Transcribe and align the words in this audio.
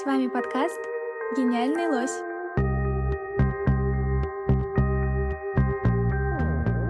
С 0.00 0.06
вами 0.06 0.26
подкаст 0.26 0.80
«Гениальный 1.36 1.86
лось». 1.86 2.22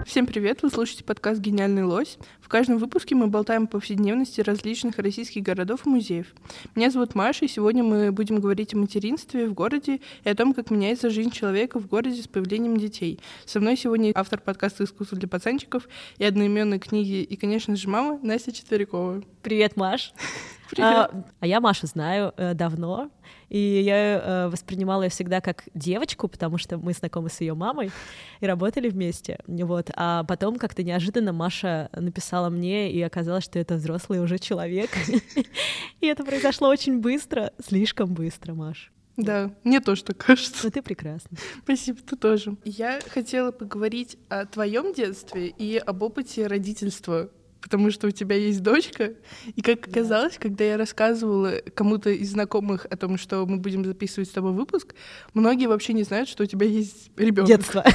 Всем 0.07 0.25
привет! 0.25 0.63
Вы 0.63 0.69
слушаете 0.69 1.03
подкаст 1.03 1.41
«Гениальный 1.41 1.83
лось». 1.83 2.17
В 2.39 2.47
каждом 2.47 2.77
выпуске 2.77 3.13
мы 3.15 3.27
болтаем 3.27 3.65
о 3.65 3.67
повседневности 3.67 4.39
различных 4.39 4.99
российских 4.99 5.43
городов 5.43 5.85
и 5.85 5.89
музеев. 5.89 6.27
Меня 6.75 6.91
зовут 6.91 7.13
Маша, 7.13 7.43
и 7.43 7.49
сегодня 7.49 7.83
мы 7.83 8.13
будем 8.13 8.39
говорить 8.39 8.73
о 8.73 8.77
материнстве 8.77 9.47
в 9.47 9.53
городе 9.53 9.99
и 10.23 10.29
о 10.29 10.35
том, 10.35 10.53
как 10.53 10.71
меняется 10.71 11.09
жизнь 11.09 11.31
человека 11.31 11.81
в 11.81 11.87
городе 11.87 12.21
с 12.21 12.29
появлением 12.29 12.77
детей. 12.77 13.19
Со 13.45 13.59
мной 13.59 13.75
сегодня 13.75 14.13
автор 14.15 14.39
подкаста 14.39 14.85
«Искусство 14.85 15.17
для 15.17 15.27
пацанчиков» 15.27 15.89
и 16.19 16.23
одноименной 16.23 16.79
книги, 16.79 17.21
и, 17.21 17.35
конечно 17.35 17.75
же, 17.75 17.89
мама 17.89 18.17
Настя 18.23 18.53
Четверякова. 18.53 19.23
Привет, 19.41 19.75
Маш! 19.75 20.13
А, 20.79 21.09
а 21.39 21.47
я 21.47 21.59
Машу 21.61 21.87
знаю 21.87 22.33
э, 22.37 22.53
давно, 22.53 23.09
и 23.49 23.57
я 23.57 23.95
э, 23.95 24.47
воспринимала 24.47 25.03
ее 25.03 25.09
всегда 25.09 25.41
как 25.41 25.63
девочку, 25.73 26.27
потому 26.27 26.57
что 26.57 26.77
мы 26.77 26.93
знакомы 26.93 27.29
с 27.29 27.41
ее 27.41 27.53
мамой 27.53 27.91
и 28.39 28.45
работали 28.45 28.89
вместе. 28.89 29.39
Вот. 29.47 29.91
А 29.95 30.23
потом 30.23 30.57
как-то 30.57 30.83
неожиданно 30.83 31.33
Маша 31.33 31.89
написала 31.93 32.49
мне, 32.49 32.91
и 32.91 33.01
оказалось, 33.01 33.43
что 33.43 33.59
это 33.59 33.75
взрослый 33.75 34.19
уже 34.19 34.39
человек. 34.39 34.89
И 36.01 36.07
это 36.07 36.25
произошло 36.25 36.67
очень 36.67 36.99
быстро, 36.99 37.51
слишком 37.65 38.13
быстро, 38.13 38.53
Маш. 38.53 38.91
Да, 39.15 39.51
мне 39.63 39.79
тоже 39.79 40.03
так 40.03 40.17
кажется. 40.17 40.61
Ну 40.63 40.71
ты 40.71 40.81
прекрасна. 40.81 41.37
Спасибо, 41.63 41.99
ты 41.99 42.15
тоже. 42.15 42.57
Я 42.65 42.99
хотела 43.07 43.51
поговорить 43.51 44.17
о 44.29 44.45
твоем 44.45 44.93
детстве 44.93 45.47
и 45.47 45.77
об 45.77 46.01
опыте 46.01 46.47
родительства 46.47 47.29
потому 47.63 47.91
что 47.91 48.07
у 48.07 48.11
тебя 48.11 48.35
есть 48.35 48.61
дочка. 48.61 49.13
И 49.55 49.61
как 49.61 49.87
оказалось, 49.87 50.37
когда 50.37 50.65
я 50.65 50.77
рассказывала 50.77 51.53
кому-то 51.73 52.09
из 52.09 52.31
знакомых 52.31 52.85
о 52.89 52.97
том, 52.97 53.17
что 53.17 53.45
мы 53.45 53.57
будем 53.57 53.85
записывать 53.85 54.29
с 54.29 54.33
тобой 54.33 54.51
выпуск, 54.51 54.93
многие 55.33 55.67
вообще 55.67 55.93
не 55.93 56.03
знают, 56.03 56.27
что 56.27 56.43
у 56.43 56.45
тебя 56.45 56.67
есть 56.67 57.09
ребенок. 57.15 57.47
Детство. 57.47 57.83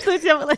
Что 0.00 0.14
у 0.14 0.18
тебя 0.18 0.38
было? 0.38 0.52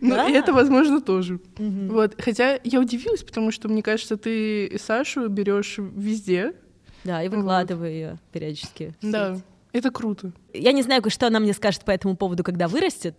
Ну, 0.00 0.28
и 0.28 0.32
это, 0.32 0.52
возможно, 0.52 1.00
тоже. 1.00 1.40
Вот. 1.56 2.14
Хотя 2.18 2.60
я 2.62 2.80
удивилась, 2.80 3.24
потому 3.24 3.50
что, 3.50 3.68
мне 3.68 3.82
кажется, 3.82 4.16
ты 4.16 4.78
Сашу 4.78 5.28
берешь 5.28 5.76
везде. 5.78 6.52
Да, 7.02 7.22
и 7.22 7.28
выкладываю 7.28 7.90
ее 7.90 8.18
периодически. 8.30 8.94
Да. 9.02 9.40
Это 9.72 9.90
круто. 9.90 10.32
Я 10.52 10.72
не 10.72 10.82
знаю, 10.82 11.02
что 11.08 11.26
она 11.26 11.40
мне 11.40 11.54
скажет 11.54 11.84
по 11.84 11.90
этому 11.90 12.14
поводу, 12.16 12.44
когда 12.44 12.68
вырастет, 12.68 13.18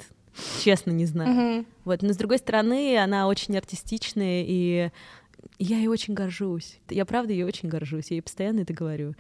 честно 0.64 0.92
не 0.92 1.06
знаю. 1.06 1.32
Угу. 1.60 1.66
Вот, 1.86 2.02
но 2.02 2.14
с 2.14 2.18
другой 2.18 2.38
стороны, 2.38 2.98
она 2.98 3.28
очень 3.28 3.58
артистичная, 3.58 4.44
и 4.48 4.90
я 5.60 5.78
ей 5.78 5.88
очень 5.88 6.14
горжусь. 6.14 6.80
Я 6.90 7.06
правда 7.06 7.34
ей 7.34 7.44
очень 7.44 7.70
горжусь, 7.70 8.10
я 8.10 8.16
ей 8.16 8.22
постоянно 8.22 8.62
это 8.62 8.74
говорю. 8.74 9.16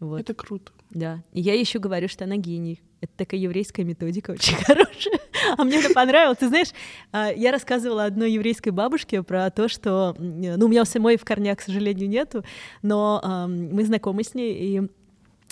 Вот. 0.00 0.20
Это 0.20 0.34
круто. 0.34 0.72
Да. 0.90 1.22
И 1.32 1.40
я 1.40 1.54
еще 1.54 1.78
говорю, 1.78 2.08
что 2.08 2.24
она 2.24 2.36
гений. 2.36 2.82
Это 3.00 3.12
такая 3.16 3.40
еврейская 3.40 3.84
методика 3.84 4.32
очень 4.32 4.56
хорошая. 4.64 5.20
А 5.56 5.64
мне 5.64 5.78
это 5.78 5.92
понравилось. 5.94 6.38
Ты 6.38 6.48
знаешь, 6.48 6.68
а, 7.12 7.32
я 7.32 7.52
рассказывала 7.52 8.04
одной 8.04 8.32
еврейской 8.32 8.70
бабушке 8.70 9.22
про 9.22 9.50
то, 9.50 9.68
что... 9.68 10.14
Ну, 10.18 10.66
у 10.66 10.68
меня 10.68 10.82
у 10.82 10.84
самой 10.84 11.16
в 11.16 11.24
корнях, 11.24 11.58
к 11.58 11.62
сожалению, 11.62 12.08
нету, 12.08 12.44
но 12.82 13.46
мы 13.48 13.84
знакомы 13.84 14.24
с 14.24 14.34
ней, 14.34 14.54
и 14.54 14.88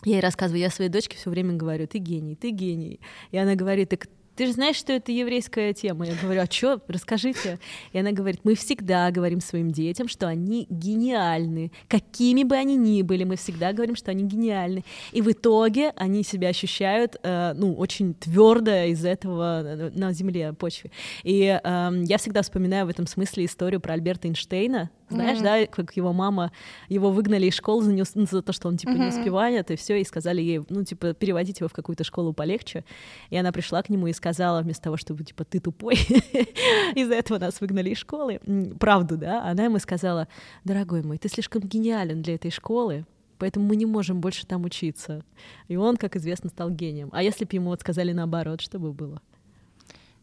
я 0.04 0.14
ей 0.14 0.20
рассказываю, 0.20 0.60
я 0.60 0.70
своей 0.70 0.90
дочке 0.90 1.16
все 1.16 1.30
время 1.30 1.54
говорю, 1.54 1.86
ты 1.86 1.98
гений, 1.98 2.34
ты 2.34 2.50
гений. 2.50 3.00
И 3.32 3.36
она 3.36 3.54
говорит, 3.54 3.90
так 3.90 4.08
ты 4.40 4.46
же 4.46 4.52
знаешь, 4.52 4.76
что 4.76 4.94
это 4.94 5.12
еврейская 5.12 5.74
тема. 5.74 6.06
Я 6.06 6.14
говорю, 6.14 6.40
а 6.40 6.46
что, 6.50 6.80
расскажите. 6.88 7.58
И 7.92 7.98
она 7.98 8.12
говорит, 8.12 8.40
мы 8.42 8.54
всегда 8.54 9.10
говорим 9.10 9.42
своим 9.42 9.70
детям, 9.70 10.08
что 10.08 10.28
они 10.28 10.66
гениальны. 10.70 11.72
Какими 11.88 12.44
бы 12.44 12.56
они 12.56 12.76
ни 12.76 13.02
были, 13.02 13.24
мы 13.24 13.36
всегда 13.36 13.74
говорим, 13.74 13.96
что 13.96 14.12
они 14.12 14.24
гениальны. 14.24 14.82
И 15.12 15.20
в 15.20 15.30
итоге 15.30 15.90
они 15.94 16.22
себя 16.22 16.48
ощущают, 16.48 17.16
э, 17.22 17.52
ну, 17.54 17.74
очень 17.74 18.14
твердо 18.14 18.84
из 18.84 19.04
этого 19.04 19.62
э, 19.62 19.90
на 19.94 20.14
земле, 20.14 20.54
почве. 20.54 20.90
И 21.22 21.60
э, 21.62 21.90
я 22.06 22.16
всегда 22.16 22.40
вспоминаю 22.40 22.86
в 22.86 22.88
этом 22.88 23.06
смысле 23.06 23.44
историю 23.44 23.82
про 23.82 23.92
Альберта 23.92 24.26
Эйнштейна, 24.26 24.88
знаешь, 25.10 25.38
mm-hmm. 25.38 25.66
да, 25.66 25.66
как 25.66 25.96
его 25.96 26.12
мама, 26.12 26.52
его 26.88 27.10
выгнали 27.10 27.46
из 27.46 27.54
школы 27.54 27.82
за, 27.84 27.92
не, 27.92 28.04
за 28.04 28.42
то, 28.42 28.52
что 28.52 28.68
он, 28.68 28.76
типа, 28.76 28.90
mm-hmm. 28.90 28.98
не 28.98 29.06
успевает, 29.08 29.70
и 29.70 29.76
все, 29.76 30.00
и 30.00 30.04
сказали 30.04 30.40
ей, 30.40 30.62
ну, 30.68 30.84
типа, 30.84 31.14
переводить 31.14 31.60
его 31.60 31.68
в 31.68 31.72
какую-то 31.72 32.04
школу 32.04 32.32
полегче. 32.32 32.84
И 33.30 33.36
она 33.36 33.52
пришла 33.52 33.82
к 33.82 33.88
нему 33.88 34.06
и 34.06 34.12
сказала, 34.12 34.62
вместо 34.62 34.84
того, 34.84 34.96
чтобы, 34.96 35.24
типа, 35.24 35.44
ты 35.44 35.60
тупой, 35.60 35.94
из-за 36.94 37.14
этого 37.14 37.38
нас 37.38 37.60
выгнали 37.60 37.90
из 37.90 37.98
школы, 37.98 38.40
правду, 38.78 39.16
да, 39.16 39.44
она 39.44 39.64
ему 39.64 39.78
сказала, 39.78 40.28
дорогой 40.64 41.02
мой, 41.02 41.18
ты 41.18 41.28
слишком 41.28 41.62
гениален 41.62 42.22
для 42.22 42.34
этой 42.36 42.50
школы, 42.50 43.04
поэтому 43.38 43.66
мы 43.66 43.76
не 43.76 43.86
можем 43.86 44.20
больше 44.20 44.46
там 44.46 44.64
учиться. 44.64 45.24
И 45.68 45.76
он, 45.76 45.96
как 45.96 46.16
известно, 46.16 46.50
стал 46.50 46.70
гением. 46.70 47.08
А 47.12 47.22
если 47.22 47.44
бы 47.44 47.50
ему 47.52 47.70
вот 47.70 47.80
сказали 47.80 48.12
наоборот, 48.12 48.60
что 48.60 48.78
бы 48.78 48.92
было? 48.92 49.20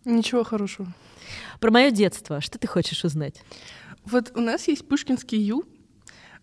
Ничего 0.06 0.46
хорошего. 0.46 0.88
Про 1.60 1.72
мое 1.72 1.92
детство, 1.92 2.40
что 2.40 2.58
ты 2.58 2.66
хочешь 2.66 3.04
узнать? 3.04 3.44
Вот 4.10 4.32
у 4.36 4.42
нас 4.42 4.68
есть 4.68 4.88
Пушкинский 4.88 5.40
Ю. 5.40 5.66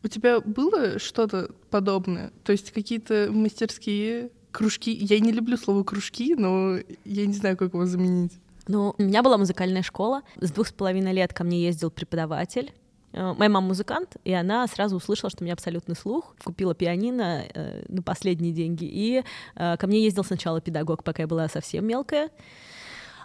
У 0.02 0.08
тебя 0.08 0.41
было 0.41 0.98
что-то 0.98 1.50
подобное? 1.70 2.30
То 2.44 2.52
есть 2.52 2.72
какие-то 2.72 3.28
мастерские 3.30 4.30
кружки? 4.52 4.92
Я 4.92 5.19
не 5.19 5.32
люблю 5.32 5.56
слово 5.56 5.82
кружки, 5.82 6.34
но 6.34 6.76
я 7.04 7.26
не 7.26 7.32
знаю, 7.32 7.56
как 7.56 7.72
его 7.72 7.86
заменить. 7.86 8.32
Ну, 8.69 8.94
у 8.98 9.03
меня 9.03 9.22
была 9.22 9.38
музыкальная 9.38 9.82
школа. 9.82 10.22
С 10.36 10.50
двух 10.50 10.69
с 10.69 10.72
половиной 10.72 11.12
лет 11.12 11.32
ко 11.32 11.42
мне 11.42 11.62
ездил 11.62 11.91
преподаватель. 11.91 12.72
Э, 13.14 13.32
моя 13.32 13.48
мама 13.48 13.69
музыкант, 13.69 14.16
и 14.24 14.32
она 14.32 14.66
сразу 14.66 14.97
услышала, 14.97 15.30
что 15.30 15.42
у 15.42 15.44
меня 15.44 15.54
абсолютный 15.54 15.94
слух, 15.94 16.34
купила 16.42 16.74
пианино 16.74 17.44
э, 17.54 17.84
на 17.88 18.03
последние 18.03 18.53
деньги, 18.53 18.84
и 18.84 19.22
э, 19.54 19.76
ко 19.76 19.86
мне 19.86 20.03
ездил 20.03 20.24
сначала 20.24 20.60
педагог, 20.60 21.04
пока 21.04 21.22
я 21.22 21.28
была 21.28 21.48
совсем 21.48 21.86
мелкая, 21.86 22.30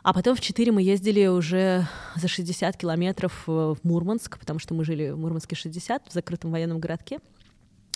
а 0.04 0.14
потом 0.14 0.36
в 0.36 0.42
4 0.42 0.72
мы 0.72 0.82
ездили 0.82 1.28
уже 1.28 1.88
за 2.16 2.28
60 2.28 2.78
километров 2.78 3.44
э, 3.48 3.52
в 3.52 3.78
Мурманск, 3.84 4.40
потому 4.40 4.60
что 4.60 4.74
мы 4.74 4.86
жили 4.86 5.10
в 5.10 5.18
Мурманске 5.18 5.56
60, 5.56 6.08
в 6.08 6.14
закрытом 6.14 6.52
военном 6.52 6.80
городке. 6.80 7.20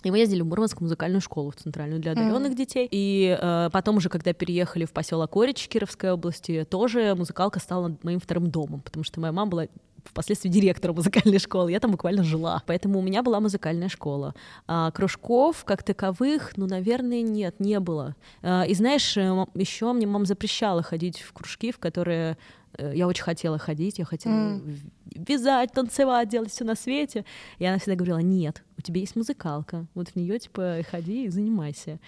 И 0.03 0.11
мы 0.11 0.19
ездили 0.19 0.41
в 0.41 0.45
Мурманскую 0.45 0.85
музыкальную 0.85 1.21
школу, 1.21 1.51
в 1.51 1.55
центральную 1.55 2.01
для 2.01 2.11
одаренных 2.11 2.51
mm. 2.51 2.55
детей. 2.55 2.87
И 2.91 3.37
э, 3.39 3.69
потом 3.71 3.97
уже, 3.97 4.09
когда 4.09 4.33
переехали 4.33 4.83
в 4.83 4.91
поселок 4.91 5.35
Орич 5.37 5.67
Кировской 5.69 6.11
области, 6.11 6.65
тоже 6.69 7.15
музыкалка 7.15 7.59
стала 7.59 7.95
моим 8.03 8.19
вторым 8.19 8.51
домом, 8.51 8.81
потому 8.81 9.05
что 9.05 9.21
моя 9.21 9.31
мама 9.31 9.49
была 9.49 9.67
впоследствии 10.03 10.49
директора 10.49 10.93
музыкальной 10.93 11.39
школы. 11.39 11.71
Я 11.71 11.79
там 11.79 11.91
буквально 11.91 12.23
жила. 12.23 12.61
Поэтому 12.65 12.99
у 12.99 13.01
меня 13.01 13.23
была 13.23 13.39
музыкальная 13.39 13.89
школа. 13.89 14.33
А 14.67 14.91
кружков 14.91 15.63
как 15.65 15.83
таковых, 15.83 16.53
ну, 16.57 16.67
наверное, 16.67 17.21
нет, 17.21 17.59
не 17.59 17.79
было. 17.79 18.15
А, 18.41 18.63
и 18.63 18.73
знаешь, 18.73 19.17
э, 19.17 19.45
еще 19.53 19.93
мне 19.93 20.07
мама 20.07 20.25
запрещала 20.25 20.83
ходить 20.83 21.21
в 21.21 21.33
кружки, 21.33 21.71
в 21.71 21.79
которые 21.79 22.37
э, 22.77 22.93
я 22.95 23.07
очень 23.07 23.23
хотела 23.23 23.57
ходить, 23.57 23.99
я 23.99 24.05
хотела 24.05 24.33
mm. 24.33 24.77
вязать, 25.15 25.71
танцевать, 25.71 26.29
делать 26.29 26.51
все 26.51 26.63
на 26.63 26.75
свете. 26.75 27.25
И 27.59 27.65
она 27.65 27.77
всегда 27.77 27.95
говорила: 27.95 28.19
нет, 28.19 28.63
у 28.77 28.81
тебя 28.81 28.99
есть 28.99 29.15
музыкалка, 29.15 29.85
вот 29.95 30.09
в 30.09 30.15
нее 30.15 30.39
типа 30.39 30.79
ходи 30.89 31.25
и 31.25 31.29
занимайся. 31.29 31.99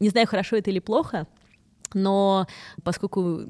Не 0.00 0.08
знаю, 0.08 0.26
хорошо 0.26 0.56
это 0.56 0.70
или 0.70 0.80
плохо, 0.80 1.26
но 1.92 2.46
поскольку 2.82 3.42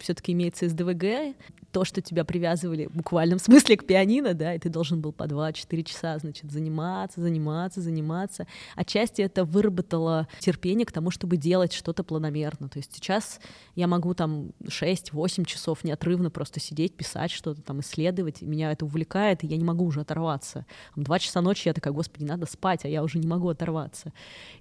все-таки 0.00 0.32
имеется 0.32 0.68
СДВГ, 0.68 1.34
то, 1.72 1.84
что 1.84 2.00
тебя 2.00 2.24
привязывали 2.24 2.86
в 2.86 2.96
буквальном 2.96 3.38
смысле 3.38 3.76
к 3.76 3.86
пианино, 3.86 4.34
да, 4.34 4.54
и 4.54 4.58
ты 4.58 4.68
должен 4.68 5.00
был 5.00 5.12
по 5.12 5.24
2-4 5.24 5.82
часа, 5.84 6.18
значит, 6.18 6.50
заниматься, 6.50 7.20
заниматься, 7.20 7.80
заниматься. 7.80 8.46
Отчасти 8.74 9.22
это 9.22 9.44
выработало 9.44 10.28
терпение 10.38 10.86
к 10.86 10.92
тому, 10.92 11.10
чтобы 11.10 11.36
делать 11.36 11.72
что-то 11.72 12.04
планомерно. 12.04 12.68
То 12.68 12.78
есть 12.78 12.94
сейчас 12.94 13.40
я 13.74 13.86
могу 13.86 14.14
там 14.14 14.50
6-8 14.64 15.44
часов 15.44 15.84
неотрывно 15.84 16.30
просто 16.30 16.60
сидеть, 16.60 16.94
писать 16.94 17.30
что-то, 17.30 17.62
там, 17.62 17.80
исследовать, 17.80 18.42
и 18.42 18.46
меня 18.46 18.72
это 18.72 18.84
увлекает, 18.84 19.44
и 19.44 19.46
я 19.46 19.56
не 19.56 19.64
могу 19.64 19.84
уже 19.84 20.00
оторваться. 20.00 20.66
Там, 20.94 21.04
2 21.04 21.18
часа 21.18 21.40
ночи 21.40 21.68
я 21.68 21.74
такая, 21.74 21.92
господи, 21.92 22.24
надо 22.24 22.46
спать, 22.46 22.84
а 22.84 22.88
я 22.88 23.02
уже 23.02 23.18
не 23.18 23.26
могу 23.26 23.48
оторваться. 23.48 24.12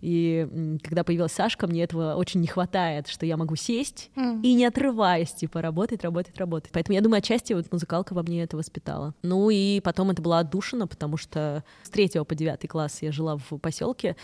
И 0.01 0.77
когда 0.83 1.03
появилась 1.03 1.31
Сашка, 1.31 1.67
мне 1.67 1.83
этого 1.83 2.15
очень 2.15 2.41
не 2.41 2.47
хватает, 2.47 3.07
что 3.17 3.25
я 3.25 3.35
могу 3.35 3.55
сесть 3.55 4.11
mm. 4.15 4.43
и 4.43 4.53
не 4.53 4.65
отрываясь, 4.65 5.31
типа, 5.31 5.59
работать, 5.59 6.03
работать, 6.03 6.37
работать. 6.37 6.69
Поэтому 6.71 6.93
я 6.93 7.01
думаю, 7.01 7.17
отчасти 7.17 7.53
вот 7.53 7.71
музыкалка 7.71 8.13
во 8.13 8.21
мне 8.21 8.43
это 8.43 8.55
воспитала. 8.55 9.15
Ну 9.23 9.49
и 9.49 9.79
потом 9.79 10.11
это 10.11 10.21
была 10.21 10.39
отдушина, 10.39 10.85
потому 10.85 11.17
что 11.17 11.63
с 11.81 11.89
третьего 11.89 12.25
по 12.25 12.35
девятый 12.35 12.67
класс 12.67 12.99
я 13.01 13.11
жила 13.11 13.37
в 13.37 13.57
поселке 13.57 14.15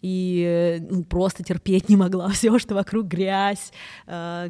и 0.00 0.78
ну, 0.88 1.04
просто 1.04 1.44
терпеть 1.44 1.90
не 1.90 1.96
могла 1.96 2.28
все, 2.30 2.58
что 2.58 2.74
вокруг 2.74 3.06
грязь, 3.06 3.70
э, 4.06 4.48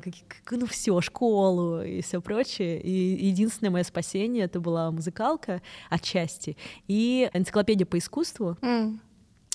ну 0.53 0.67
все, 0.67 1.01
школу 1.01 1.83
и 1.83 2.01
все 2.01 2.21
прочее. 2.21 2.81
И 2.81 3.27
единственное 3.27 3.73
мое 3.73 3.83
спасение 3.83 4.45
это 4.45 4.61
была 4.61 4.93
музыкалка 4.93 5.61
отчасти 5.91 6.57
и 6.87 7.29
энциклопедия 7.33 7.85
по 7.85 7.99
искусству. 7.99 8.57
Mm 8.61 9.01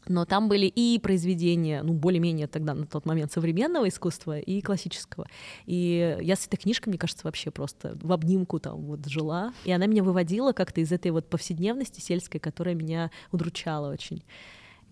но 0.07 0.25
там 0.25 0.49
были 0.49 0.65
и 0.65 0.99
произведения, 0.99 1.83
ну, 1.83 1.93
более-менее 1.93 2.47
тогда 2.47 2.73
на 2.73 2.85
тот 2.85 3.05
момент 3.05 3.31
современного 3.31 3.87
искусства 3.87 4.39
и 4.39 4.61
классического. 4.61 5.27
И 5.65 6.17
я 6.21 6.35
с 6.35 6.45
этой 6.45 6.57
книжкой, 6.57 6.89
мне 6.89 6.97
кажется, 6.97 7.25
вообще 7.25 7.51
просто 7.51 7.97
в 8.01 8.11
обнимку 8.11 8.59
там 8.59 8.81
вот 8.81 9.05
жила. 9.07 9.53
И 9.65 9.71
она 9.71 9.85
меня 9.85 10.03
выводила 10.03 10.51
как-то 10.51 10.81
из 10.81 10.91
этой 10.91 11.11
вот 11.11 11.29
повседневности 11.29 11.99
сельской, 11.99 12.39
которая 12.39 12.75
меня 12.75 13.11
удручала 13.31 13.91
очень. 13.91 14.23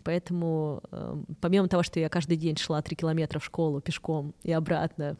Поэтому, 0.03 0.81
э, 0.91 1.15
помимо 1.41 1.67
того, 1.67 1.83
что 1.83 1.99
я 1.99 2.09
каждый 2.09 2.37
день 2.37 2.57
шла 2.57 2.81
три 2.81 2.95
километра 2.95 3.39
в 3.39 3.45
школу 3.45 3.81
пешком 3.81 4.33
и 4.43 4.51
обратно, 4.51 5.17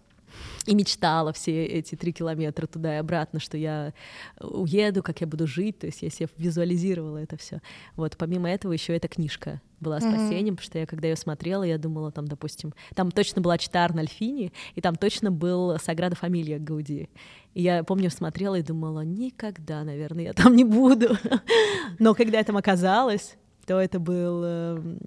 и 0.66 0.76
мечтала 0.76 1.34
все 1.34 1.66
эти 1.66 1.96
три 1.96 2.12
километра 2.14 2.68
туда 2.68 2.96
и 2.96 3.00
обратно, 3.00 3.40
что 3.40 3.58
я 3.58 3.94
уеду, 4.40 5.04
как 5.04 5.22
я 5.22 5.28
буду 5.28 5.48
жить, 5.48 5.80
то 5.80 5.88
есть 5.88 6.02
я 6.02 6.10
себе 6.10 6.30
визуализировала 6.38 7.18
это 7.18 7.38
все. 7.38 7.62
Вот 7.96 8.18
помимо 8.18 8.50
этого 8.50 8.74
еще 8.74 8.96
эта 8.96 9.08
книжка 9.08 9.62
была 9.80 10.00
спасением, 10.00 10.54
mm-hmm. 10.54 10.58
потому 10.58 10.66
что 10.66 10.80
я 10.80 10.86
когда 10.86 11.08
ее 11.08 11.16
смотрела, 11.16 11.64
я 11.64 11.78
думала, 11.78 12.12
там, 12.12 12.28
допустим, 12.28 12.74
там 12.96 13.12
точно 13.12 13.42
была 13.42 13.58
чита 13.58 13.84
Арнольфини, 13.84 14.54
и 14.76 14.82
там 14.82 14.96
точно 14.96 15.32
был 15.32 15.78
Саграда 15.80 16.16
Фамилия 16.16 16.60
Гауди. 16.60 17.10
И 17.54 17.64
я 17.64 17.84
помню, 17.84 18.10
смотрела 18.12 18.56
и 18.56 18.62
думала, 18.62 19.02
никогда, 19.02 19.84
наверное, 19.84 20.26
я 20.26 20.34
там 20.34 20.56
не 20.56 20.64
буду. 20.64 21.18
Но 22.00 22.14
когда 22.14 22.38
я 22.38 22.44
там 22.44 22.58
оказалась, 22.58 23.38
то 23.66 23.80
это 23.80 24.00
было 24.00 24.78
э, 24.80 24.98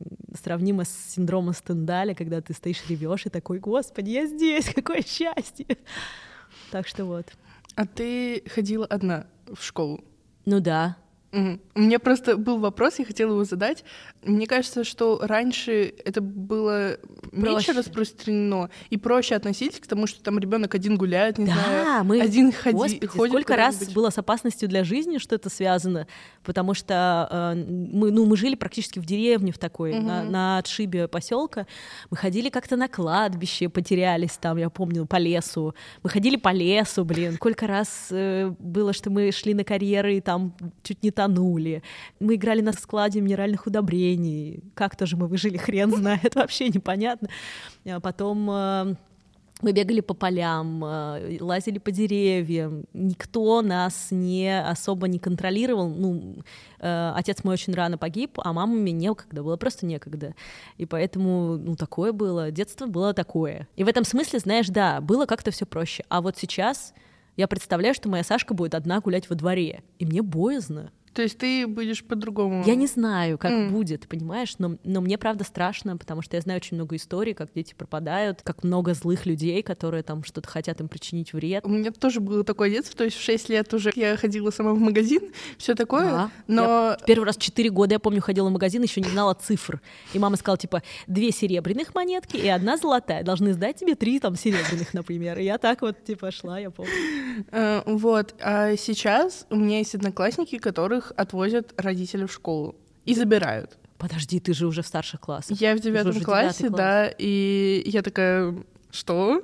сравнимо 0.43 0.85
с 0.85 1.15
синдромом 1.15 1.55
Стендаля, 1.55 2.15
когда 2.15 2.41
ты 2.41 2.53
стоишь, 2.53 2.83
ревешь 2.89 3.27
и 3.27 3.31
такой, 3.31 3.59
господи, 3.59 4.11
я 4.11 4.27
здесь, 4.27 4.73
какое 4.75 5.03
счастье. 5.03 5.67
Так 6.71 6.87
что 6.87 7.05
вот. 7.05 7.27
А 7.75 7.87
ты 7.87 8.43
ходила 8.49 8.87
одна 8.87 9.27
в 9.47 9.63
школу? 9.63 10.05
Ну 10.47 10.61
да, 10.61 10.97
Угу. 11.35 11.61
У 11.75 11.81
меня 11.81 11.99
просто 11.99 12.37
был 12.37 12.59
вопрос, 12.59 13.01
я 13.01 13.05
хотела 13.05 13.33
его 13.33 13.45
задать. 13.45 13.85
Мне 14.23 14.47
кажется, 14.47 14.85
что 14.85 15.19
раньше 15.21 15.93
это 16.05 16.21
было 16.21 16.97
проще. 17.33 17.43
меньше 17.43 17.73
распространено 17.73 18.71
и 18.91 18.97
проще 18.97 19.35
относиться 19.35 19.83
к 19.83 19.87
тому, 19.87 20.07
что 20.07 20.23
там 20.23 20.39
ребенок 20.39 20.75
один 20.77 20.97
гуляет, 20.97 21.39
не 21.39 21.47
да, 21.47 21.53
знаю, 21.53 22.05
мы... 22.05 22.21
один 22.21 22.53
ходи, 22.53 22.77
Господи, 22.77 23.07
ходит. 23.07 23.33
Сколько 23.33 23.57
раз 23.57 23.89
было 23.91 24.11
с 24.11 24.19
опасностью 24.19 24.69
для 24.69 24.85
жизни, 24.85 25.19
что 25.19 25.35
это 25.35 25.51
связано, 25.51 26.07
потому 26.45 26.73
что 26.73 27.29
э, 27.31 27.55
мы, 27.57 28.13
ну, 28.13 28.27
мы 28.27 28.37
жили 28.37 28.55
практически 28.55 29.01
в 29.01 29.07
деревне 29.07 29.51
в 29.51 29.59
такой, 29.59 29.99
угу. 29.99 30.07
на, 30.07 30.23
на 30.23 30.59
отшибе 30.59 31.09
поселка. 31.09 31.67
Мы 32.11 32.17
ходили 32.17 32.49
как-то 32.49 32.77
на 32.77 32.87
кладбище, 32.87 33.69
потерялись 33.69 34.39
там, 34.41 34.57
я 34.57 34.71
помню, 34.71 35.05
по 35.07 35.17
лесу. 35.17 35.75
Мы 36.05 36.11
ходили 36.11 36.37
по 36.37 36.53
лесу, 36.53 37.05
блин. 37.05 37.35
Сколько 37.35 37.67
раз 37.67 38.07
э, 38.11 38.53
было, 38.61 38.93
что 38.93 39.11
мы 39.11 39.33
шли 39.33 39.53
на 39.53 39.65
карьеры 39.65 40.19
и 40.19 40.21
там 40.21 40.55
чуть 40.85 41.03
не 41.03 41.11
тонули. 41.25 41.83
Мы 42.21 42.35
играли 42.35 42.61
на 42.61 42.73
складе 42.73 43.21
минеральных 43.21 43.67
удобрений. 43.67 44.63
Как 44.75 44.97
тоже 44.97 45.17
мы 45.17 45.27
выжили, 45.27 45.57
хрен 45.57 45.95
знает, 45.95 46.35
вообще 46.35 46.69
непонятно. 46.69 47.29
А 47.87 48.01
потом 48.01 48.49
э, 48.51 48.95
мы 49.63 49.73
бегали 49.73 50.01
по 50.01 50.15
полям, 50.15 50.85
э, 50.85 51.39
лазили 51.41 51.79
по 51.79 51.91
деревьям. 51.91 52.85
Никто 52.93 53.63
нас 53.63 54.09
не 54.11 54.61
особо 54.61 55.09
не 55.09 55.19
контролировал. 55.19 55.89
Ну, 55.89 56.37
э, 56.81 57.13
отец 57.17 57.45
мой 57.45 57.55
очень 57.55 57.75
рано 57.75 57.97
погиб, 57.97 58.39
а 58.43 58.53
мама 58.53 58.75
мне 58.75 58.93
некогда, 58.93 59.43
было 59.43 59.57
просто 59.57 59.87
некогда. 59.87 60.35
И 60.77 60.87
поэтому, 60.87 61.57
ну, 61.57 61.77
такое 61.77 62.13
было. 62.13 62.51
Детство 62.51 62.87
было 62.87 63.15
такое. 63.15 63.67
И 63.77 63.85
в 63.85 63.89
этом 63.89 64.05
смысле, 64.05 64.39
знаешь, 64.41 64.69
да, 64.69 65.01
было 65.01 65.27
как-то 65.27 65.51
все 65.51 65.65
проще. 65.65 66.05
А 66.09 66.21
вот 66.21 66.37
сейчас 66.37 66.93
я 67.37 67.49
представляю, 67.49 67.95
что 67.95 68.09
моя 68.09 68.23
Сашка 68.23 68.55
будет 68.55 68.75
одна 68.75 69.01
гулять 69.01 69.29
во 69.29 69.35
дворе, 69.35 69.83
и 69.99 70.07
мне 70.07 70.23
боязно. 70.23 70.93
То 71.15 71.23
есть 71.23 71.39
ты 71.39 71.67
будешь 71.67 72.05
по-другому? 72.05 72.65
Я 72.67 72.75
не 72.75 72.89
знаю, 72.89 73.39
как 73.39 73.53
mm. 73.53 73.71
будет, 73.71 74.09
понимаешь, 74.09 74.57
но, 74.59 74.77
но 74.83 75.01
мне 75.01 75.17
правда 75.17 75.45
страшно, 75.45 75.97
потому 75.97 76.23
что 76.23 76.37
я 76.37 76.41
знаю 76.43 76.57
очень 76.57 76.77
много 76.77 76.97
историй, 76.97 77.35
как 77.35 77.53
дети 77.55 77.73
пропадают, 77.73 78.43
как 78.43 78.65
много 78.65 78.95
злых 78.95 79.25
людей, 79.25 79.63
которые 79.63 80.03
там 80.03 80.25
что-то 80.25 80.49
хотят 80.49 80.81
им 80.81 80.89
причинить 80.89 81.33
вред. 81.33 81.65
У 81.65 81.69
меня 81.69 81.93
тоже 81.93 82.21
было 82.21 82.43
такое 82.43 82.69
детство, 82.69 82.97
то 82.97 83.05
есть 83.05 83.17
в 83.17 83.23
6 83.23 83.49
лет 83.49 83.73
уже 83.73 83.93
я 83.95 84.17
ходила 84.17 84.51
сама 84.51 84.73
в 84.73 84.79
магазин, 84.81 85.21
все 85.59 85.75
такое, 85.75 86.05
да. 86.05 86.31
но... 86.49 86.63
Я 86.63 86.99
первый 87.07 87.27
раз 87.27 87.37
4 87.37 87.71
года, 87.71 87.95
я 87.95 87.99
помню, 88.01 88.21
ходила 88.21 88.49
в 88.49 88.53
магазин, 88.53 88.83
еще 88.83 89.01
не 89.01 89.09
знала 89.09 89.35
цифр. 89.35 89.81
И 90.15 90.19
мама 90.19 90.37
сказала, 90.37 90.59
типа, 90.59 90.83
две 91.07 91.31
серебряных 91.31 91.95
монетки 91.95 92.37
и 92.37 92.49
одна 92.49 92.77
золотая. 92.77 93.23
Должны 93.23 93.53
сдать 93.53 93.77
тебе 93.77 93.95
три 93.95 94.19
там 94.19 94.35
серебряных, 94.35 94.93
например. 94.95 95.39
И 95.39 95.45
я 95.45 95.59
так 95.59 95.83
вот, 95.83 96.03
типа, 96.05 96.33
шла, 96.33 96.59
я 96.59 96.71
помню. 96.71 96.93
Uh, 97.51 97.83
вот, 97.87 98.35
а 98.41 98.77
сейчас 98.77 99.47
у 99.51 99.57
меня 99.57 99.79
есть 99.79 99.95
одноклассники, 99.95 100.59
которых 100.59 101.04
которых 101.05 101.13
отвозят 101.17 101.73
родители 101.77 102.25
в 102.25 102.33
школу 102.33 102.75
и 103.05 103.15
забирают. 103.15 103.77
Подожди, 103.99 104.41
ты 104.41 104.55
же 104.55 104.67
уже 104.67 104.83
в 104.83 104.87
старших 104.87 105.21
классах. 105.21 105.61
Я 105.61 105.75
в 105.75 105.81
девятом 105.81 106.21
классе, 106.21 106.69
класс. 106.69 106.77
да, 106.77 107.11
и 107.19 107.83
я 107.87 108.03
такая, 108.03 108.55
что? 108.91 109.43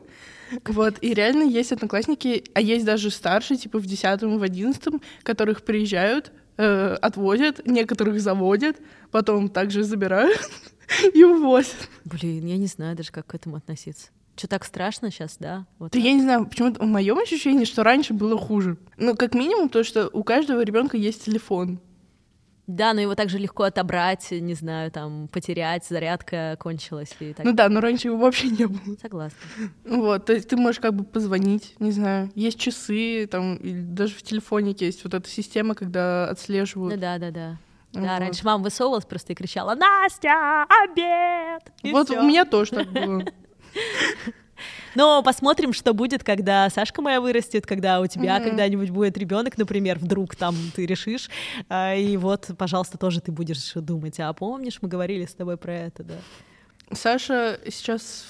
Вот, 0.67 0.95
и 1.01 1.15
реально 1.15 1.45
есть 1.45 1.73
одноклассники, 1.73 2.45
а 2.55 2.61
есть 2.61 2.85
даже 2.85 3.11
старшие, 3.11 3.57
типа 3.57 3.79
в 3.79 3.87
десятом, 3.87 4.39
в 4.39 4.43
одиннадцатом, 4.43 5.01
которых 5.23 5.63
приезжают, 5.63 6.33
э, 6.57 6.97
отвозят, 7.01 7.67
некоторых 7.67 8.21
заводят, 8.21 8.77
потом 9.13 9.49
также 9.49 9.85
забирают 9.85 10.51
и 11.15 11.23
увозят. 11.23 11.89
Блин, 12.05 12.47
я 12.47 12.57
не 12.57 12.67
знаю 12.67 12.97
даже, 12.97 13.13
как 13.13 13.27
к 13.27 13.35
этому 13.35 13.57
относиться. 13.57 14.09
Что 14.41 14.49
так 14.49 14.65
страшно 14.65 15.11
сейчас, 15.11 15.37
да? 15.39 15.67
Вот 15.79 15.93
да 15.93 15.99
я 15.99 16.15
не 16.15 16.23
знаю, 16.23 16.47
почему-то 16.47 16.83
в 16.83 16.87
моем 16.87 17.19
ощущении, 17.19 17.67
что 17.67 17.83
раньше 17.83 18.15
было 18.15 18.39
хуже. 18.39 18.79
Ну, 18.97 19.15
как 19.15 19.35
минимум, 19.35 19.69
то, 19.69 19.85
что 19.85 20.09
у 20.15 20.25
каждого 20.25 20.63
ребенка 20.63 20.97
есть 20.97 21.27
телефон. 21.27 21.79
Да, 22.67 22.95
но 22.95 23.03
его 23.03 23.15
также 23.15 23.37
легко 23.37 23.65
отобрать, 23.65 24.31
не 24.31 24.55
знаю, 24.55 24.91
там, 24.91 25.29
потерять, 25.29 25.85
зарядка 25.85 26.57
кончилась. 26.59 27.15
И 27.21 27.35
так. 27.35 27.45
Ну 27.45 27.53
да, 27.53 27.69
но 27.69 27.83
раньше 27.83 28.09
его 28.09 28.17
вообще 28.17 28.49
не 28.49 28.65
было. 28.67 28.97
Согласна. 29.03 29.37
Вот, 29.85 30.25
то 30.25 30.33
есть 30.33 30.49
ты 30.49 30.57
можешь 30.57 30.81
как 30.81 30.95
бы 30.95 31.05
позвонить, 31.05 31.75
не 31.79 31.91
знаю, 31.91 32.31
есть 32.35 32.59
часы, 32.59 33.29
там, 33.31 33.59
даже 33.95 34.15
в 34.15 34.23
телефоне 34.23 34.75
есть 34.79 35.05
вот 35.05 35.13
эта 35.13 35.29
система, 35.29 35.75
когда 35.75 36.31
отслеживают. 36.31 36.95
Ну 36.95 36.99
да, 36.99 37.19
да, 37.19 37.31
да. 37.31 37.59
Да, 37.93 38.01
вот. 38.01 38.21
раньше 38.21 38.45
мама 38.45 38.65
высовывалась 38.65 39.05
просто 39.05 39.33
и 39.33 39.37
кричала 39.37 39.75
«Настя, 39.75 40.65
обед!» 40.85 41.73
и 41.83 41.91
Вот 41.91 42.09
всё. 42.09 42.21
у 42.21 42.25
меня 42.25 42.45
тоже 42.45 42.71
так 42.71 42.89
было. 42.91 43.25
Но 44.95 45.23
посмотрим, 45.23 45.73
что 45.73 45.95
будет, 45.95 46.25
когда 46.25 46.69
Сашка 46.69 47.01
моя 47.01 47.21
вырастет, 47.21 47.67
когда 47.67 48.01
у 48.01 48.07
тебя 48.07 48.39
mm-hmm. 48.39 48.45
когда-нибудь 48.45 48.91
будет 48.91 49.17
ребенок, 49.17 49.57
например, 49.57 49.99
вдруг 49.99 50.37
там 50.37 50.55
ты 50.75 50.87
решишь. 50.87 51.31
А, 51.69 51.95
и 51.95 52.17
вот, 52.17 52.51
пожалуйста, 52.59 52.99
тоже 52.99 53.21
ты 53.21 53.33
будешь 53.33 53.73
думать. 53.75 54.19
А 54.21 54.33
помнишь, 54.33 54.79
мы 54.83 54.89
говорили 54.89 55.27
с 55.27 55.35
тобой 55.35 55.57
про 55.57 55.75
это, 55.75 56.05
да? 56.05 56.15
Саша 56.93 57.61
сейчас 57.69 58.27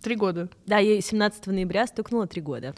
три 0.00 0.14
года. 0.14 0.48
Да, 0.66 0.78
ей 0.78 1.02
17 1.02 1.46
ноября 1.48 1.86
стукнуло 1.86 2.26
три 2.26 2.40
года. 2.40 2.74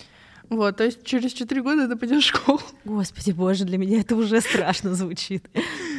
Вот, 0.48 0.78
то 0.78 0.84
есть 0.84 1.04
через 1.04 1.32
четыре 1.32 1.62
года 1.62 1.86
ты 1.86 1.96
пойдешь 1.96 2.24
в 2.24 2.28
школу. 2.28 2.60
Господи 2.84 3.32
боже, 3.32 3.64
для 3.64 3.76
меня 3.76 4.00
это 4.00 4.16
уже 4.16 4.40
страшно 4.40 4.94
звучит. 4.94 5.44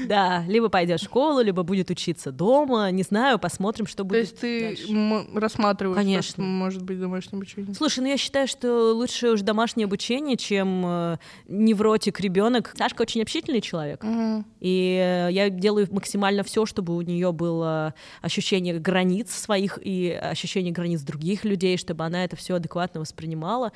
Да, 0.09 0.43
либо 0.47 0.69
пойдет 0.69 0.99
в 0.99 1.03
школу, 1.03 1.41
либо 1.41 1.61
будет 1.61 1.91
учиться 1.91 2.31
дома. 2.31 2.89
Не 2.89 3.03
знаю, 3.03 3.37
посмотрим, 3.37 3.85
что 3.85 4.03
будет. 4.03 4.39
То 4.39 4.47
есть 4.47 4.81
ты 4.81 5.37
рассматриваешь, 5.37 5.95
Конечно. 5.95 6.43
может 6.43 6.81
быть 6.81 6.99
домашнее 6.99 7.37
обучение? 7.37 7.75
Слушай, 7.75 7.99
ну 7.99 8.07
я 8.07 8.17
считаю, 8.17 8.47
что 8.47 8.93
лучше 8.93 9.29
уж 9.29 9.41
домашнее 9.41 9.85
обучение, 9.85 10.35
чем 10.35 10.83
э, 10.83 11.17
невротик 11.47 12.19
ребенок. 12.19 12.73
Сашка 12.75 13.03
очень 13.03 13.21
общительный 13.21 13.61
человек. 13.61 14.03
Угу. 14.03 14.45
И 14.61 15.29
я 15.31 15.49
делаю 15.51 15.87
максимально 15.91 16.43
все, 16.43 16.65
чтобы 16.65 16.97
у 16.97 17.01
нее 17.01 17.31
было 17.31 17.93
ощущение 18.21 18.79
границ 18.79 19.31
своих 19.31 19.77
и 19.79 20.09
ощущение 20.09 20.73
границ 20.73 21.01
других 21.01 21.45
людей, 21.45 21.77
чтобы 21.77 22.03
она 22.03 22.25
это 22.25 22.35
все 22.35 22.55
адекватно 22.55 22.99
воспринимала 22.99 23.71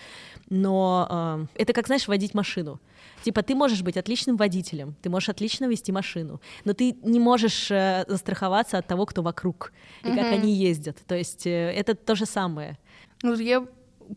но 0.49 1.47
э, 1.55 1.61
это 1.61 1.73
как, 1.73 1.87
знаешь, 1.87 2.07
водить 2.07 2.33
машину. 2.33 2.79
Типа 3.23 3.41
ты 3.41 3.55
можешь 3.55 3.81
быть 3.81 3.97
отличным 3.97 4.35
водителем, 4.35 4.95
ты 5.01 5.09
можешь 5.09 5.29
отлично 5.29 5.65
вести 5.65 5.91
машину, 5.91 6.41
но 6.65 6.73
ты 6.73 6.95
не 7.03 7.19
можешь 7.19 7.71
э, 7.71 8.03
застраховаться 8.07 8.77
от 8.77 8.85
того, 8.87 9.05
кто 9.05 9.21
вокруг 9.21 9.71
и 10.03 10.07
mm-hmm. 10.07 10.15
как 10.15 10.33
они 10.33 10.53
ездят. 10.53 10.97
То 11.07 11.15
есть 11.15 11.47
э, 11.47 11.71
это 11.71 11.95
то 11.95 12.15
же 12.15 12.25
самое. 12.25 12.77
Ну, 13.21 13.33
я 13.35 13.65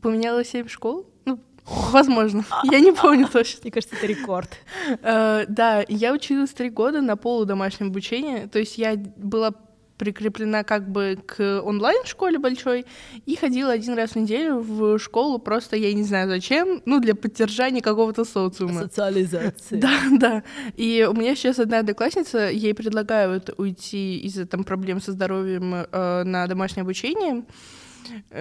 поменяла 0.03 0.45
семь 0.45 0.67
школ. 0.67 1.07
Ну, 1.25 1.39
возможно. 1.65 2.45
Я 2.65 2.81
не 2.81 2.93
помню 2.93 3.29
точно. 3.29 3.61
Мне 3.63 3.71
кажется, 3.71 3.95
это 3.97 4.07
рекорд. 4.07 4.51
Uh, 4.89 5.45
да, 5.49 5.85
я 5.89 6.13
училась 6.13 6.51
три 6.51 6.71
года 6.71 7.01
на 7.01 7.17
полудомашнем 7.17 7.89
обучении. 7.89 8.47
То 8.47 8.59
есть 8.59 8.79
я 8.79 8.97
была 8.97 9.53
прикреплена 9.99 10.65
как 10.65 10.89
бы 10.89 11.19
к 11.27 11.63
онлайн-школе 11.63 12.39
большой 12.39 12.87
и 13.25 13.37
ходила 13.37 13.73
один 13.73 13.95
раз 13.95 14.11
в 14.11 14.17
неделю 14.17 14.61
в 14.61 14.99
школу 14.99 15.39
просто, 15.39 15.77
я 15.77 15.93
не 15.93 16.03
знаю 16.03 16.29
зачем, 16.29 16.83
ну, 16.85 17.01
для 17.01 17.15
поддержания 17.15 17.81
какого-то 17.81 18.25
социума. 18.25 18.83
Социализации. 18.83 19.77
Да, 19.77 19.99
да. 20.13 20.43
И 20.77 21.07
у 21.09 21.15
меня 21.15 21.35
сейчас 21.35 21.59
одна 21.59 21.81
одноклассница, 21.81 22.51
ей 22.51 22.75
предлагают 22.75 23.51
уйти 23.57 24.19
из-за 24.21 24.47
там 24.47 24.65
проблем 24.65 25.01
со 25.01 25.13
здоровьем 25.13 25.75
э, 25.75 26.23
на 26.25 26.47
домашнее 26.47 26.83
обучение, 26.83 27.45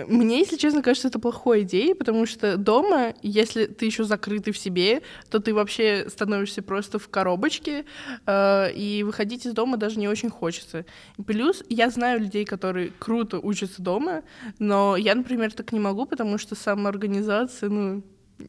мне, 0.08 0.40
если 0.40 0.58
честно, 0.58 0.82
кажется, 0.82 1.08
это 1.08 1.20
плохой 1.20 1.64
идеей, 1.64 1.94
потому 1.94 2.26
что 2.26 2.58
дома, 2.58 3.14
если 3.22 3.66
ты 3.66 3.86
еще 3.86 4.04
закрытый 4.04 4.54
в 4.54 4.58
себе, 4.58 5.02
то 5.30 5.40
ты 5.40 5.54
вообще 5.54 6.08
становишься 6.10 6.62
просто 6.62 7.00
в 7.00 7.10
коробочке, 7.10 7.86
э, 8.26 8.74
и 8.74 9.04
выходить 9.04 9.46
из 9.46 9.54
дома 9.54 9.78
даже 9.78 10.00
не 10.00 10.08
очень 10.08 10.30
хочется. 10.30 10.86
Плюс 11.26 11.64
я 11.70 11.90
знаю 11.90 12.20
людей, 12.20 12.46
которые 12.46 12.92
круто 13.00 13.40
учатся 13.40 13.82
дома, 13.82 14.24
но 14.60 14.96
я, 14.98 15.16
например, 15.16 15.52
так 15.54 15.72
не 15.72 15.80
могу, 15.80 16.06
потому 16.06 16.38
что 16.38 16.56
самоорганизация, 16.56 17.70
ну, 17.70 18.04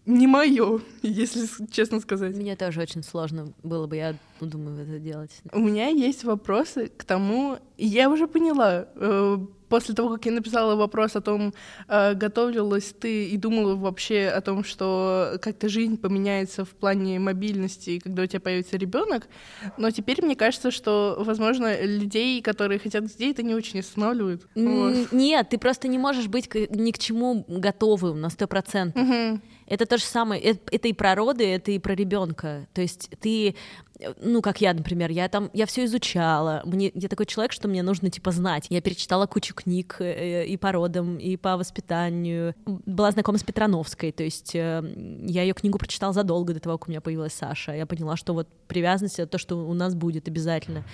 не 0.04 0.26
мое, 0.26 0.80
если 1.02 1.46
честно 1.70 2.00
сказать. 2.00 2.37
Мне 2.37 2.56
тоже 2.56 2.80
очень 2.80 3.02
сложно 3.02 3.52
было 3.62 3.87
бы, 3.87 3.96
я 3.96 4.16
думаю, 4.40 4.82
это 4.82 4.99
делать. 4.99 5.30
У 5.52 5.61
меня 5.61 5.88
есть 5.88 6.25
вопросы 6.25 6.88
к 6.88 7.04
тому, 7.04 7.58
я 7.78 8.11
уже 8.11 8.26
поняла, 8.26 8.88
э, 8.94 9.38
после 9.68 9.94
того, 9.94 10.11
как 10.11 10.26
я 10.26 10.32
написала 10.32 10.76
вопрос 10.76 11.16
о 11.16 11.20
том, 11.20 11.52
э, 11.88 12.14
готовилась 12.14 12.94
ты 12.99 13.28
и 13.28 13.37
думала 13.37 13.75
вообще 13.75 14.26
о 14.26 14.40
том, 14.40 14.64
что 14.64 15.38
как-то 15.42 15.68
жизнь 15.68 15.96
поменяется 15.96 16.64
в 16.64 16.70
плане 16.70 17.18
мобильности, 17.18 17.99
когда 17.99 18.23
у 18.23 18.26
тебя 18.26 18.40
появится 18.40 18.76
ребенок, 18.76 19.28
но 19.76 19.90
теперь 19.90 20.25
мне 20.25 20.37
кажется, 20.37 20.70
что, 20.70 21.16
возможно, 21.18 21.80
людей, 21.85 22.42
которые 22.42 22.78
хотят 22.78 23.06
детей, 23.06 23.32
это 23.32 23.42
не 23.42 23.54
очень 23.54 23.80
останавливает. 23.80 24.46
Вот. 24.54 25.12
Нет, 25.12 25.49
ты 25.50 25.58
просто 25.58 25.88
не 25.88 25.99
можешь 25.99 26.28
быть 26.28 26.49
ни 26.54 26.90
к 26.90 26.99
чему 26.99 27.44
готовым 27.49 28.20
на 28.20 28.30
сто 28.30 28.46
процентов. 28.46 29.02
Угу. 29.02 29.40
Это 29.66 29.87
то 29.87 29.99
же 29.99 30.04
самое, 30.04 30.40
это, 30.40 30.61
это 30.70 30.88
и 30.88 30.92
про 30.92 31.14
роды, 31.14 31.44
это 31.44 31.73
и 31.73 31.78
про 31.78 31.94
ребенка. 31.94 32.68
То 32.73 32.82
есть 32.82 33.11
ты 33.20 33.56
ну, 34.21 34.43
как 34.43 34.61
я, 34.61 34.75
например, 34.75 35.11
я 35.11 35.29
там, 35.29 35.50
я 35.53 35.67
все 35.67 35.85
изучала, 35.85 36.62
мне, 36.65 36.91
я 36.95 37.09
такой 37.09 37.26
человек, 37.26 37.53
что 37.53 37.69
мне 37.69 37.83
нужно, 37.83 38.11
типа, 38.11 38.31
знать. 38.31 38.67
Я 38.69 38.81
перечитала 38.81 39.26
кучу 39.26 39.55
книг 39.55 39.97
э, 40.00 40.45
и 40.47 40.57
по 40.57 40.73
родам, 40.73 41.17
и 41.17 41.37
по 41.37 41.57
воспитанию. 41.57 42.55
Была 42.67 43.11
знакома 43.11 43.38
с 43.38 43.43
Петрановской, 43.43 44.12
то 44.12 44.23
есть 44.23 44.55
э, 44.55 44.83
я 45.26 45.43
ее 45.43 45.55
книгу 45.55 45.79
прочитала 45.79 46.12
задолго 46.12 46.53
до 46.53 46.61
того, 46.61 46.79
как 46.79 46.88
у 46.88 46.91
меня 46.91 47.00
появилась 47.00 47.33
Саша. 47.33 47.73
Я 47.73 47.87
поняла, 47.87 48.17
что 48.17 48.35
вот 48.35 48.49
привязанность— 48.67 49.19
это 49.19 49.33
то, 49.33 49.38
что 49.38 49.57
у 49.67 49.75
нас 49.75 49.95
будет 49.95 50.29
обязательно, 50.29 50.85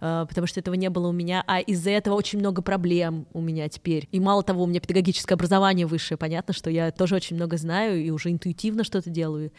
э, 0.00 0.26
потому 0.28 0.46
что 0.46 0.58
этого 0.58 0.74
не 0.74 0.90
было 0.90 1.08
у 1.08 1.12
меня, 1.12 1.44
а 1.46 1.60
из-за 1.60 1.90
этого 1.90 2.14
очень 2.14 2.40
много 2.40 2.62
проблем 2.62 3.26
у 3.32 3.40
меня 3.40 3.68
теперь. 3.68 4.08
И 4.10 4.18
мало 4.18 4.42
того, 4.42 4.64
у 4.64 4.66
меня 4.66 4.80
педагогическое 4.80 5.36
образование 5.36 5.86
высшее, 5.86 6.18
понятно, 6.18 6.52
что 6.54 6.70
я 6.70 6.90
тоже 6.90 7.14
очень 7.14 7.36
много 7.36 7.56
знаю 7.56 8.02
и 8.02 8.10
уже 8.10 8.30
интуитивно 8.30 8.82
что-то 8.82 9.10
делаю. 9.10 9.52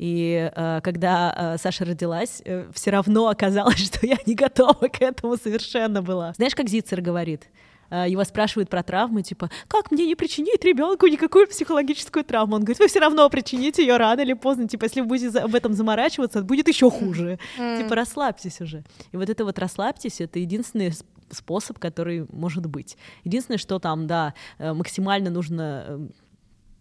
И 0.00 0.50
когда 0.82 1.56
Саша 1.62 1.84
родилась, 1.84 2.40
э, 2.46 2.70
все 2.72 2.90
равно 2.90 3.28
оказалось, 3.28 3.78
что 3.84 4.06
я 4.06 4.16
не 4.24 4.34
готова 4.34 4.88
к 4.88 5.02
этому 5.02 5.36
совершенно 5.36 6.00
была. 6.00 6.32
Знаешь, 6.32 6.54
как 6.54 6.70
Зицер 6.70 7.02
говорит? 7.02 7.48
Э, 7.90 8.06
его 8.08 8.24
спрашивают 8.24 8.70
про 8.70 8.82
травмы, 8.82 9.22
типа, 9.22 9.50
как 9.68 9.90
мне 9.90 10.06
не 10.06 10.14
причинить 10.14 10.64
ребенку 10.64 11.06
никакую 11.06 11.46
психологическую 11.48 12.24
травму? 12.24 12.54
Он 12.54 12.62
говорит, 12.62 12.78
вы 12.78 12.88
все 12.88 13.00
равно 13.00 13.28
причините 13.28 13.82
ее 13.82 13.96
рано 13.96 14.20
или 14.20 14.32
поздно, 14.32 14.68
типа, 14.68 14.84
если 14.84 15.00
вы 15.00 15.08
будете 15.08 15.38
об 15.38 15.54
этом 15.54 15.74
заморачиваться, 15.74 16.42
будет 16.42 16.68
еще 16.68 16.90
хуже. 16.90 17.38
Типа, 17.56 17.94
расслабьтесь 17.94 18.60
уже. 18.60 18.84
И 19.12 19.16
вот 19.16 19.28
это 19.28 19.44
вот 19.44 19.58
расслабьтесь, 19.58 20.20
это 20.20 20.38
единственный 20.38 20.92
способ, 21.30 21.78
который 21.78 22.26
может 22.32 22.66
быть. 22.66 22.96
Единственное, 23.24 23.58
что 23.58 23.78
там, 23.78 24.06
да, 24.06 24.34
э, 24.58 24.72
максимально 24.72 25.30
нужно 25.30 26.08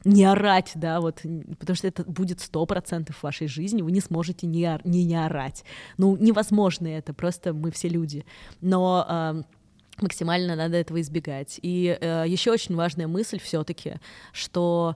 не 0.05 0.23
орать, 0.25 0.71
да, 0.75 1.01
вот, 1.01 1.21
потому 1.59 1.75
что 1.75 1.87
это 1.87 2.03
будет 2.03 2.39
сто 2.39 2.65
процентов 2.65 3.21
вашей 3.21 3.47
жизни, 3.47 3.81
вы 3.81 3.91
не 3.91 4.01
сможете 4.01 4.47
не, 4.47 4.67
ор, 4.67 4.81
не, 4.85 5.03
не 5.03 5.15
орать. 5.15 5.63
Ну, 5.97 6.15
невозможно 6.17 6.87
это, 6.87 7.13
просто 7.13 7.53
мы 7.53 7.71
все 7.71 7.89
люди. 7.89 8.25
Но 8.61 9.05
э, 9.07 9.43
максимально 10.01 10.55
надо 10.55 10.77
этого 10.77 11.01
избегать. 11.01 11.59
И 11.61 11.97
э, 11.99 12.23
еще 12.27 12.51
очень 12.51 12.75
важная 12.75 13.07
мысль 13.07 13.39
все-таки, 13.39 13.95
что 14.31 14.95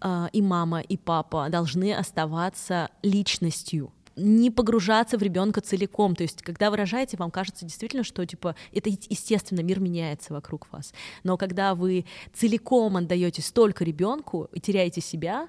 э, 0.00 0.26
и 0.32 0.42
мама, 0.42 0.80
и 0.80 0.96
папа 0.96 1.48
должны 1.50 1.92
оставаться 1.92 2.90
личностью 3.02 3.92
не 4.16 4.50
погружаться 4.50 5.18
в 5.18 5.22
ребенка 5.22 5.60
целиком. 5.60 6.16
То 6.16 6.22
есть, 6.22 6.42
когда 6.42 6.70
вы 6.70 6.78
рожаете, 6.78 7.16
вам 7.16 7.30
кажется 7.30 7.64
действительно, 7.64 8.02
что 8.02 8.24
типа 8.24 8.56
это 8.72 8.88
естественно, 8.90 9.60
мир 9.60 9.80
меняется 9.80 10.32
вокруг 10.32 10.68
вас. 10.72 10.92
Но 11.22 11.36
когда 11.36 11.74
вы 11.74 12.06
целиком 12.32 12.96
отдаете 12.96 13.42
столько 13.42 13.84
ребенку 13.84 14.48
и 14.52 14.60
теряете 14.60 15.00
себя, 15.00 15.48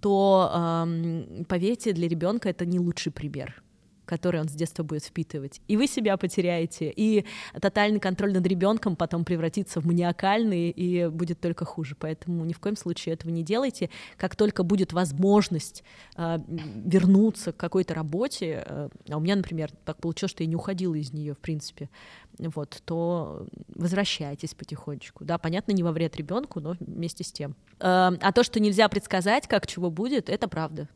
то 0.00 0.50
эм, 0.54 1.44
поверьте, 1.48 1.92
для 1.92 2.08
ребенка 2.08 2.48
это 2.48 2.66
не 2.66 2.78
лучший 2.78 3.12
пример 3.12 3.62
который 4.04 4.40
он 4.40 4.48
с 4.48 4.52
детства 4.52 4.82
будет 4.82 5.04
впитывать. 5.04 5.60
И 5.68 5.76
вы 5.76 5.86
себя 5.86 6.16
потеряете, 6.16 6.92
и 6.94 7.24
тотальный 7.60 8.00
контроль 8.00 8.32
над 8.32 8.46
ребенком 8.46 8.96
потом 8.96 9.24
превратится 9.24 9.80
в 9.80 9.86
маниакальный, 9.86 10.70
и 10.70 11.08
будет 11.08 11.40
только 11.40 11.64
хуже. 11.64 11.96
Поэтому 11.98 12.44
ни 12.44 12.52
в 12.52 12.60
коем 12.60 12.76
случае 12.76 13.14
этого 13.14 13.30
не 13.30 13.42
делайте. 13.42 13.90
Как 14.16 14.36
только 14.36 14.62
будет 14.62 14.92
возможность 14.92 15.84
э, 16.16 16.38
вернуться 16.46 17.52
к 17.52 17.56
какой-то 17.56 17.94
работе, 17.94 18.64
э, 18.66 18.88
а 19.08 19.16
у 19.16 19.20
меня, 19.20 19.36
например, 19.36 19.70
так 19.84 19.98
получилось, 19.98 20.32
что 20.32 20.42
я 20.42 20.48
не 20.48 20.56
уходила 20.56 20.94
из 20.94 21.12
нее, 21.12 21.34
в 21.34 21.38
принципе, 21.38 21.88
вот, 22.38 22.82
то 22.84 23.46
возвращайтесь 23.74 24.54
потихонечку. 24.54 25.24
Да, 25.24 25.38
понятно, 25.38 25.72
не 25.72 25.82
во 25.82 25.92
вред 25.92 26.16
ребенку, 26.16 26.60
но 26.60 26.76
вместе 26.80 27.24
с 27.24 27.32
тем. 27.32 27.54
Э, 27.78 28.10
а 28.20 28.32
то, 28.32 28.42
что 28.42 28.60
нельзя 28.60 28.88
предсказать, 28.88 29.46
как 29.46 29.66
чего 29.66 29.90
будет, 29.90 30.28
это 30.28 30.48
правда. 30.48 30.88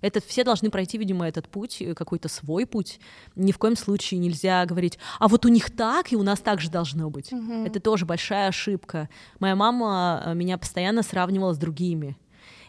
Это 0.00 0.20
все 0.20 0.44
должны 0.44 0.70
пройти, 0.70 0.98
видимо, 0.98 1.26
этот 1.26 1.48
путь, 1.48 1.80
э, 1.80 1.94
какой-то 1.94 2.28
свой 2.28 2.66
путь. 2.66 3.00
Ни 3.34 3.52
в 3.52 3.58
коем 3.58 3.76
случае 3.76 4.20
нельзя 4.20 4.64
говорить, 4.66 4.98
а 5.18 5.28
вот 5.28 5.44
у 5.46 5.48
них 5.48 5.74
так, 5.74 6.12
и 6.12 6.16
у 6.16 6.22
нас 6.22 6.40
так 6.40 6.60
же 6.60 6.70
должно 6.70 7.10
быть. 7.10 7.32
Угу. 7.32 7.66
Это 7.66 7.80
тоже 7.80 8.06
большая 8.06 8.48
ошибка. 8.48 9.08
Моя 9.38 9.56
мама 9.56 10.22
э, 10.24 10.34
меня 10.34 10.58
постоянно 10.58 11.02
сравнивала 11.02 11.54
с 11.54 11.58
другими. 11.58 12.16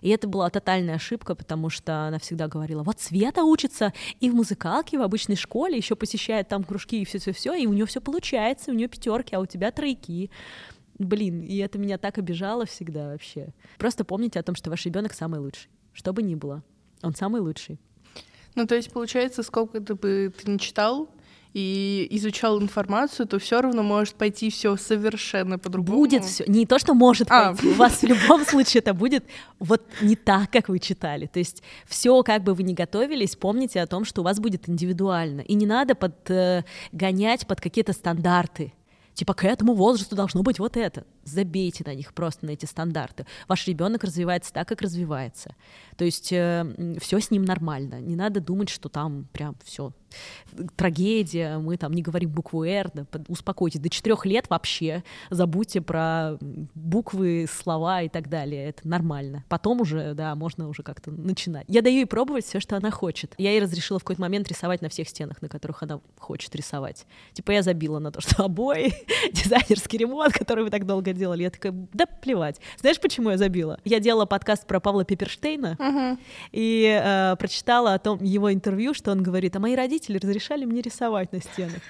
И 0.01 0.10
это 0.10 0.27
была 0.27 0.50
тотальная 0.50 0.96
ошибка, 0.96 1.36
потому 1.36 1.69
что 1.69 2.07
она 2.07 2.19
всегда 2.19 2.48
говорила, 2.48 2.84
вот 2.84 3.00
Света 3.00 3.43
учится 3.43 3.93
и 4.19 4.29
в 4.29 4.36
музыкалке, 4.36 4.98
в 4.98 5.01
обычной 5.01 5.36
школе, 5.36 5.77
еще 5.77 5.96
посещает 5.96 6.48
там 6.48 6.63
кружки 6.63 7.01
и 7.01 7.05
все-все-все, 7.05 7.53
и 7.55 7.65
у 7.65 7.74
нее 7.74 7.86
все 7.86 8.01
получается, 8.01 8.72
у 8.72 8.74
нее 8.74 8.88
пятерки, 8.88 9.36
а 9.36 9.39
у 9.39 9.46
тебя 9.46 9.72
тройки. 9.72 10.29
Блин, 11.00 11.41
и 11.41 11.57
это 11.57 11.77
меня 11.77 11.98
так 11.98 12.17
обижало 12.17 12.65
всегда 12.65 13.10
вообще. 13.10 13.53
Просто 13.77 14.03
помните 14.03 14.39
о 14.39 14.43
том, 14.43 14.55
что 14.55 14.69
ваш 14.69 14.86
ребенок 14.86 15.13
самый 15.13 15.39
лучший, 15.39 15.69
что 15.93 16.13
бы 16.13 16.24
ни 16.24 16.36
было. 16.36 16.63
Он 17.04 17.16
самый 17.16 17.42
лучший. 17.42 17.80
Ну, 18.56 18.66
то 18.66 18.75
есть, 18.75 18.92
получается, 18.92 19.44
сколько 19.44 19.80
ты 19.80 19.94
бы 19.96 20.34
ты 20.36 20.51
не 20.51 20.60
читал 20.60 21.10
и 21.54 22.08
изучал 22.12 22.62
информацию, 22.62 23.27
то 23.27 23.39
все 23.39 23.62
равно 23.62 23.84
может 23.84 24.16
пойти 24.16 24.50
все 24.50 24.75
совершенно 24.77 25.58
по-другому. 25.58 26.00
Будет 26.00 26.24
все. 26.24 26.44
Не 26.48 26.66
то, 26.66 26.77
что 26.77 26.94
может 26.94 27.32
а. 27.32 27.54
пойти. 27.54 27.68
У 27.68 27.74
вас 27.74 28.01
в 28.01 28.04
любом 28.04 28.46
случае 28.46 28.82
это 28.82 28.94
будет 28.94 29.25
вот 29.60 29.82
не 30.01 30.16
так, 30.16 30.51
как 30.51 30.70
вы 30.70 30.80
читали. 30.80 31.27
То 31.27 31.39
есть 31.39 31.63
все, 31.88 32.22
как 32.24 32.44
бы 32.44 32.54
вы 32.54 32.63
ни 32.63 32.74
готовились, 32.74 33.36
помните 33.36 33.82
о 33.82 33.88
том, 33.88 34.06
что 34.06 34.22
у 34.22 34.24
вас 34.24 34.39
будет 34.39 34.70
индивидуально. 34.70 35.42
И 35.42 35.56
не 35.56 35.66
надо 35.66 35.96
подгонять 35.96 37.48
под 37.48 37.62
какие-то 37.62 37.94
стандарты. 37.94 38.74
Типа 39.13 39.34
к 39.34 39.44
этому 39.44 39.74
возрасту 39.74 40.16
должно 40.16 40.44
быть 40.44 40.60
вот 40.60 40.77
это. 40.77 41.06
Забейте 41.27 41.84
на 41.86 41.93
них 41.93 42.13
просто, 42.13 42.46
на 42.46 42.51
эти 42.51 42.65
стандарты. 42.65 43.25
Ваш 43.48 43.67
ребенок 43.67 44.03
развивается 44.03 44.53
так, 44.53 44.67
как 44.67 44.81
развивается. 44.81 45.55
То 45.98 46.05
есть 46.05 46.31
э, 46.31 46.98
все 47.00 47.19
с 47.19 47.31
ним 47.31 47.43
нормально. 47.43 48.00
Не 48.00 48.15
надо 48.15 48.39
думать, 48.39 48.69
что 48.69 48.89
там 48.89 49.27
прям 49.31 49.55
все 49.63 49.93
трагедия, 50.75 51.57
мы 51.57 51.77
там 51.77 51.93
не 51.93 52.01
говорим 52.01 52.31
букву 52.31 52.63
«Р», 52.63 52.89
да, 52.93 53.05
успокойтесь, 53.27 53.79
до 53.79 53.89
четырех 53.89 54.25
лет 54.25 54.50
вообще 54.50 55.03
забудьте 55.29 55.81
про 55.81 56.38
буквы, 56.75 57.48
слова 57.51 58.01
и 58.01 58.10
так 58.10 58.29
далее, 58.29 58.69
это 58.69 58.88
нормально. 58.88 59.43
Потом 59.50 59.81
уже, 59.81 60.13
да, 60.13 60.36
можно 60.36 60.67
уже 60.69 60.84
как-то 60.84 61.12
начинать. 61.12 61.65
Я 61.67 61.81
даю 61.81 61.98
ей 61.98 62.05
пробовать 62.05 62.46
все, 62.46 62.60
что 62.60 62.77
она 62.77 62.91
хочет. 62.91 63.34
Я 63.38 63.51
ей 63.51 63.62
разрешила 63.62 64.00
в 64.00 64.03
какой-то 64.03 64.22
момент 64.22 64.48
рисовать 64.48 64.81
на 64.81 64.89
всех 64.89 65.10
стенах, 65.10 65.41
на 65.41 65.50
которых 65.50 65.84
она 65.84 66.00
хочет 66.17 66.55
рисовать. 66.55 67.05
Типа 67.34 67.51
я 67.51 67.62
забила 67.62 68.00
на 68.00 68.12
то, 68.12 68.22
что 68.22 68.46
обои, 68.46 68.93
дизайнерский 69.34 70.00
ремонт, 70.00 70.34
который 70.34 70.63
вы 70.63 70.69
так 70.69 70.86
долго 70.86 71.13
делали. 71.17 71.43
Я 71.43 71.50
такая, 71.50 71.74
да 71.93 72.05
плевать. 72.05 72.59
Знаешь, 72.79 73.00
почему 73.00 73.31
я 73.31 73.38
забила? 73.38 73.79
Я 73.83 74.00
делала 74.00 74.25
подкаст 74.25 74.65
про 74.65 74.79
Павла 74.79 75.03
Пиперштейна 75.03 75.75
uh-huh. 75.79 76.17
и 76.51 77.01
э, 77.03 77.36
прочитала 77.38 77.93
о 77.93 78.00
том 78.00 78.24
его 78.24 78.53
интервью, 78.53 78.93
что 78.93 79.12
он 79.12 79.24
говорит, 79.24 79.55
а 79.55 79.59
мои 79.59 79.75
родители 79.75 80.17
разрешали 80.17 80.65
мне 80.65 80.81
рисовать 80.81 81.31
на 81.31 81.41
стенах. 81.41 81.81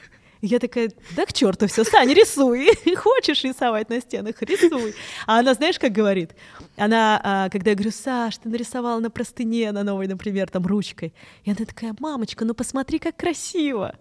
я 0.41 0.59
такая, 0.59 0.91
да 1.15 1.25
к 1.25 1.33
черту 1.33 1.67
все, 1.67 1.83
Саня, 1.83 2.13
рисуй. 2.13 2.69
Хочешь 2.95 3.43
рисовать 3.43 3.89
на 3.89 3.99
стенах, 3.99 4.41
рисуй. 4.41 4.93
А 5.25 5.39
она, 5.39 5.53
знаешь, 5.53 5.79
как 5.79 5.91
говорит? 5.91 6.35
Она, 6.75 7.19
а, 7.23 7.49
когда 7.49 7.71
я 7.71 7.75
говорю, 7.75 7.91
Саш, 7.91 8.37
ты 8.37 8.49
нарисовала 8.49 8.99
на 8.99 9.09
простыне, 9.09 9.71
на 9.71 9.83
новой, 9.83 10.07
например, 10.07 10.49
там 10.49 10.65
ручкой. 10.65 11.13
И 11.43 11.51
она 11.51 11.65
такая, 11.65 11.95
мамочка, 11.99 12.45
ну 12.45 12.53
посмотри, 12.53 12.99
как 12.99 13.15
красиво. 13.15 13.95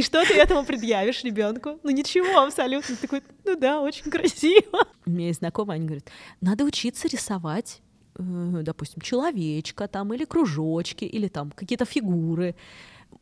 И 0.00 0.02
что 0.02 0.24
ты 0.24 0.32
этому 0.32 0.64
предъявишь 0.64 1.22
ребенку? 1.24 1.78
Ну 1.82 1.90
ничего, 1.90 2.40
абсолютно. 2.40 2.96
Ты 2.96 3.02
такой, 3.02 3.22
ну 3.44 3.54
да, 3.54 3.82
очень 3.82 4.10
красиво. 4.10 4.86
У 5.04 5.10
меня 5.10 5.26
есть 5.26 5.40
знакомая, 5.40 5.76
они 5.76 5.84
говорят, 5.84 6.10
надо 6.40 6.64
учиться 6.64 7.06
рисовать 7.06 7.82
э, 8.18 8.22
допустим, 8.62 9.02
человечка 9.02 9.88
там, 9.88 10.14
или 10.14 10.24
кружочки, 10.24 11.04
или 11.04 11.28
там 11.28 11.50
какие-то 11.50 11.84
фигуры 11.84 12.54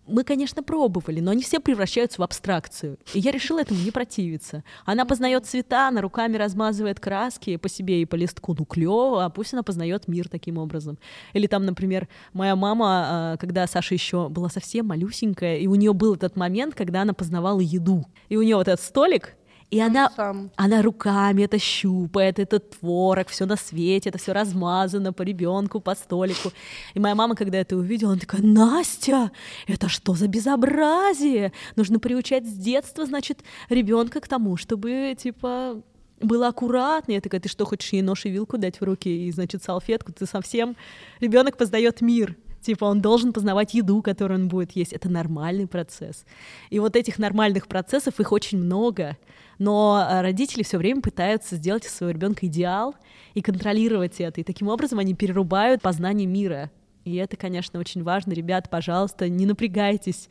мы, 0.09 0.25
конечно, 0.25 0.62
пробовали, 0.62 1.21
но 1.21 1.30
они 1.30 1.42
все 1.42 1.61
превращаются 1.61 2.21
в 2.21 2.25
абстракцию. 2.25 2.99
И 3.12 3.21
я 3.21 3.30
решила 3.30 3.61
этому 3.61 3.80
не 3.80 3.90
противиться. 3.90 4.64
Она 4.85 5.04
познает 5.04 5.47
цвета, 5.47 5.88
она 5.88 6.00
руками 6.00 6.37
размазывает 6.37 6.99
краски 6.99 7.57
по 7.57 7.68
себе 7.68 8.02
и 8.02 8.07
по 8.07 8.16
листку. 8.16 8.54
Ну, 8.59 8.64
клево, 8.64 9.25
а 9.25 9.30
пусть 9.30 9.52
она 9.52 9.62
познает 9.62 10.09
мир 10.09 10.28
таким 10.28 10.59
образом. 10.59 10.99
Или 11.35 11.47
там, 11.47 11.66
например, 11.66 12.09
моя 12.33 12.57
мама, 12.57 12.87
а, 12.87 13.37
когда 13.37 13.66
Саша 13.66 13.95
еще 13.95 14.28
была 14.28 14.49
совсем 14.49 14.87
малюсенькая, 14.87 15.59
и 15.59 15.66
у 15.66 15.75
нее 15.75 15.92
был 15.92 16.14
этот 16.14 16.37
момент, 16.37 16.75
когда 16.75 17.02
она 17.02 17.12
познавала 17.12 17.61
еду. 17.61 18.07
И 18.28 18.37
у 18.37 18.42
нее 18.42 18.57
вот 18.57 18.68
этот 18.68 18.85
столик, 18.85 19.37
И 19.71 19.81
она, 19.81 20.11
Сам. 20.17 20.51
она 20.57 20.81
руками 20.81 21.43
это 21.43 21.59
щупает, 21.59 22.39
этот 22.39 22.71
творог, 22.79 23.29
все 23.29 23.45
на 23.45 23.57
свете, 23.57 24.09
это 24.09 24.19
все 24.19 24.33
размазано 24.33 25.13
по 25.13 25.23
ребенку, 25.23 25.79
по 25.81 25.95
столику. 25.95 26.53
И 26.95 27.01
моя 27.01 27.15
мама, 27.15 27.35
когда 27.35 27.59
это 27.59 27.77
увидела, 27.77 28.13
она 28.13 28.21
такая, 28.21 28.41
Настя, 28.43 29.31
это 29.67 29.89
что 29.91 30.15
за 30.15 30.27
безобразие? 30.27 31.53
Нужно 31.77 31.99
приучать 31.99 32.47
с 32.47 32.53
детства, 32.53 33.05
значит, 33.05 33.41
ребенка 33.69 34.21
к 34.21 34.29
тому, 34.29 34.57
чтобы, 34.57 35.15
типа, 35.19 35.83
было 36.21 36.49
аккуратно. 36.49 37.13
Я 37.13 37.21
такая, 37.21 37.41
ты 37.41 37.51
что, 37.51 37.67
хочешь 37.67 37.93
ей 37.93 38.01
нож 38.01 38.25
и 38.25 38.31
вилку 38.31 38.57
дать 38.57 38.81
в 38.81 38.85
руки 38.85 39.09
и, 39.09 39.31
значит, 39.33 39.63
салфетку? 39.63 40.13
Ты 40.13 40.25
совсем... 40.25 40.77
Ребенок 41.21 41.59
познает 41.59 42.01
мир. 42.01 42.37
Типа 42.61 42.85
он 42.85 43.00
должен 43.00 43.33
познавать 43.33 43.75
еду, 43.75 44.03
которую 44.03 44.41
он 44.41 44.49
будет 44.49 44.73
есть. 44.73 44.93
Это 44.93 45.09
нормальный 45.09 45.67
процесс. 45.67 46.25
И 46.71 46.79
вот 46.79 46.97
этих 46.97 47.19
нормальных 47.19 47.69
процессов, 47.69 48.21
их 48.21 48.33
очень 48.33 48.59
много. 48.59 49.17
Но 49.59 50.07
э, 50.09 50.21
родители 50.23 50.62
все 50.62 50.79
время 50.79 51.00
пытаются 51.00 51.57
сделать 51.57 51.87
из 51.87 51.95
своего 51.95 52.15
ребенка 52.15 52.47
идеал 52.47 52.95
и 53.35 53.43
контролировать 53.43 54.21
это. 54.21 54.41
И 54.41 54.45
таким 54.45 54.69
образом 54.69 54.99
они 54.99 55.15
перерубают 55.15 55.83
познание 55.83 56.27
мира. 56.27 56.71
И 57.05 57.15
это, 57.17 57.37
конечно, 57.37 57.81
очень 57.81 58.03
важно. 58.03 58.33
Ребят, 58.33 58.69
пожалуйста, 58.71 59.29
не 59.29 59.47
напрягайтесь 59.47 60.29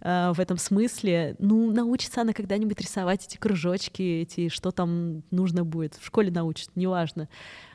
э, 0.00 0.32
в 0.32 0.38
этом 0.40 0.58
смысле. 0.58 1.34
Ну, 1.38 1.72
научится 1.72 2.20
она 2.20 2.32
когда-нибудь 2.32 2.80
рисовать 2.80 3.26
эти 3.26 3.36
кружочки, 3.36 4.02
эти, 4.22 4.48
что 4.48 4.70
там 4.70 5.24
нужно 5.30 5.64
будет. 5.64 5.94
В 5.94 6.06
школе 6.06 6.30
научат, 6.30 6.70
неважно. 6.76 7.28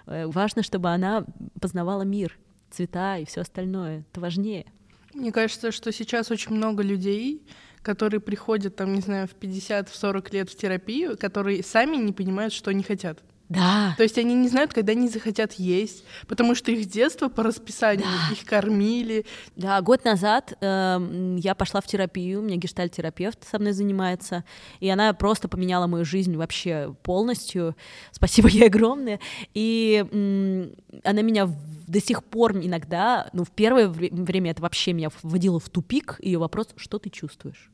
Э, 0.07 0.27
важно, 0.27 0.63
чтобы 0.63 0.89
она 0.89 1.25
познавала 1.59 2.03
мир, 2.03 2.37
цвета 2.75 3.17
и 3.17 3.25
все 3.25 3.41
остальное. 3.41 4.03
Это 4.11 4.21
важнее. 4.21 4.65
Мне 5.13 5.31
кажется, 5.31 5.71
что 5.71 5.91
сейчас 5.91 6.31
очень 6.31 6.51
много 6.53 6.83
людей, 6.83 7.41
которые 7.81 8.19
приходят, 8.19 8.75
там, 8.75 8.93
не 8.93 9.01
знаю, 9.01 9.27
в 9.27 9.35
50-40 9.35 10.33
лет 10.33 10.49
в 10.49 10.57
терапию, 10.57 11.17
которые 11.17 11.63
сами 11.63 11.95
не 11.97 12.11
понимают, 12.11 12.51
что 12.53 12.71
они 12.71 12.83
хотят. 12.83 13.19
Да. 13.47 13.93
То 13.95 14.01
есть 14.01 14.17
они 14.17 14.33
не 14.33 14.47
знают, 14.47 14.73
когда 14.73 14.93
они 14.93 15.07
захотят 15.07 15.53
есть, 15.53 16.03
потому 16.27 16.55
что 16.55 16.71
их 16.71 16.83
с 16.83 16.87
детства 16.87 17.29
по 17.29 17.43
расписанию 17.43 18.07
их 18.31 18.43
кормили. 18.43 19.23
Да, 19.55 19.79
год 19.81 20.03
назад 20.03 20.57
э, 20.59 21.35
я 21.37 21.53
пошла 21.53 21.79
в 21.79 21.85
терапию, 21.85 22.39
у 22.39 22.43
меня 22.43 22.55
гештальт-терапевт 22.57 23.47
со 23.47 23.59
мной 23.59 23.73
занимается, 23.73 24.43
и 24.79 24.89
она 24.89 25.13
просто 25.13 25.47
поменяла 25.47 25.85
мою 25.85 26.05
жизнь 26.05 26.35
вообще 26.35 26.95
полностью. 27.03 27.75
Спасибо 28.11 28.47
ей 28.49 28.65
огромное. 28.65 29.19
И 29.53 30.03
м, 30.11 30.71
она 31.03 31.21
меня 31.21 31.45
в- 31.45 31.55
до 31.95 32.01
сих 32.01 32.25
пор 32.25 32.57
иногда, 32.57 33.29
ну, 33.31 33.45
в 33.45 33.51
первое 33.51 33.87
вре- 33.87 34.09
время 34.11 34.51
это 34.51 34.61
вообще 34.61 34.91
меня 34.91 35.09
вводило 35.23 35.61
в 35.61 35.69
тупик, 35.69 36.17
ее 36.19 36.39
вопрос, 36.39 36.73
что 36.75 36.99
ты 36.99 37.09
чувствуешь? 37.09 37.71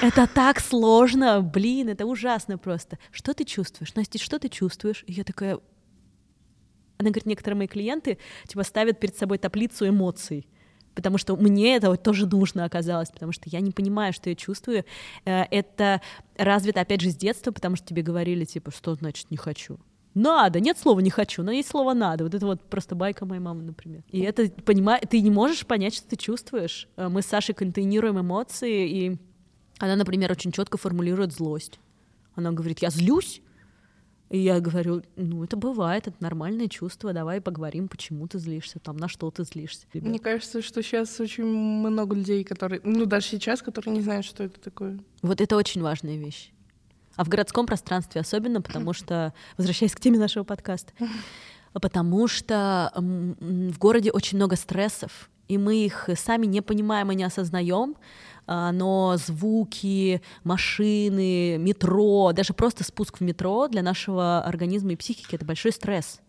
Это 0.00 0.28
так 0.28 0.60
сложно, 0.60 1.40
блин, 1.42 1.88
это 1.88 2.06
ужасно 2.06 2.58
просто. 2.58 2.98
Что 3.10 3.34
ты 3.34 3.44
чувствуешь? 3.44 3.92
Настя, 3.96 4.18
что 4.18 4.38
ты 4.38 4.48
чувствуешь? 4.48 5.02
И 5.08 5.14
я 5.14 5.24
такая, 5.24 5.54
она 6.98 7.10
говорит, 7.10 7.26
некоторые 7.26 7.58
мои 7.58 7.66
клиенты 7.66 8.18
типа 8.46 8.62
ставят 8.62 9.00
перед 9.00 9.16
собой 9.16 9.38
таблицу 9.38 9.88
эмоций, 9.88 10.46
потому 10.94 11.18
что 11.18 11.34
мне 11.36 11.74
это 11.74 11.90
вот 11.90 12.04
тоже 12.04 12.26
нужно 12.26 12.64
оказалось, 12.64 13.10
потому 13.10 13.32
что 13.32 13.48
я 13.50 13.60
не 13.60 13.72
понимаю, 13.72 14.12
что 14.12 14.30
я 14.30 14.36
чувствую. 14.36 14.84
Э, 15.24 15.42
Это 15.50 16.00
развито, 16.36 16.82
опять 16.82 17.00
же, 17.00 17.10
с 17.10 17.16
детства, 17.16 17.50
потому 17.50 17.74
что 17.74 17.86
тебе 17.88 18.02
говорили, 18.02 18.44
типа, 18.44 18.70
что 18.70 18.94
значит 18.94 19.30
«не 19.32 19.36
хочу». 19.36 19.80
Надо, 20.16 20.60
нет 20.60 20.78
слова 20.78 21.00
не 21.00 21.10
хочу, 21.10 21.42
но 21.42 21.52
есть 21.52 21.68
слово 21.68 21.92
надо. 21.92 22.24
Вот 22.24 22.34
это 22.34 22.46
вот 22.46 22.62
просто 22.62 22.94
байка 22.94 23.26
моей 23.26 23.40
мамы, 23.40 23.62
например. 23.62 24.02
И 24.10 24.20
это, 24.20 24.48
понимаешь, 24.64 25.02
ты 25.10 25.20
не 25.20 25.30
можешь 25.30 25.66
понять, 25.66 25.94
что 25.94 26.08
ты 26.08 26.16
чувствуешь. 26.16 26.88
Э, 26.96 27.08
Мы 27.08 27.20
с 27.20 27.26
Сашей 27.26 27.54
контейнируем 27.54 28.18
эмоции, 28.18 28.88
и 28.88 29.18
она, 29.78 29.94
например, 29.94 30.32
очень 30.32 30.52
четко 30.52 30.78
формулирует 30.78 31.32
злость. 31.32 31.78
Она 32.34 32.52
говорит, 32.52 32.78
я 32.78 32.88
злюсь, 32.88 33.42
и 34.30 34.38
я 34.38 34.58
говорю, 34.58 35.02
ну, 35.16 35.44
это 35.44 35.58
бывает, 35.58 36.08
это 36.08 36.16
нормальное 36.20 36.68
чувство, 36.68 37.12
давай 37.12 37.42
поговорим, 37.42 37.86
почему 37.86 38.26
ты 38.26 38.38
злишься, 38.38 38.78
там, 38.78 38.96
на 38.96 39.08
что 39.08 39.30
ты 39.30 39.44
злишься. 39.44 39.86
Мне 39.92 40.18
кажется, 40.18 40.62
что 40.62 40.82
сейчас 40.82 41.20
очень 41.20 41.44
много 41.44 42.16
людей, 42.16 42.42
которые, 42.42 42.80
ну 42.84 43.04
даже 43.04 43.26
сейчас, 43.26 43.60
которые 43.60 43.94
не 43.94 44.00
знают, 44.00 44.24
что 44.24 44.44
это 44.44 44.58
такое. 44.60 44.98
Вот 45.20 45.42
это 45.42 45.56
очень 45.56 45.82
важная 45.82 46.16
вещь. 46.16 46.52
А 47.16 47.24
в 47.24 47.28
городском 47.28 47.66
пространстве 47.66 48.20
особенно, 48.20 48.60
потому 48.60 48.92
что, 48.92 49.32
возвращаясь 49.56 49.94
к 49.94 50.00
теме 50.00 50.18
нашего 50.18 50.44
подкаста, 50.44 50.92
потому 51.72 52.28
что 52.28 52.92
в 52.94 53.78
городе 53.78 54.10
очень 54.10 54.36
много 54.36 54.56
стрессов, 54.56 55.30
и 55.48 55.58
мы 55.58 55.76
их 55.76 56.08
сами 56.16 56.46
не 56.46 56.60
понимаем 56.60 57.12
и 57.12 57.14
не 57.14 57.24
осознаем, 57.24 57.96
а, 58.46 58.72
но 58.72 59.16
звуки, 59.16 60.22
машины, 60.44 61.56
метро, 61.58 62.32
даже 62.32 62.52
просто 62.52 62.84
спуск 62.84 63.18
в 63.18 63.20
метро 63.22 63.68
для 63.68 63.82
нашего 63.82 64.42
организма 64.42 64.92
и 64.92 64.96
психики 64.96 65.34
это 65.34 65.44
большой 65.44 65.72
стресс. 65.72 66.20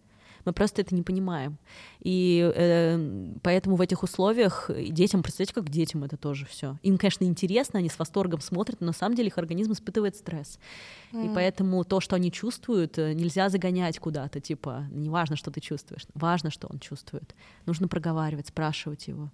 Мы 0.47 0.53
просто 0.53 0.81
это 0.81 0.95
не 0.95 1.01
понимаем. 1.01 1.57
И 1.99 2.49
э, 2.55 3.33
поэтому 3.43 3.75
в 3.75 3.81
этих 3.81 4.01
условиях 4.01 4.71
детям, 4.89 5.21
представьте, 5.21 5.53
как 5.53 5.69
детям 5.69 6.05
это 6.05 6.15
тоже 6.15 6.45
все. 6.45 6.77
Им, 6.83 6.97
конечно, 6.97 7.25
интересно, 7.25 7.79
они 7.79 7.89
с 7.89 7.99
восторгом 7.99 8.39
смотрят, 8.39 8.79
но 8.79 8.87
на 8.87 8.93
самом 8.93 9.17
деле 9.17 9.27
их 9.27 9.37
организм 9.37 9.73
испытывает 9.73 10.15
стресс. 10.15 10.57
И 11.11 11.29
поэтому 11.35 11.83
то, 11.83 11.99
что 11.99 12.15
они 12.15 12.31
чувствуют, 12.31 12.97
э, 12.97 13.11
нельзя 13.11 13.49
загонять 13.49 13.99
куда-то, 13.99 14.39
типа, 14.39 14.85
не 14.89 15.09
важно, 15.09 15.35
что 15.35 15.51
ты 15.51 15.59
чувствуешь, 15.59 16.03
важно, 16.13 16.49
что 16.49 16.67
он 16.71 16.79
чувствует. 16.79 17.35
Нужно 17.65 17.89
проговаривать, 17.89 18.47
спрашивать 18.47 19.09
его. 19.09 19.31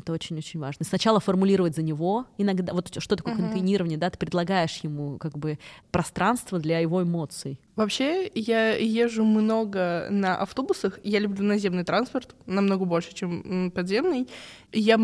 Это 0.00 0.12
очень-очень 0.12 0.58
важно. 0.58 0.84
Сначала 0.84 1.20
формулировать 1.20 1.76
за 1.76 1.82
него. 1.82 2.26
Иногда, 2.38 2.72
вот 2.72 2.90
что 2.98 3.16
такое 3.16 3.34
контейнирование, 3.36 3.98
да, 3.98 4.10
ты 4.10 4.18
предлагаешь 4.18 4.80
ему 4.82 5.18
как 5.18 5.38
бы 5.38 5.58
пространство 5.90 6.58
для 6.58 6.78
его 6.78 7.02
эмоций. 7.02 7.60
Вообще, 7.76 8.30
я 8.34 8.76
езжу 8.76 9.24
много 9.24 10.08
на 10.10 10.36
автобусах. 10.36 10.98
Я 11.04 11.18
люблю 11.18 11.44
наземный 11.44 11.84
транспорт 11.84 12.34
намного 12.46 12.84
больше, 12.84 13.14
чем 13.14 13.70
подземный. 13.74 14.28
Я 14.72 14.96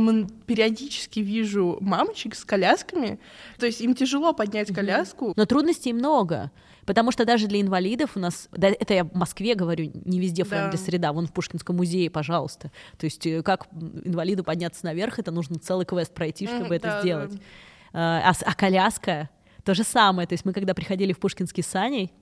периодически 0.46 1.20
вижу 1.20 1.78
мамочек 1.80 2.34
с 2.34 2.44
колясками. 2.44 3.18
То 3.58 3.66
есть 3.66 3.80
им 3.80 3.94
тяжело 3.94 4.32
поднять 4.32 4.74
коляску. 4.74 5.32
Но 5.36 5.46
трудностей 5.46 5.92
много. 5.92 6.50
Потому 6.86 7.10
что 7.10 7.24
даже 7.24 7.48
для 7.48 7.60
инвалидов 7.60 8.12
у 8.14 8.20
нас, 8.20 8.48
да, 8.52 8.68
это 8.68 8.94
я 8.94 9.04
в 9.04 9.12
Москве 9.14 9.54
говорю, 9.54 9.90
не 10.04 10.20
везде 10.20 10.44
Да. 10.44 10.48
френдли 10.48 10.76
среда, 10.76 11.12
вон 11.12 11.26
в 11.26 11.32
Пушкинском 11.32 11.76
музее, 11.76 12.08
пожалуйста. 12.10 12.70
То 12.96 13.04
есть 13.04 13.26
э, 13.26 13.42
как 13.42 13.66
инвалиду 14.04 14.44
подняться 14.44 14.84
наверх, 14.86 15.18
это 15.18 15.30
нужно 15.32 15.58
целый 15.58 15.84
квест 15.84 16.14
пройти, 16.14 16.46
чтобы 16.46 16.64
Мгм, 16.66 16.72
это 16.74 16.86
да, 16.88 17.00
сделать. 17.00 17.32
да. 17.32 17.38
А, 17.92 18.30
а 18.30 18.34
а 18.50 18.54
коляска 18.54 19.28
то 19.64 19.74
же 19.74 19.82
самое. 19.82 20.28
То 20.28 20.34
есть 20.34 20.44
мы 20.44 20.52
когда 20.52 20.74
приходили 20.74 21.12
в 21.12 21.18
Пушкинский 21.18 21.62
Саней, 21.64 22.12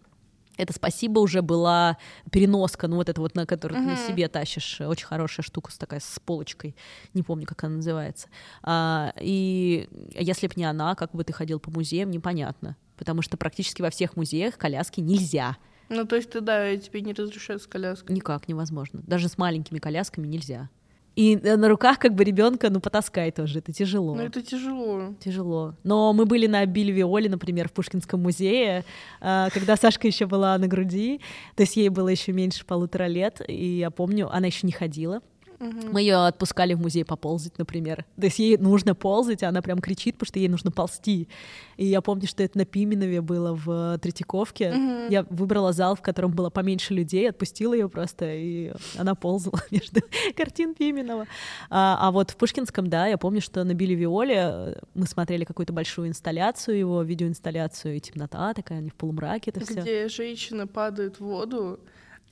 это 0.56 0.72
спасибо 0.72 1.20
уже 1.20 1.42
была 1.42 1.96
переноска, 2.30 2.88
ну 2.88 2.96
вот 2.96 3.08
это 3.08 3.20
вот, 3.20 3.34
на 3.34 3.46
которую 3.46 3.80
ты 3.82 3.86
на 3.88 3.96
себе 3.96 4.28
тащишь, 4.28 4.80
очень 4.80 5.06
хорошая 5.06 5.44
штука 5.44 5.72
с 5.72 5.78
такая 5.78 6.00
с 6.00 6.20
полочкой, 6.24 6.76
не 7.12 7.22
помню, 7.22 7.46
как 7.46 7.64
она 7.64 7.76
называется. 7.76 8.28
А, 8.62 9.12
и 9.20 9.88
если 10.14 10.46
бы 10.46 10.54
не 10.56 10.64
она, 10.64 10.94
как 10.94 11.12
бы 11.12 11.24
ты 11.24 11.32
ходил 11.32 11.58
по 11.60 11.70
музеям, 11.70 12.10
непонятно, 12.10 12.76
потому 12.96 13.22
что 13.22 13.36
практически 13.36 13.82
во 13.82 13.90
всех 13.90 14.16
музеях 14.16 14.56
коляски 14.56 15.00
нельзя, 15.00 15.56
Ну, 15.88 16.06
то 16.06 16.16
есть 16.16 16.30
ты, 16.30 16.40
да, 16.40 16.74
тебе 16.76 17.02
не 17.02 17.12
разрешают 17.12 17.62
с 17.62 17.66
коляской. 17.66 18.14
никак 18.14 18.48
невозможно, 18.48 19.02
даже 19.06 19.28
с 19.28 19.36
маленькими 19.38 19.78
колясками 19.78 20.26
нельзя. 20.26 20.70
И 21.16 21.36
э, 21.36 21.56
на 21.56 21.68
руках 21.68 21.98
как 21.98 22.14
бы 22.14 22.24
ребенка, 22.24 22.70
ну 22.70 22.80
потаскай 22.80 23.30
тоже, 23.30 23.60
это 23.60 23.72
тяжело. 23.72 24.14
Ну, 24.14 24.22
это 24.22 24.42
тяжело. 24.42 25.14
Тяжело. 25.20 25.74
Но 25.84 26.12
мы 26.12 26.26
были 26.26 26.46
на 26.46 26.64
Бильвиоле, 26.66 27.28
например, 27.28 27.68
в 27.68 27.72
Пушкинском 27.72 28.22
музее, 28.22 28.84
а, 29.20 29.50
когда 29.50 29.76
Сашка 29.76 30.06
еще 30.06 30.26
была 30.26 30.58
на 30.58 30.66
груди, 30.66 31.20
то 31.54 31.62
есть 31.62 31.76
ей 31.76 31.88
было 31.88 32.08
еще 32.08 32.32
меньше 32.32 32.64
полутора 32.64 33.06
лет, 33.06 33.40
и 33.46 33.78
я 33.78 33.90
помню, 33.90 34.28
она 34.34 34.46
еще 34.46 34.66
не 34.66 34.72
ходила. 34.72 35.20
Мы 35.58 36.00
ее 36.00 36.26
отпускали 36.26 36.74
в 36.74 36.80
музей 36.80 37.04
поползать, 37.04 37.58
например. 37.58 38.04
То 38.16 38.26
есть 38.26 38.38
ей 38.38 38.56
нужно 38.56 38.94
ползать, 38.94 39.42
а 39.42 39.48
она 39.48 39.62
прям 39.62 39.78
кричит, 39.80 40.14
потому 40.14 40.28
что 40.28 40.38
ей 40.38 40.48
нужно 40.48 40.70
ползти. 40.70 41.28
И 41.76 41.86
я 41.86 42.00
помню, 42.00 42.26
что 42.26 42.42
это 42.42 42.58
на 42.58 42.64
Пименове 42.64 43.20
было 43.20 43.54
в 43.54 43.98
Третьяковке. 43.98 44.74
Я 45.08 45.24
выбрала 45.30 45.72
зал, 45.72 45.96
в 45.96 46.02
котором 46.02 46.32
было 46.32 46.50
поменьше 46.50 46.94
людей, 46.94 47.28
отпустила 47.28 47.74
ее 47.74 47.88
просто, 47.88 48.32
и 48.34 48.72
она 48.96 49.14
ползала 49.14 49.60
между 49.70 50.00
картин 50.36 50.74
Пименова. 50.74 51.26
А, 51.70 51.98
а 52.00 52.10
вот 52.10 52.30
в 52.30 52.36
Пушкинском, 52.36 52.88
да, 52.88 53.06
я 53.06 53.18
помню, 53.18 53.40
что 53.40 53.64
на 53.64 53.74
Билли 53.74 53.94
Виоле 53.94 54.36
э, 54.36 54.74
мы 54.94 55.06
смотрели 55.06 55.44
какую-то 55.44 55.72
большую 55.72 56.08
инсталляцию 56.08 56.78
его, 56.78 57.02
видеоинсталляцию, 57.02 57.96
и 57.96 58.00
темнота 58.00 58.54
такая, 58.54 58.78
они 58.78 58.90
в 58.90 58.94
полумраке 58.94 59.50
это 59.50 59.60
все. 59.60 59.80
Где 59.80 60.08
женщина 60.08 60.66
падает 60.66 61.16
в 61.16 61.20
воду, 61.20 61.80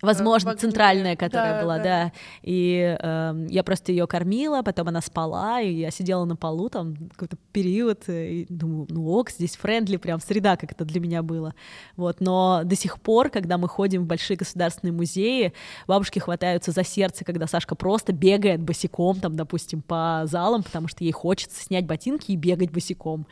Возможно, 0.02 0.50
окне. 0.50 0.60
центральная, 0.60 1.14
которая 1.16 1.54
Да, 1.54 1.62
была, 1.62 1.78
да. 1.78 1.84
да. 1.84 2.12
И 2.42 2.96
эм, 3.00 3.46
я 3.46 3.62
просто 3.62 3.92
ее 3.92 4.08
кормила, 4.08 4.62
потом 4.62 4.88
она 4.88 5.00
спала, 5.00 5.60
и 5.60 5.72
я 5.72 5.92
сидела 5.92 6.24
на 6.24 6.34
полу 6.34 6.68
там 6.68 6.96
какой-то 7.12 7.36
период, 7.52 8.08
и 8.08 8.46
думаю, 8.48 8.86
ну 8.90 9.08
ок, 9.08 9.30
здесь 9.30 9.56
friendly, 9.56 9.96
прям 9.98 10.20
среда, 10.20 10.56
как 10.56 10.72
это 10.72 10.84
для 10.84 11.00
меня 11.00 11.22
было. 11.22 11.54
Вот, 11.96 12.20
но 12.20 12.62
до 12.64 12.74
сих 12.74 13.00
пор, 13.00 13.30
когда 13.30 13.58
мы 13.58 13.68
ходим 13.68 14.02
в 14.02 14.06
большие 14.06 14.36
государственные 14.36 14.92
музеи, 14.92 15.52
бабушки 15.86 16.18
хватаются 16.18 16.72
за 16.72 16.82
сердце, 16.82 17.24
когда 17.24 17.46
Сашка 17.46 17.76
просто 17.76 18.12
бегает 18.12 18.60
босиком, 18.60 19.20
там, 19.20 19.36
допустим, 19.36 19.82
по 19.82 20.22
залам, 20.24 20.64
потому 20.64 20.88
что 20.88 21.04
ей 21.04 21.12
хочется 21.12 21.62
снять 21.62 21.86
ботинки 21.86 22.32
и 22.32 22.36
бегать 22.36 22.72
босиком. 22.72 23.26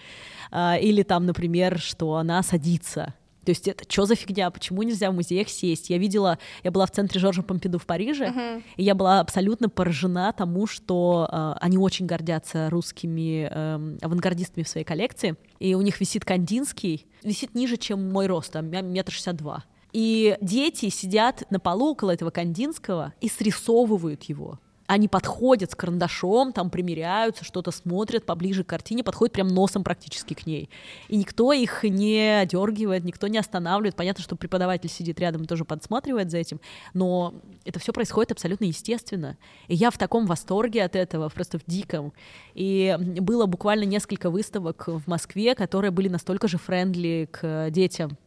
А, 0.52 0.76
Или 0.80 1.02
там, 1.02 1.26
например, 1.26 1.80
что 1.80 2.14
она 2.14 2.44
садится. 2.44 3.14
То 3.50 3.52
есть 3.52 3.66
это 3.66 3.82
что 3.88 4.06
за 4.06 4.14
фигня? 4.14 4.48
Почему 4.52 4.84
нельзя 4.84 5.10
в 5.10 5.14
музеях 5.14 5.48
сесть? 5.48 5.90
Я 5.90 5.98
видела, 5.98 6.38
я 6.62 6.70
была 6.70 6.86
в 6.86 6.92
центре 6.92 7.18
Жоржа 7.18 7.42
Помпиду 7.42 7.80
в 7.80 7.84
Париже, 7.84 8.62
и 8.76 8.84
я 8.84 8.94
была 8.94 9.18
абсолютно 9.18 9.68
поражена 9.68 10.32
тому, 10.32 10.68
что 10.68 11.28
э, 11.28 11.54
они 11.60 11.76
очень 11.76 12.06
гордятся 12.06 12.70
русскими 12.70 13.48
эм, 13.50 13.98
авангардистами 14.00 14.62
в 14.62 14.68
своей 14.68 14.84
коллекции. 14.84 15.34
И 15.58 15.74
у 15.74 15.80
них 15.80 16.00
висит 16.00 16.24
Кандинский, 16.24 17.08
висит 17.24 17.56
ниже, 17.56 17.76
чем 17.76 18.12
мой 18.12 18.28
рост, 18.28 18.52
там 18.52 18.70
метр 18.70 19.10
шестьдесят 19.10 19.38
два. 19.38 19.64
И 19.92 20.38
дети 20.40 20.88
сидят 20.88 21.42
на 21.50 21.58
полу 21.58 21.90
около 21.90 22.12
этого 22.12 22.30
Кандинского 22.30 23.14
и 23.20 23.28
срисовывают 23.28 24.22
его. 24.22 24.60
Они 24.90 25.06
подходят 25.06 25.70
с 25.70 25.76
карандашом, 25.76 26.52
там 26.52 26.68
примеряются, 26.68 27.44
что-то 27.44 27.70
смотрят 27.70 28.26
поближе 28.26 28.64
к 28.64 28.66
картине, 28.66 29.04
подходят 29.04 29.32
прям 29.32 29.46
носом 29.46 29.84
практически 29.84 30.34
к 30.34 30.46
ней. 30.46 30.68
И 31.06 31.16
никто 31.16 31.52
их 31.52 31.84
не 31.84 32.40
одергивает, 32.40 33.04
никто 33.04 33.28
не 33.28 33.38
останавливает. 33.38 33.94
Понятно, 33.94 34.24
что 34.24 34.34
преподаватель 34.34 34.90
сидит 34.90 35.20
рядом 35.20 35.44
и 35.44 35.46
тоже 35.46 35.64
подсматривает 35.64 36.32
за 36.32 36.38
этим, 36.38 36.60
но 36.92 37.34
это 37.64 37.78
все 37.78 37.92
происходит 37.92 38.32
абсолютно 38.32 38.64
естественно. 38.64 39.38
И 39.68 39.76
я 39.76 39.92
в 39.92 39.96
таком 39.96 40.26
восторге 40.26 40.82
от 40.82 40.96
этого, 40.96 41.28
просто 41.28 41.60
в 41.60 41.62
диком. 41.68 42.12
И 42.54 42.96
было 43.20 43.46
буквально 43.46 43.84
несколько 43.84 44.28
выставок 44.28 44.88
в 44.88 45.06
Москве, 45.06 45.54
которые 45.54 45.92
были 45.92 46.08
настолько 46.08 46.48
же 46.48 46.58
френдли 46.58 47.28
к 47.30 47.70
детям. 47.70 48.18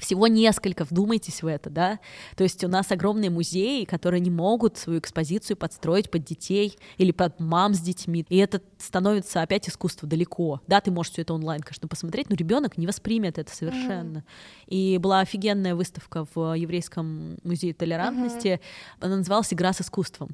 Всего 0.00 0.26
несколько, 0.26 0.84
вдумайтесь 0.84 1.42
в 1.42 1.46
это, 1.46 1.70
да. 1.70 2.00
То 2.36 2.42
есть 2.42 2.64
у 2.64 2.68
нас 2.68 2.90
огромные 2.90 3.30
музеи, 3.30 3.84
которые 3.84 4.20
не 4.20 4.30
могут 4.30 4.78
свою 4.78 4.98
экспозицию 4.98 5.56
подстроить 5.56 6.10
под 6.10 6.24
детей 6.24 6.78
или 6.96 7.12
под 7.12 7.38
мам 7.38 7.74
с 7.74 7.80
детьми. 7.80 8.24
И 8.28 8.36
это 8.38 8.62
становится 8.78 9.42
опять 9.42 9.68
искусство 9.68 10.08
далеко. 10.08 10.60
Да, 10.66 10.80
ты 10.80 10.90
можешь 10.90 11.12
все 11.12 11.22
это 11.22 11.34
онлайн, 11.34 11.60
конечно, 11.60 11.86
посмотреть, 11.86 12.30
но 12.30 12.36
ребенок 12.36 12.78
не 12.78 12.86
воспримет 12.86 13.38
это 13.38 13.54
совершенно. 13.54 14.24
И 14.66 14.98
была 14.98 15.20
офигенная 15.20 15.74
выставка 15.74 16.26
в 16.34 16.54
Еврейском 16.54 17.36
музее 17.42 17.74
толерантности. 17.74 18.60
Она 19.00 19.16
называлась 19.18 19.52
«Игра 19.52 19.72
с 19.72 19.80
искусством». 19.80 20.30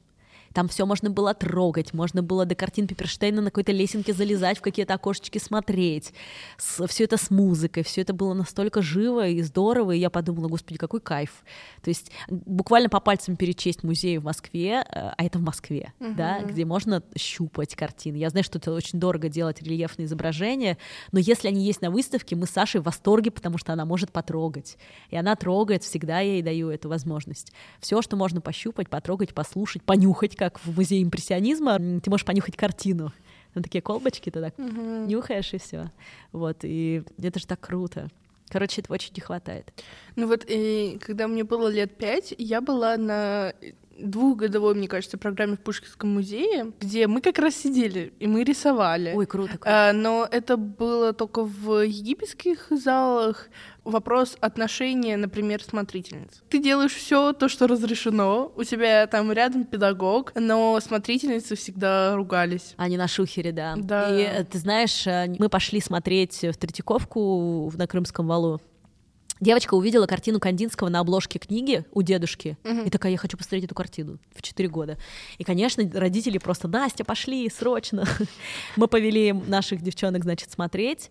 Там 0.57 0.69
все 0.69 0.87
можно 0.87 1.11
было 1.11 1.35
трогать, 1.35 1.93
можно 1.93 2.23
было 2.23 2.47
до 2.47 2.55
картин 2.55 2.87
Пиперштейна 2.87 3.43
на 3.43 3.51
какой-то 3.51 3.73
лесенке 3.73 4.15
залезать, 4.15 4.57
в 4.57 4.63
какие-то 4.63 4.95
окошечки 4.95 5.37
смотреть. 5.37 6.15
Все 6.57 7.05
это 7.05 7.19
с 7.19 7.29
музыкой, 7.31 7.83
все 7.83 8.01
это 8.01 8.15
было 8.15 8.33
настолько 8.33 8.81
живо 8.81 9.29
и 9.29 9.43
здорово, 9.43 9.91
и 9.93 9.99
я 9.99 10.09
подумала, 10.09 10.49
господи, 10.49 10.79
какой 10.79 11.01
кайф. 11.01 11.45
То 11.83 11.91
есть 11.91 12.11
буквально 12.31 12.89
по 12.89 13.01
пальцам 13.01 13.37
перечесть 13.37 13.83
музеи 13.83 14.17
в 14.17 14.25
Москве, 14.25 14.77
э, 14.77 15.11
а 15.15 15.23
это 15.23 15.39
в 15.39 15.43
Москве, 15.43 15.93
да, 16.01 16.41
где 16.41 16.65
можно 16.65 17.03
щупать 17.19 17.77
картины. 17.77 18.17
Я 18.17 18.31
знаю, 18.31 18.43
что 18.43 18.57
это 18.57 18.73
очень 18.73 18.99
дорого 18.99 19.29
делать 19.29 19.61
рельефные 19.61 20.07
изображения, 20.07 20.79
но 21.13 21.19
если 21.19 21.49
они 21.49 21.67
есть 21.67 21.83
на 21.83 21.91
выставке, 21.91 22.35
мы 22.35 22.47
с 22.47 22.51
Сашей 22.51 22.81
в 22.81 22.85
восторге, 22.85 23.31
потому 23.31 23.59
что 23.59 23.75
она 23.75 23.85
может 23.85 24.11
потрогать. 24.11 24.79
И 25.11 25.19
она 25.19 25.37
трогает, 25.37 25.83
всегда 25.83 26.21
я 26.21 26.33
ей 26.33 26.43
даю 26.43 26.71
эту 26.71 26.89
возможность. 26.89 27.53
Все, 27.79 28.01
что 28.01 28.17
можно 28.17 28.41
пощупать, 28.41 28.89
потрогать, 28.89 29.35
послушать, 29.35 29.83
понюхать, 29.83 30.35
как 30.51 30.61
в 30.65 30.77
музее 30.77 31.03
импрессионизма, 31.03 31.79
ты 32.01 32.11
можешь 32.11 32.25
понюхать 32.25 32.57
картину. 32.57 33.13
Там 33.55 33.63
такие 33.63 33.81
колбочки, 33.81 34.31
ты 34.31 34.41
так 34.41 34.59
нюхаешь 34.59 35.55
и 35.55 35.59
все. 35.59 35.91
Вот, 36.33 36.59
и 36.63 37.03
это 37.23 37.39
же 37.39 37.47
так 37.47 37.61
круто. 37.61 38.09
Короче, 38.49 38.81
этого 38.81 38.95
очень 38.95 39.13
не 39.15 39.21
хватает. 39.21 39.73
Ну 40.15 40.29
вот, 40.29 40.45
и 40.47 40.99
когда 41.01 41.27
мне 41.27 41.43
было 41.43 41.69
лет 41.69 41.97
пять, 41.97 42.35
я 42.39 42.61
была 42.61 42.97
на 42.97 43.55
двухгодовой, 43.99 44.75
мне 44.75 44.89
кажется, 44.89 45.19
программе 45.19 45.57
в 45.57 45.61
Пушкинском 45.61 46.11
музее, 46.11 46.73
где 46.81 47.07
мы 47.07 47.21
как 47.21 47.39
раз 47.39 47.55
сидели, 47.55 48.13
и 48.19 48.27
мы 48.27 48.45
рисовали. 48.45 49.13
Ой, 49.15 49.27
круто, 49.27 49.59
круто. 49.59 49.89
А, 49.89 49.93
но 49.93 50.27
это 50.31 50.57
было 50.57 51.13
только 51.13 51.45
в 51.45 51.85
египетских 51.85 52.67
залах. 52.71 53.49
Вопрос 53.85 54.37
отношения, 54.41 55.17
например, 55.17 55.63
смотрительниц. 55.63 56.43
Ты 56.49 56.59
делаешь 56.59 56.93
все 56.93 57.33
то, 57.33 57.49
что 57.49 57.69
разрешено, 57.69 58.53
у 58.57 58.65
тебя 58.65 59.07
там 59.07 59.31
рядом 59.31 59.65
педагог, 59.65 60.33
но 60.35 60.79
смотрительницы 60.81 61.55
всегда 61.55 62.17
ругались. 62.17 62.75
Они 62.77 62.97
на 62.97 63.07
шухере, 63.07 63.53
да. 63.53 63.75
Да. 63.77 64.11
И 64.11 64.23
э, 64.23 64.45
ты 64.45 64.59
знаешь, 64.59 65.07
э, 65.07 65.35
мы 65.39 65.49
пошли 65.49 65.81
смотреть 65.81 66.43
в 66.43 66.57
Третьяковку 66.57 67.73
на 67.77 67.87
Крымском 67.87 68.27
валу. 68.27 68.61
Девочка 69.41 69.75
увидела 69.75 70.07
картину 70.07 70.41
Кандинского 70.41 70.89
на 70.89 71.01
обложке 71.01 71.39
книги 71.39 71.85
у 71.93 72.03
дедушки 72.03 72.57
и 72.65 72.91
такая, 72.91 73.13
я 73.13 73.19
хочу 73.19 73.37
посмотреть 73.37 73.65
эту 73.65 73.75
картину 73.75 74.19
в 74.35 74.43
4 74.43 74.69
года. 74.69 74.99
И, 75.39 75.45
конечно, 75.45 75.89
родители 75.95 76.39
просто, 76.39 76.69
Настя, 76.69 77.05
пошли, 77.05 77.49
срочно. 77.51 78.05
Мы 78.77 78.89
повели 78.89 79.33
наших 79.33 79.83
девчонок, 79.83 80.25
значит, 80.25 80.51
смотреть. 80.51 81.11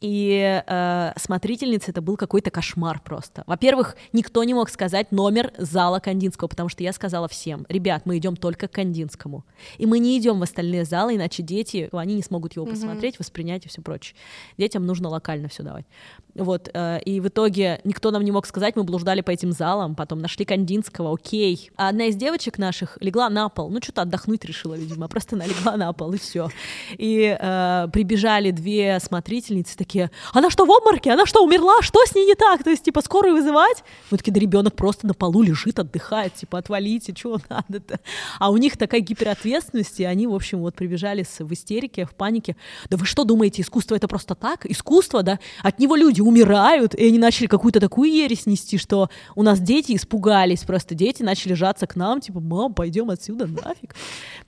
И 0.00 0.62
э, 0.66 1.12
смотрительница 1.16 1.90
это 1.90 2.02
был 2.02 2.18
какой-то 2.18 2.50
кошмар 2.50 3.00
просто. 3.00 3.42
Во-первых, 3.46 3.96
никто 4.12 4.44
не 4.44 4.52
мог 4.52 4.68
сказать 4.68 5.12
номер 5.12 5.52
зала 5.56 5.98
Кандинского, 5.98 6.48
потому 6.48 6.68
что 6.68 6.82
я 6.82 6.92
сказала 6.92 7.26
всем, 7.26 7.64
ребят, 7.70 8.02
мы 8.04 8.18
идем 8.18 8.36
только 8.36 8.68
к 8.68 8.72
Кандинскому. 8.72 9.46
И 9.78 9.86
мы 9.86 9.98
не 9.98 10.18
идем 10.18 10.40
в 10.40 10.42
остальные 10.42 10.84
залы, 10.84 11.16
иначе 11.16 11.42
дети, 11.42 11.88
они 11.92 12.16
не 12.16 12.22
смогут 12.22 12.54
его 12.54 12.66
посмотреть, 12.66 13.18
воспринять 13.18 13.64
и 13.64 13.68
все 13.68 13.80
прочее. 13.80 14.14
Детям 14.58 14.84
нужно 14.84 15.08
локально 15.08 15.48
все 15.48 15.62
давать. 15.62 15.86
Вот, 16.34 16.68
э, 16.72 17.00
и 17.04 17.20
в 17.20 17.28
итоге 17.28 17.80
никто 17.84 18.10
нам 18.10 18.22
не 18.24 18.32
мог 18.32 18.46
сказать, 18.46 18.74
мы 18.74 18.82
блуждали 18.82 19.20
по 19.20 19.30
этим 19.30 19.52
залам, 19.52 19.94
потом 19.94 20.18
нашли 20.18 20.44
Кандинского, 20.44 21.14
окей. 21.14 21.70
А 21.76 21.88
одна 21.88 22.06
из 22.06 22.16
девочек 22.16 22.58
наших 22.58 22.98
легла 23.00 23.30
на 23.30 23.48
пол, 23.48 23.70
ну 23.70 23.80
что-то 23.80 24.02
отдохнуть 24.02 24.44
решила, 24.44 24.74
видимо, 24.74 25.06
просто 25.06 25.36
она 25.36 25.46
легла 25.46 25.76
на 25.76 25.92
пол, 25.92 26.12
и 26.12 26.18
все. 26.18 26.50
И 26.98 27.36
э, 27.38 27.88
прибежали 27.92 28.50
две 28.50 28.98
смотрительницы 29.00 29.76
такие, 29.76 30.10
она 30.32 30.50
что, 30.50 30.64
в 30.64 30.72
обмороке? 30.72 31.12
Она 31.12 31.24
что, 31.24 31.44
умерла? 31.44 31.82
Что 31.82 32.04
с 32.04 32.14
ней 32.14 32.26
не 32.26 32.34
так? 32.34 32.64
То 32.64 32.70
есть, 32.70 32.82
типа, 32.82 33.00
скорую 33.00 33.34
вызывать? 33.34 33.84
Мы 34.10 34.18
такие, 34.18 34.32
да 34.32 34.40
ребенок 34.40 34.74
просто 34.74 35.06
на 35.06 35.14
полу 35.14 35.42
лежит, 35.42 35.78
отдыхает, 35.78 36.34
типа, 36.34 36.58
отвалите, 36.58 37.12
чего 37.12 37.38
надо-то? 37.48 38.00
А 38.40 38.50
у 38.50 38.56
них 38.56 38.76
такая 38.76 39.00
гиперответственность, 39.00 40.00
и 40.00 40.04
они, 40.04 40.26
в 40.26 40.34
общем, 40.34 40.60
вот 40.60 40.74
прибежали 40.74 41.24
в 41.38 41.52
истерике, 41.52 42.06
в 42.06 42.14
панике. 42.14 42.56
Да 42.90 42.96
вы 42.96 43.06
что 43.06 43.22
думаете, 43.22 43.62
искусство 43.62 43.94
это 43.94 44.08
просто 44.08 44.34
так? 44.34 44.66
Искусство, 44.66 45.22
да? 45.22 45.38
От 45.62 45.78
него 45.78 45.94
люди 45.94 46.23
умирают, 46.26 46.94
и 46.94 47.06
они 47.06 47.18
начали 47.18 47.46
какую-то 47.46 47.80
такую 47.80 48.10
ересь 48.10 48.46
нести, 48.46 48.78
что 48.78 49.08
у 49.34 49.42
нас 49.42 49.60
дети 49.60 49.94
испугались, 49.94 50.62
просто 50.62 50.94
дети 50.94 51.22
начали 51.22 51.54
жаться 51.54 51.86
к 51.86 51.96
нам, 51.96 52.20
типа, 52.20 52.40
мам, 52.40 52.74
пойдем 52.74 53.10
отсюда 53.10 53.46
нафиг. 53.46 53.94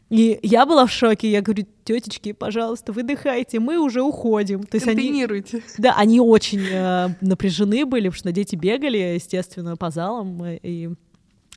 И 0.09 0.39
я 0.43 0.67
была 0.67 0.87
в 0.87 0.93
шоке, 0.93 1.31
я 1.31 1.43
говорю, 1.43 1.67
тетечки, 1.85 2.33
пожалуйста, 2.33 2.93
выдыхайте, 2.93 3.59
мы 3.59 3.79
уже 3.79 4.03
уходим. 4.03 4.63
То 4.63 4.77
есть 4.77 4.87
они, 4.87 5.27
да, 5.79 5.95
они 5.97 6.21
очень 6.21 6.65
э, 6.71 7.09
напряжены 7.21 7.85
были, 7.85 8.09
потому 8.09 8.19
что 8.19 8.33
дети 8.33 8.55
бегали, 8.55 8.99
естественно, 9.15 9.77
по 9.77 9.91
залам, 9.91 10.43
э, 10.45 10.59
и 10.63 10.91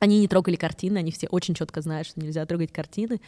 они 0.00 0.18
не 0.18 0.28
трогали 0.28 0.56
картины, 0.56 0.98
они 0.98 1.12
все 1.12 1.28
очень 1.28 1.54
четко 1.54 1.80
знают, 1.82 2.08
что 2.08 2.20
нельзя 2.20 2.44
трогать 2.46 2.72
картины, 2.72 3.20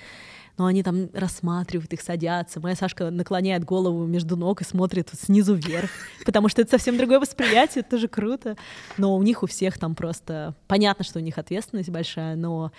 но 0.59 0.67
они 0.67 0.83
там 0.83 1.09
рассматривают 1.13 1.93
их, 1.93 2.01
садятся. 2.01 2.61
Моя 2.61 2.75
Сашка 2.75 3.11
наклоняет 3.11 3.65
голову 3.65 4.07
между 4.07 4.37
ног 4.37 4.63
и 4.63 4.65
смотрит 4.65 5.11
снизу 5.13 5.55
вверх, 5.55 5.91
потому 6.27 6.49
что 6.49 6.63
это 6.63 6.71
совсем 6.71 6.97
другое 6.97 7.21
восприятие, 7.21 7.85
это 7.87 7.99
же 7.99 8.09
круто. 8.09 8.57
Но 8.99 9.17
у 9.17 9.23
них 9.23 9.43
у 9.43 9.47
всех 9.47 9.79
там 9.79 9.95
просто... 9.95 10.55
Понятно, 10.67 11.05
что 11.05 11.19
у 11.19 11.23
них 11.23 11.39
ответственность 11.39 11.91
большая, 11.91 12.37
но 12.37 12.73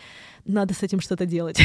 надо 0.45 0.73
с 0.73 0.83
этим 0.83 0.99
что-то 0.99 1.25
делать. 1.25 1.59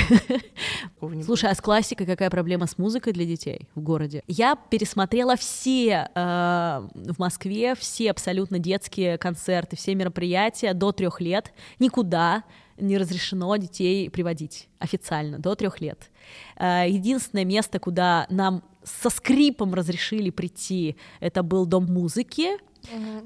Слушай, 1.24 1.50
а 1.50 1.54
с 1.54 1.60
классикой 1.60 2.06
какая 2.06 2.30
проблема 2.30 2.66
с 2.66 2.78
музыкой 2.78 3.12
для 3.12 3.24
детей 3.24 3.68
в 3.74 3.80
городе? 3.80 4.22
Я 4.26 4.56
пересмотрела 4.56 5.36
все 5.36 6.08
э, 6.14 6.88
в 6.94 7.18
Москве, 7.18 7.74
все 7.74 8.10
абсолютно 8.10 8.58
детские 8.58 9.18
концерты, 9.18 9.76
все 9.76 9.94
мероприятия 9.94 10.74
до 10.74 10.92
трех 10.92 11.20
лет. 11.20 11.52
Никуда 11.78 12.44
не 12.78 12.96
разрешено 12.96 13.56
детей 13.56 14.08
приводить 14.10 14.68
официально 14.78 15.38
до 15.38 15.54
трех 15.54 15.80
лет. 15.80 16.10
Э, 16.56 16.84
единственное 16.88 17.44
место, 17.44 17.78
куда 17.78 18.26
нам 18.30 18.62
со 18.84 19.10
скрипом 19.10 19.74
разрешили 19.74 20.30
прийти, 20.30 20.96
это 21.20 21.42
был 21.42 21.66
дом 21.66 21.86
музыки. 21.86 22.50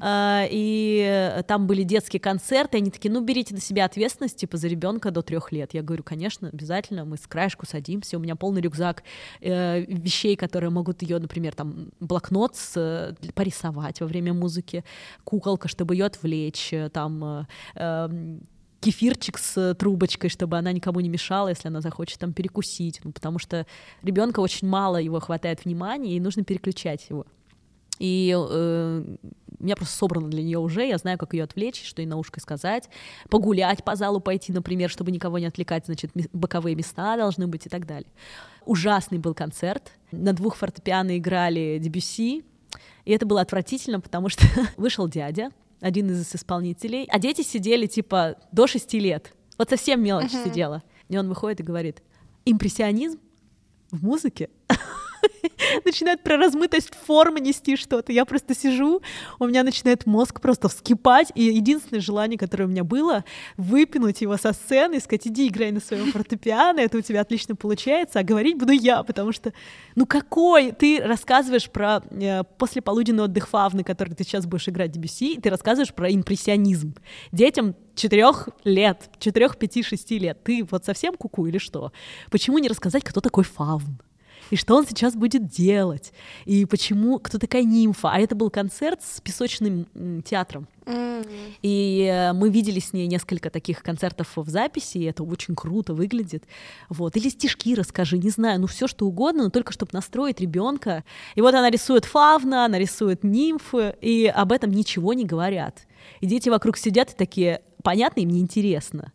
А, 0.00 0.46
и 0.50 1.42
там 1.46 1.66
были 1.66 1.82
детские 1.82 2.20
концерты, 2.20 2.78
они 2.78 2.90
такие, 2.90 3.10
ну 3.12 3.20
берите 3.20 3.54
на 3.54 3.60
себя 3.60 3.84
ответственность, 3.84 4.36
типа 4.36 4.56
за 4.56 4.68
ребенка 4.68 5.10
до 5.10 5.22
трех 5.22 5.52
лет. 5.52 5.74
Я 5.74 5.82
говорю, 5.82 6.02
конечно, 6.02 6.48
обязательно, 6.48 7.04
мы 7.04 7.16
с 7.16 7.26
краешку 7.26 7.66
садимся, 7.66 8.16
у 8.16 8.20
меня 8.20 8.36
полный 8.36 8.60
рюкзак 8.60 9.02
э, 9.40 9.80
вещей, 9.82 10.36
которые 10.36 10.70
могут 10.70 11.02
ее, 11.02 11.18
например, 11.18 11.54
там 11.54 11.90
блокнот 12.00 12.56
с, 12.56 12.72
э, 12.76 13.14
порисовать 13.34 14.00
во 14.00 14.06
время 14.06 14.32
музыки, 14.32 14.84
куколка, 15.24 15.68
чтобы 15.68 15.94
ее 15.94 16.06
отвлечь, 16.06 16.72
э, 16.72 16.88
там 16.88 17.24
э, 17.24 17.44
эм, 17.76 18.40
кефирчик 18.80 19.38
с 19.38 19.74
трубочкой, 19.74 20.28
чтобы 20.28 20.58
она 20.58 20.72
никому 20.72 21.00
не 21.00 21.08
мешала, 21.08 21.48
если 21.48 21.68
она 21.68 21.80
захочет 21.80 22.18
там 22.18 22.32
перекусить, 22.32 23.00
ну, 23.04 23.12
потому 23.12 23.38
что 23.38 23.66
ребенка 24.02 24.40
очень 24.40 24.68
мало 24.68 24.96
его 24.96 25.20
хватает 25.20 25.64
внимания, 25.64 26.16
и 26.16 26.20
нужно 26.20 26.44
переключать 26.44 27.06
его. 27.08 27.26
И 27.98 28.36
э, 28.36 29.04
у 29.62 29.64
меня 29.64 29.76
просто 29.76 29.96
собрано 29.96 30.28
для 30.28 30.42
нее 30.42 30.58
уже, 30.58 30.84
я 30.84 30.98
знаю, 30.98 31.16
как 31.18 31.32
ее 31.32 31.44
отвлечь, 31.44 31.82
что 31.84 32.02
ей 32.02 32.06
на 32.06 32.16
ушко 32.18 32.40
сказать, 32.40 32.88
погулять 33.30 33.84
по 33.84 33.94
залу 33.94 34.20
пойти, 34.20 34.52
например, 34.52 34.90
чтобы 34.90 35.12
никого 35.12 35.38
не 35.38 35.46
отвлекать, 35.46 35.86
значит, 35.86 36.10
боковые 36.32 36.74
места 36.74 37.16
должны 37.16 37.46
быть 37.46 37.66
и 37.66 37.68
так 37.68 37.86
далее. 37.86 38.10
Ужасный 38.66 39.18
был 39.18 39.34
концерт, 39.34 39.92
на 40.10 40.32
двух 40.32 40.56
фортепиано 40.56 41.16
играли 41.16 41.78
Дебюси, 41.80 42.44
и 43.04 43.12
это 43.12 43.24
было 43.24 43.40
отвратительно, 43.40 44.00
потому 44.00 44.28
что 44.28 44.44
вышел 44.76 45.08
дядя, 45.08 45.50
один 45.80 46.10
из 46.10 46.34
исполнителей, 46.34 47.06
а 47.08 47.18
дети 47.18 47.42
сидели 47.42 47.86
типа 47.86 48.36
до 48.50 48.66
шести 48.66 48.98
лет, 48.98 49.32
вот 49.58 49.70
совсем 49.70 50.02
мелочь 50.02 50.32
uh-huh. 50.32 50.44
сидела, 50.44 50.82
и 51.08 51.16
он 51.16 51.28
выходит 51.28 51.60
и 51.60 51.64
говорит, 51.64 52.02
импрессионизм 52.44 53.20
в 53.92 54.04
музыке 54.04 54.50
начинает 55.84 56.22
про 56.22 56.36
размытость 56.36 56.92
формы 57.06 57.40
нести 57.40 57.76
что-то. 57.76 58.12
Я 58.12 58.24
просто 58.24 58.54
сижу, 58.54 59.02
у 59.38 59.46
меня 59.46 59.62
начинает 59.62 60.06
мозг 60.06 60.40
просто 60.40 60.68
вскипать, 60.68 61.32
и 61.34 61.44
единственное 61.44 62.00
желание, 62.00 62.38
которое 62.38 62.64
у 62.64 62.68
меня 62.68 62.84
было, 62.84 63.24
выпинуть 63.56 64.20
его 64.20 64.36
со 64.36 64.52
сцены 64.52 65.00
сказать, 65.00 65.26
иди 65.26 65.48
играй 65.48 65.70
на 65.72 65.80
своем 65.80 66.12
фортепиано, 66.12 66.80
это 66.80 66.98
у 66.98 67.00
тебя 67.00 67.20
отлично 67.20 67.56
получается, 67.56 68.20
а 68.20 68.22
говорить 68.22 68.58
буду 68.58 68.72
я, 68.72 69.02
потому 69.02 69.32
что, 69.32 69.52
ну 69.94 70.06
какой? 70.06 70.72
Ты 70.72 71.00
рассказываешь 71.02 71.70
про 71.70 72.02
э, 72.10 72.42
послеполуденный 72.58 73.24
отдых 73.24 73.48
Фавны, 73.48 73.84
который 73.84 74.14
ты 74.14 74.24
сейчас 74.24 74.46
будешь 74.46 74.68
играть 74.68 74.96
DBC, 74.96 75.34
и 75.34 75.40
ты 75.40 75.50
рассказываешь 75.50 75.94
про 75.94 76.10
импрессионизм. 76.10 76.94
Детям 77.32 77.74
четырех 77.94 78.48
лет, 78.64 79.10
четырех, 79.18 79.56
пяти, 79.56 79.82
шести 79.82 80.18
лет. 80.18 80.42
Ты 80.42 80.66
вот 80.70 80.84
совсем 80.84 81.14
куку 81.14 81.46
или 81.46 81.58
что? 81.58 81.92
Почему 82.30 82.58
не 82.58 82.68
рассказать, 82.68 83.04
кто 83.04 83.20
такой 83.20 83.44
Фавн? 83.44 83.98
И 84.50 84.56
что 84.56 84.76
он 84.76 84.86
сейчас 84.86 85.14
будет 85.14 85.46
делать, 85.46 86.12
и 86.44 86.64
почему, 86.64 87.18
кто 87.18 87.38
такая 87.38 87.64
нимфа. 87.64 88.10
А 88.10 88.18
это 88.18 88.34
был 88.34 88.50
концерт 88.50 89.00
с 89.02 89.20
песочным 89.20 89.86
театром. 90.24 90.68
Mm-hmm. 90.84 91.54
И 91.62 92.10
э, 92.12 92.32
мы 92.32 92.50
видели 92.50 92.80
с 92.80 92.92
ней 92.92 93.06
несколько 93.06 93.50
таких 93.50 93.82
концертов 93.82 94.32
в 94.36 94.48
записи, 94.48 94.98
и 94.98 95.04
это 95.04 95.22
очень 95.22 95.54
круто 95.54 95.94
выглядит. 95.94 96.44
Вот. 96.88 97.16
Или 97.16 97.28
стишки 97.28 97.74
расскажи, 97.74 98.18
не 98.18 98.30
знаю, 98.30 98.60
ну 98.60 98.66
все 98.66 98.88
что 98.88 99.06
угодно, 99.06 99.44
но 99.44 99.50
только 99.50 99.72
чтобы 99.72 99.90
настроить 99.92 100.40
ребенка. 100.40 101.04
И 101.34 101.40
вот 101.40 101.54
она 101.54 101.70
рисует 101.70 102.04
фавна, 102.04 102.64
она 102.64 102.78
рисует 102.78 103.22
нимфы, 103.22 103.94
и 104.00 104.26
об 104.26 104.52
этом 104.52 104.70
ничего 104.70 105.12
не 105.12 105.24
говорят. 105.24 105.86
И 106.20 106.26
дети 106.26 106.48
вокруг 106.48 106.76
сидят 106.76 107.12
и 107.12 107.16
такие, 107.16 107.62
понятно, 107.82 108.20
им 108.20 108.30
неинтересно. 108.30 109.12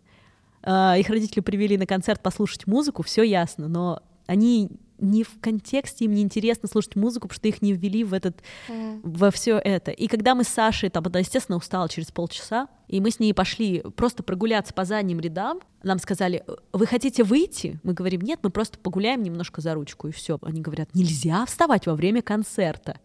Uh, 0.63 0.99
их 0.99 1.07
родители 1.07 1.39
привели 1.39 1.77
на 1.77 1.85
концерт 1.85 2.21
послушать 2.21 2.67
музыку, 2.67 3.01
все 3.01 3.23
ясно, 3.23 3.69
но 3.69 4.01
они 4.25 4.69
не 4.99 5.23
в 5.23 5.39
контексте, 5.39 6.05
им 6.05 6.13
не 6.13 6.21
интересно 6.21 6.67
слушать 6.67 6.95
музыку, 6.95 7.27
потому 7.27 7.37
что 7.37 7.47
их 7.47 7.61
не 7.61 7.73
ввели 7.73 8.03
в 8.03 8.13
этот, 8.13 8.37
mm. 8.67 9.01
во 9.03 9.31
все 9.31 9.57
это. 9.57 9.91
И 9.91 10.07
когда 10.07 10.35
мы 10.35 10.43
с 10.43 10.47
Сашей, 10.47 10.89
там, 10.89 11.05
она, 11.05 11.19
естественно, 11.19 11.57
устала 11.57 11.87
через 11.89 12.11
полчаса, 12.11 12.67
и 12.87 13.01
мы 13.01 13.11
с 13.11 13.19
ней 13.19 13.33
пошли 13.33 13.81
просто 13.95 14.23
прогуляться 14.23 14.73
по 14.73 14.85
задним 14.85 15.19
рядам, 15.19 15.59
нам 15.83 15.99
сказали, 15.99 16.43
вы 16.73 16.85
хотите 16.85 17.23
выйти? 17.23 17.79
Мы 17.83 17.93
говорим, 17.93 18.21
нет, 18.21 18.39
мы 18.43 18.49
просто 18.49 18.77
погуляем 18.79 19.23
немножко 19.23 19.61
за 19.61 19.73
ручку, 19.73 20.07
и 20.07 20.11
все. 20.11 20.37
Они 20.41 20.61
говорят, 20.61 20.89
нельзя 20.93 21.45
вставать 21.45 21.85
во 21.85 21.95
время 21.95 22.21
концерта. 22.21 22.99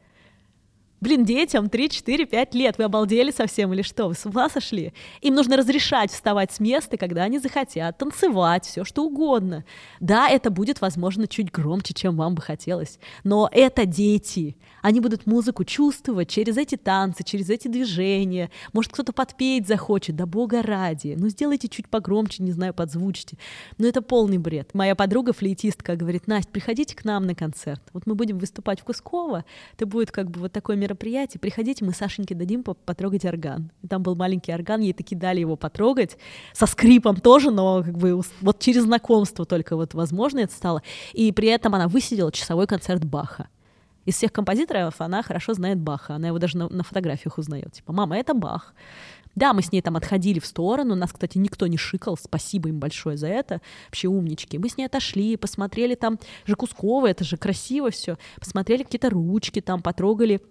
Блин, 1.03 1.25
детям 1.25 1.69
3, 1.69 1.89
4, 1.89 2.27
5 2.27 2.55
лет, 2.55 2.79
вы 2.79 2.85
обалдели 2.85 3.33
совсем 3.33 3.73
или 3.73 3.83
что? 3.83 4.07
Вы 4.07 4.15
с 4.15 4.25
ума 4.25 4.49
сошли? 4.49 4.93
Им 5.21 5.35
нужно 5.35 5.57
разрешать 5.57 6.13
вставать 6.13 6.53
с 6.53 6.61
места, 6.61 6.97
когда 6.97 7.25
они 7.25 7.41
захотят, 7.41 7.99
танцевать, 7.99 8.67
все 8.67 8.85
что 8.85 9.03
угодно. 9.03 9.65
Да, 9.99 10.29
это 10.29 10.53
будет, 10.53 10.81
возможно, 10.81 11.27
чуть 11.27 11.51
громче, 11.51 11.93
чем 11.93 12.15
вам 12.15 12.37
бы 12.37 12.43
хотелось, 12.43 13.01
но 13.25 13.49
это 13.51 13.85
дети. 13.85 14.57
Они 14.81 15.01
будут 15.01 15.27
музыку 15.27 15.65
чувствовать 15.65 16.29
через 16.29 16.57
эти 16.57 16.77
танцы, 16.77 17.25
через 17.25 17.51
эти 17.51 17.67
движения. 17.67 18.53
Может, 18.73 18.93
кто-то 18.93 19.13
подпеть 19.13 19.67
захочет, 19.67 20.15
да 20.15 20.27
бога 20.27 20.63
ради. 20.63 21.17
Ну, 21.19 21.29
сделайте 21.29 21.67
чуть 21.67 21.89
погромче, 21.89 22.45
не 22.45 22.53
знаю, 22.53 22.75
подзвучьте. 22.75 23.37
Но 23.77 23.89
это 23.89 24.03
полный 24.03 24.39
бред. 24.39 24.73
Моя 24.73 24.95
подруга, 24.95 25.33
флейтистка, 25.33 25.97
говорит, 25.97 26.29
Настя, 26.29 26.53
приходите 26.53 26.95
к 26.95 27.05
нам 27.05 27.27
на 27.27 27.35
концерт. 27.35 27.83
Вот 27.93 28.07
мы 28.07 28.15
будем 28.15 28.39
выступать 28.39 28.81
в 28.81 28.85
Кусково, 28.85 29.45
это 29.75 29.85
будет 29.85 30.13
как 30.13 30.31
бы 30.31 30.39
вот 30.39 30.53
такое 30.53 30.77
мероприятие 30.77 30.92
мероприятие, 30.93 31.41
приходите, 31.41 31.85
мы 31.85 31.93
Сашеньке 31.93 32.35
дадим 32.35 32.63
потрогать 32.63 33.25
орган. 33.25 33.71
И 33.83 33.89
там 33.89 34.03
был 34.03 34.15
маленький 34.15 34.53
орган, 34.53 34.81
ей 34.81 34.93
таки 34.93 35.15
дали 35.15 35.41
его 35.41 35.57
потрогать, 35.57 36.19
со 36.53 36.67
скрипом 36.67 37.17
тоже, 37.17 37.51
но 37.51 37.83
как 37.83 37.97
бы 37.97 38.21
вот 38.41 38.59
через 38.59 38.83
знакомство 38.83 39.45
только 39.45 39.77
вот 39.77 39.95
возможно 39.95 40.41
это 40.41 40.55
стало. 40.55 40.83
И 41.13 41.33
при 41.33 41.49
этом 41.49 41.75
она 41.75 41.89
высидела 41.89 42.31
часовой 42.31 42.67
концерт 42.67 43.05
Баха. 43.05 43.49
Из 44.05 44.17
всех 44.17 44.33
композиторов 44.33 45.01
она 45.01 45.23
хорошо 45.23 45.55
знает 45.55 45.79
Баха, 45.79 46.17
она 46.17 46.29
его 46.29 46.39
даже 46.39 46.59
на, 46.59 46.69
на 46.69 46.83
фотографиях 46.83 47.39
узнает. 47.39 47.73
Типа, 47.73 47.93
мама, 47.93 48.19
это 48.19 48.35
Бах. 48.35 48.75
Да, 49.35 49.55
мы 49.55 49.63
с 49.63 49.73
ней 49.73 49.81
там 49.81 49.97
отходили 49.97 50.41
в 50.41 50.47
сторону, 50.47 50.95
нас, 50.95 51.13
кстати, 51.13 51.39
никто 51.39 51.67
не 51.67 51.79
шикал, 51.79 52.19
спасибо 52.19 52.69
им 52.69 52.79
большое 52.79 53.17
за 53.17 53.29
это, 53.29 53.63
вообще 53.87 54.09
умнички. 54.09 54.59
Мы 54.59 54.69
с 54.69 54.77
ней 54.77 54.85
отошли, 54.85 55.37
посмотрели 55.37 55.95
там 55.95 56.19
Жакускова, 56.45 57.07
это 57.07 57.25
же 57.25 57.39
красиво 57.39 57.91
все, 57.91 58.19
посмотрели 58.39 58.83
какие-то 58.83 59.09
ручки 59.09 59.61
там, 59.61 59.81
потрогали 59.81 60.43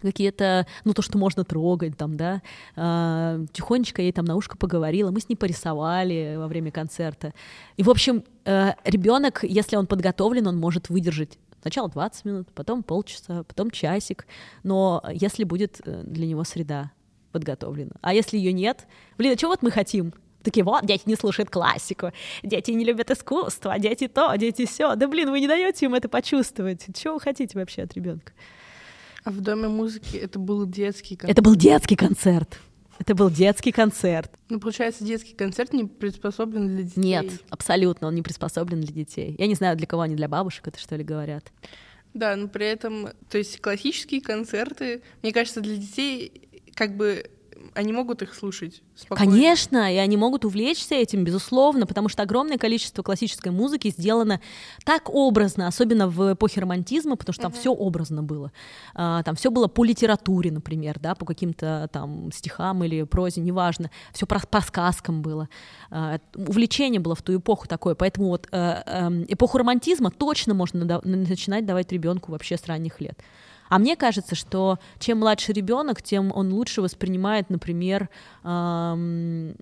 какие-то, 0.00 0.66
ну, 0.84 0.94
то, 0.94 1.02
что 1.02 1.18
можно 1.18 1.44
трогать, 1.44 1.96
там, 1.96 2.16
да, 2.16 2.42
э, 2.76 3.46
тихонечко 3.52 4.02
ей 4.02 4.12
там 4.12 4.24
на 4.24 4.36
ушко 4.36 4.56
поговорила, 4.56 5.10
мы 5.10 5.20
с 5.20 5.28
ней 5.28 5.36
порисовали 5.36 6.34
во 6.36 6.48
время 6.48 6.70
концерта. 6.70 7.32
И, 7.76 7.82
в 7.82 7.90
общем, 7.90 8.24
э, 8.44 8.72
ребенок, 8.84 9.44
если 9.44 9.76
он 9.76 9.86
подготовлен, 9.86 10.46
он 10.46 10.58
может 10.58 10.88
выдержать 10.88 11.38
сначала 11.62 11.88
20 11.88 12.24
минут, 12.24 12.48
потом 12.54 12.82
полчаса, 12.82 13.44
потом 13.44 13.70
часик, 13.70 14.26
но 14.64 15.02
если 15.12 15.44
будет 15.44 15.80
э, 15.84 16.02
для 16.04 16.26
него 16.26 16.44
среда 16.44 16.90
подготовлена. 17.30 17.92
А 18.02 18.12
если 18.12 18.36
ее 18.36 18.52
нет, 18.52 18.86
блин, 19.16 19.32
а 19.34 19.38
что 19.38 19.48
вот 19.48 19.62
мы 19.62 19.70
хотим? 19.70 20.12
Такие, 20.42 20.64
вот, 20.64 20.84
дети 20.84 21.04
не 21.06 21.14
слушают 21.14 21.50
классику, 21.50 22.10
дети 22.42 22.72
не 22.72 22.84
любят 22.84 23.10
искусство, 23.12 23.78
дети 23.78 24.08
то, 24.08 24.34
дети 24.34 24.66
все. 24.66 24.96
Да 24.96 25.06
блин, 25.06 25.30
вы 25.30 25.40
не 25.40 25.46
даете 25.46 25.86
им 25.86 25.94
это 25.94 26.08
почувствовать. 26.08 26.84
Чего 26.94 27.14
вы 27.14 27.20
хотите 27.20 27.56
вообще 27.56 27.82
от 27.82 27.94
ребенка? 27.94 28.32
А 29.24 29.30
в 29.30 29.40
Доме 29.40 29.68
музыки 29.68 30.16
это 30.16 30.38
был 30.38 30.66
детский 30.66 31.16
концерт? 31.16 31.38
Это 31.38 31.42
был 31.42 31.54
детский 31.54 31.96
концерт. 31.96 32.58
Это 32.98 33.14
был 33.14 33.30
детский 33.30 33.72
концерт. 33.72 34.30
Ну, 34.48 34.60
получается, 34.60 35.04
детский 35.04 35.34
концерт 35.34 35.72
не 35.72 35.84
приспособлен 35.84 36.68
для 36.68 36.84
детей. 36.84 37.00
Нет, 37.00 37.26
абсолютно, 37.50 38.08
он 38.08 38.14
не 38.14 38.22
приспособлен 38.22 38.80
для 38.80 38.92
детей. 38.92 39.34
Я 39.38 39.46
не 39.46 39.54
знаю, 39.54 39.76
для 39.76 39.86
кого 39.86 40.02
они, 40.02 40.14
для 40.14 40.28
бабушек 40.28 40.68
это 40.68 40.78
что 40.78 40.96
ли 40.96 41.02
говорят. 41.02 41.50
Да, 42.14 42.36
но 42.36 42.48
при 42.48 42.66
этом, 42.66 43.08
то 43.30 43.38
есть 43.38 43.60
классические 43.60 44.20
концерты, 44.20 45.02
мне 45.22 45.32
кажется, 45.32 45.60
для 45.60 45.76
детей 45.76 46.48
как 46.74 46.96
бы 46.96 47.24
они 47.74 47.92
могут 47.92 48.22
их 48.22 48.34
слушать 48.34 48.82
спокойно. 48.94 49.32
Конечно, 49.32 49.92
и 49.92 49.96
они 49.96 50.16
могут 50.16 50.44
увлечься 50.44 50.94
этим, 50.94 51.24
безусловно, 51.24 51.86
потому 51.86 52.08
что 52.08 52.22
огромное 52.22 52.58
количество 52.58 53.02
классической 53.02 53.50
музыки 53.50 53.90
сделано 53.90 54.40
так 54.84 55.08
образно, 55.10 55.66
особенно 55.66 56.08
в 56.08 56.34
эпохе 56.34 56.60
романтизма, 56.60 57.16
потому 57.16 57.34
что 57.34 57.42
там 57.42 57.52
uh-huh. 57.52 57.58
все 57.58 57.72
образно 57.72 58.22
было. 58.22 58.52
А, 58.94 59.22
там 59.22 59.36
все 59.36 59.50
было 59.50 59.68
по 59.68 59.84
литературе, 59.84 60.50
например, 60.50 60.98
да, 61.00 61.14
по 61.14 61.24
каким-то 61.24 61.88
там 61.92 62.30
стихам 62.32 62.84
или 62.84 63.02
прозе, 63.04 63.40
неважно. 63.40 63.90
Все 64.12 64.26
по, 64.26 64.38
по 64.38 64.60
сказкам 64.60 65.22
было. 65.22 65.48
А, 65.90 66.18
увлечение 66.34 67.00
было 67.00 67.14
в 67.14 67.22
ту 67.22 67.36
эпоху 67.36 67.66
такое, 67.66 67.94
поэтому 67.94 68.28
вот 68.28 68.48
а, 68.52 68.82
а, 68.86 69.12
эпоху 69.28 69.58
романтизма 69.58 70.10
точно 70.10 70.54
можно 70.54 71.00
начинать 71.04 71.66
давать 71.66 71.92
ребенку 71.92 72.32
вообще 72.32 72.56
с 72.56 72.66
ранних 72.66 73.00
лет. 73.00 73.18
А 73.72 73.78
мне 73.78 73.96
кажется, 73.96 74.34
что 74.34 74.78
чем 74.98 75.20
младше 75.20 75.54
ребенок, 75.54 76.02
тем 76.02 76.30
он 76.34 76.52
лучше 76.52 76.82
воспринимает, 76.82 77.48
например, 77.48 78.10
эм, 78.44 79.56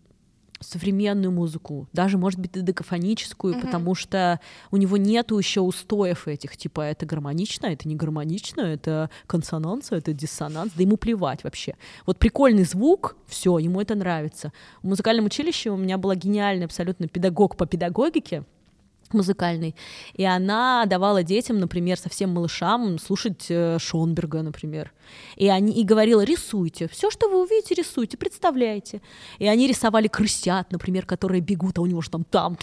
современную 0.58 1.30
музыку, 1.30 1.86
даже, 1.92 2.18
может 2.18 2.40
быть, 2.40 2.50
декафоническую, 2.52 3.54
mm-hmm. 3.54 3.60
потому 3.60 3.94
что 3.94 4.40
у 4.72 4.78
него 4.78 4.96
нету 4.96 5.38
еще 5.38 5.60
устоев 5.60 6.26
этих, 6.26 6.56
типа, 6.56 6.80
это 6.80 7.06
гармонично, 7.06 7.66
это 7.66 7.86
не 7.86 7.94
гармонично, 7.94 8.62
это 8.62 9.10
консонанция, 9.28 9.98
это 9.98 10.12
диссонанс, 10.12 10.72
да 10.74 10.82
ему 10.82 10.96
плевать 10.96 11.44
вообще. 11.44 11.76
Вот 12.04 12.18
прикольный 12.18 12.64
звук, 12.64 13.16
все, 13.28 13.58
ему 13.58 13.80
это 13.80 13.94
нравится. 13.94 14.52
В 14.82 14.88
музыкальном 14.88 15.26
училище 15.26 15.70
у 15.70 15.76
меня 15.76 15.98
была 15.98 16.16
гениальная 16.16 16.66
абсолютно 16.66 17.06
педагог 17.06 17.56
по 17.56 17.64
педагогике, 17.64 18.42
музыкальный. 19.14 19.74
И 20.14 20.24
она 20.24 20.84
давала 20.86 21.22
детям, 21.22 21.58
например, 21.58 21.98
совсем 21.98 22.30
малышам 22.30 22.98
слушать 22.98 23.46
э, 23.48 23.78
Шонберга, 23.78 24.42
например. 24.42 24.92
И, 25.36 25.48
они, 25.48 25.72
и 25.72 25.84
говорила, 25.84 26.22
рисуйте. 26.22 26.88
Все, 26.88 27.10
что 27.10 27.28
вы 27.28 27.42
увидите, 27.42 27.74
рисуйте, 27.74 28.16
представляете. 28.16 29.02
И 29.38 29.46
они 29.46 29.66
рисовали 29.66 30.08
крысят, 30.08 30.70
например, 30.70 31.06
которые 31.06 31.40
бегут, 31.40 31.78
а 31.78 31.82
у 31.82 31.86
него 31.86 32.00
же 32.00 32.10
там 32.10 32.24
там 32.24 32.56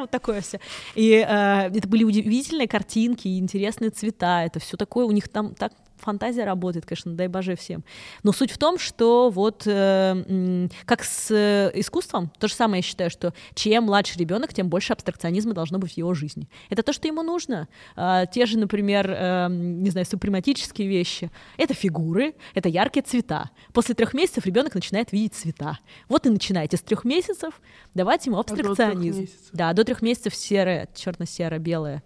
вот 0.00 0.10
такое 0.10 0.40
все. 0.40 0.60
И 0.94 1.12
э, 1.12 1.70
это 1.74 1.88
были 1.88 2.04
удивительные 2.04 2.68
картинки, 2.68 3.38
интересные 3.38 3.90
цвета. 3.90 4.42
Это 4.44 4.60
все 4.60 4.76
такое 4.76 5.04
у 5.04 5.10
них 5.10 5.28
там 5.28 5.54
так 5.54 5.72
фантазия 5.98 6.44
работает, 6.44 6.86
конечно, 6.86 7.12
дай 7.12 7.28
боже 7.28 7.56
всем. 7.56 7.84
Но 8.22 8.32
суть 8.32 8.50
в 8.50 8.58
том, 8.58 8.78
что 8.78 9.30
вот 9.30 9.62
э, 9.66 10.68
как 10.84 11.04
с 11.04 11.30
э, 11.30 11.70
искусством, 11.74 12.30
то 12.38 12.48
же 12.48 12.54
самое 12.54 12.78
я 12.80 12.82
считаю, 12.82 13.10
что 13.10 13.32
чем 13.54 13.84
младше 13.84 14.18
ребенок, 14.18 14.52
тем 14.52 14.68
больше 14.68 14.92
абстракционизма 14.92 15.54
должно 15.54 15.78
быть 15.78 15.94
в 15.94 15.96
его 15.96 16.14
жизни. 16.14 16.48
Это 16.70 16.82
то, 16.82 16.92
что 16.92 17.08
ему 17.08 17.22
нужно. 17.22 17.68
Э, 17.96 18.24
те 18.30 18.46
же, 18.46 18.58
например, 18.58 19.10
э, 19.10 19.48
не 19.50 19.90
знаю, 19.90 20.06
супрематические 20.06 20.88
вещи. 20.88 21.30
Это 21.56 21.74
фигуры, 21.74 22.34
это 22.54 22.68
яркие 22.68 23.04
цвета. 23.04 23.50
После 23.72 23.94
трех 23.94 24.14
месяцев 24.14 24.46
ребенок 24.46 24.74
начинает 24.74 25.12
видеть 25.12 25.34
цвета. 25.34 25.78
Вот 26.08 26.26
и 26.26 26.30
начинайте 26.30 26.76
с 26.76 26.80
трех 26.80 27.04
месяцев 27.04 27.60
давать 27.94 28.26
ему 28.26 28.38
абстракционизм. 28.38 29.22
А 29.22 29.50
до 29.52 29.56
да, 29.56 29.72
до 29.72 29.84
трех 29.84 30.02
месяцев 30.02 30.34
серое, 30.34 30.88
черно-серо-белое. 30.94 32.02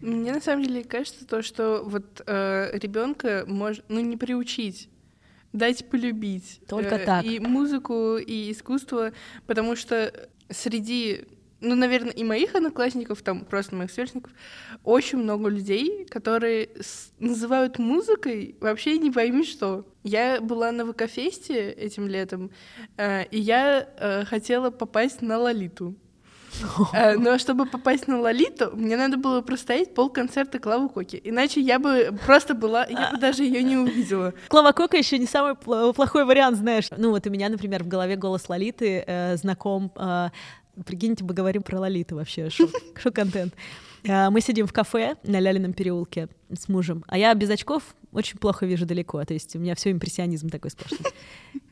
Мне 0.00 0.32
на 0.32 0.40
самом 0.40 0.64
деле 0.64 0.84
кажется 0.84 1.26
то, 1.26 1.42
что 1.42 1.82
вот 1.84 2.22
э, 2.26 2.70
ребенка 2.78 3.44
можно, 3.46 3.84
ну, 3.88 4.00
не 4.00 4.16
приучить 4.16 4.88
дать 5.52 5.88
полюбить. 5.88 6.60
Только 6.68 6.96
э, 6.96 7.04
так. 7.06 7.24
И 7.24 7.40
музыку, 7.40 8.16
и 8.18 8.52
искусство, 8.52 9.12
потому 9.46 9.76
что 9.76 10.12
среди, 10.50 11.24
ну, 11.60 11.74
наверное, 11.74 12.12
и 12.12 12.22
моих 12.22 12.54
одноклассников, 12.54 13.22
там 13.22 13.44
просто 13.44 13.74
моих 13.74 13.90
сверстников, 13.90 14.30
очень 14.84 15.18
много 15.18 15.48
людей, 15.48 16.04
которые 16.04 16.68
с- 16.80 17.12
называют 17.18 17.78
музыкой 17.78 18.56
вообще 18.60 18.98
не 18.98 19.10
пойми 19.10 19.44
что. 19.44 19.86
Я 20.04 20.40
была 20.40 20.70
на 20.70 20.84
ВК-фесте 20.84 21.70
этим 21.72 22.08
летом, 22.08 22.50
э, 22.98 23.24
и 23.30 23.38
я 23.40 23.88
э, 23.98 24.24
хотела 24.26 24.70
попасть 24.70 25.22
на 25.22 25.38
Лолиту. 25.38 25.94
Э, 26.92 27.16
но 27.16 27.38
чтобы 27.38 27.66
попасть 27.66 28.08
на 28.08 28.20
Лолиту, 28.20 28.70
мне 28.74 28.96
надо 28.96 29.16
было 29.16 29.40
простоять 29.40 29.94
полконцерта 29.94 30.58
Клавы 30.58 30.88
Коки. 30.88 31.20
Иначе 31.24 31.60
я 31.60 31.78
бы 31.78 32.16
просто 32.26 32.54
была, 32.54 32.86
я 32.86 33.10
бы 33.12 33.18
даже 33.18 33.44
ее 33.44 33.62
не 33.62 33.76
увидела. 33.76 34.34
Клава 34.48 34.72
Кока 34.72 34.96
еще 34.96 35.18
не 35.18 35.26
самый 35.26 35.54
плохой 35.54 36.24
вариант, 36.24 36.58
знаешь. 36.58 36.86
Ну 36.96 37.10
вот 37.10 37.26
у 37.26 37.30
меня, 37.30 37.48
например, 37.48 37.84
в 37.84 37.88
голове 37.88 38.16
голос 38.16 38.48
Лолиты 38.48 39.04
э, 39.06 39.36
знаком 39.36 39.92
э, 39.96 40.28
Прикиньте, 40.86 41.24
мы 41.24 41.34
говорим 41.34 41.62
про 41.62 41.80
Лолиту 41.80 42.16
вообще, 42.16 42.50
шок-контент. 42.50 43.54
Мы 44.04 44.40
сидим 44.40 44.66
в 44.66 44.72
кафе 44.72 45.16
на 45.24 45.40
Лялином 45.40 45.72
переулке 45.72 46.28
с 46.52 46.68
мужем, 46.68 47.04
а 47.08 47.18
я 47.18 47.34
без 47.34 47.50
очков 47.50 47.82
очень 48.12 48.38
плохо 48.38 48.64
вижу 48.66 48.86
далеко, 48.86 49.22
то 49.24 49.34
есть 49.34 49.54
у 49.56 49.58
меня 49.58 49.74
все 49.74 49.90
импрессионизм 49.90 50.48
такой 50.48 50.70
сплошной. 50.70 51.12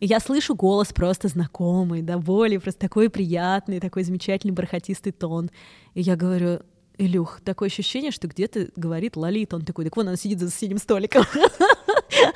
И 0.00 0.06
я 0.06 0.20
слышу 0.20 0.54
голос 0.54 0.92
просто 0.92 1.28
знакомый, 1.28 2.02
до 2.02 2.18
боли, 2.18 2.58
просто 2.58 2.80
такой 2.80 3.08
приятный, 3.08 3.80
такой 3.80 4.02
замечательный 4.02 4.52
бархатистый 4.52 5.12
тон. 5.12 5.50
И 5.94 6.02
я 6.02 6.16
говорю, 6.16 6.60
Илюх, 6.98 7.40
такое 7.42 7.68
ощущение, 7.68 8.10
что 8.10 8.26
где-то 8.26 8.68
говорит 8.76 9.16
Лолита. 9.16 9.56
Он 9.56 9.64
такой, 9.64 9.84
так 9.84 9.96
вон 9.96 10.08
она 10.08 10.16
сидит 10.16 10.40
за 10.40 10.50
соседним 10.50 10.78
столиком. 10.78 11.24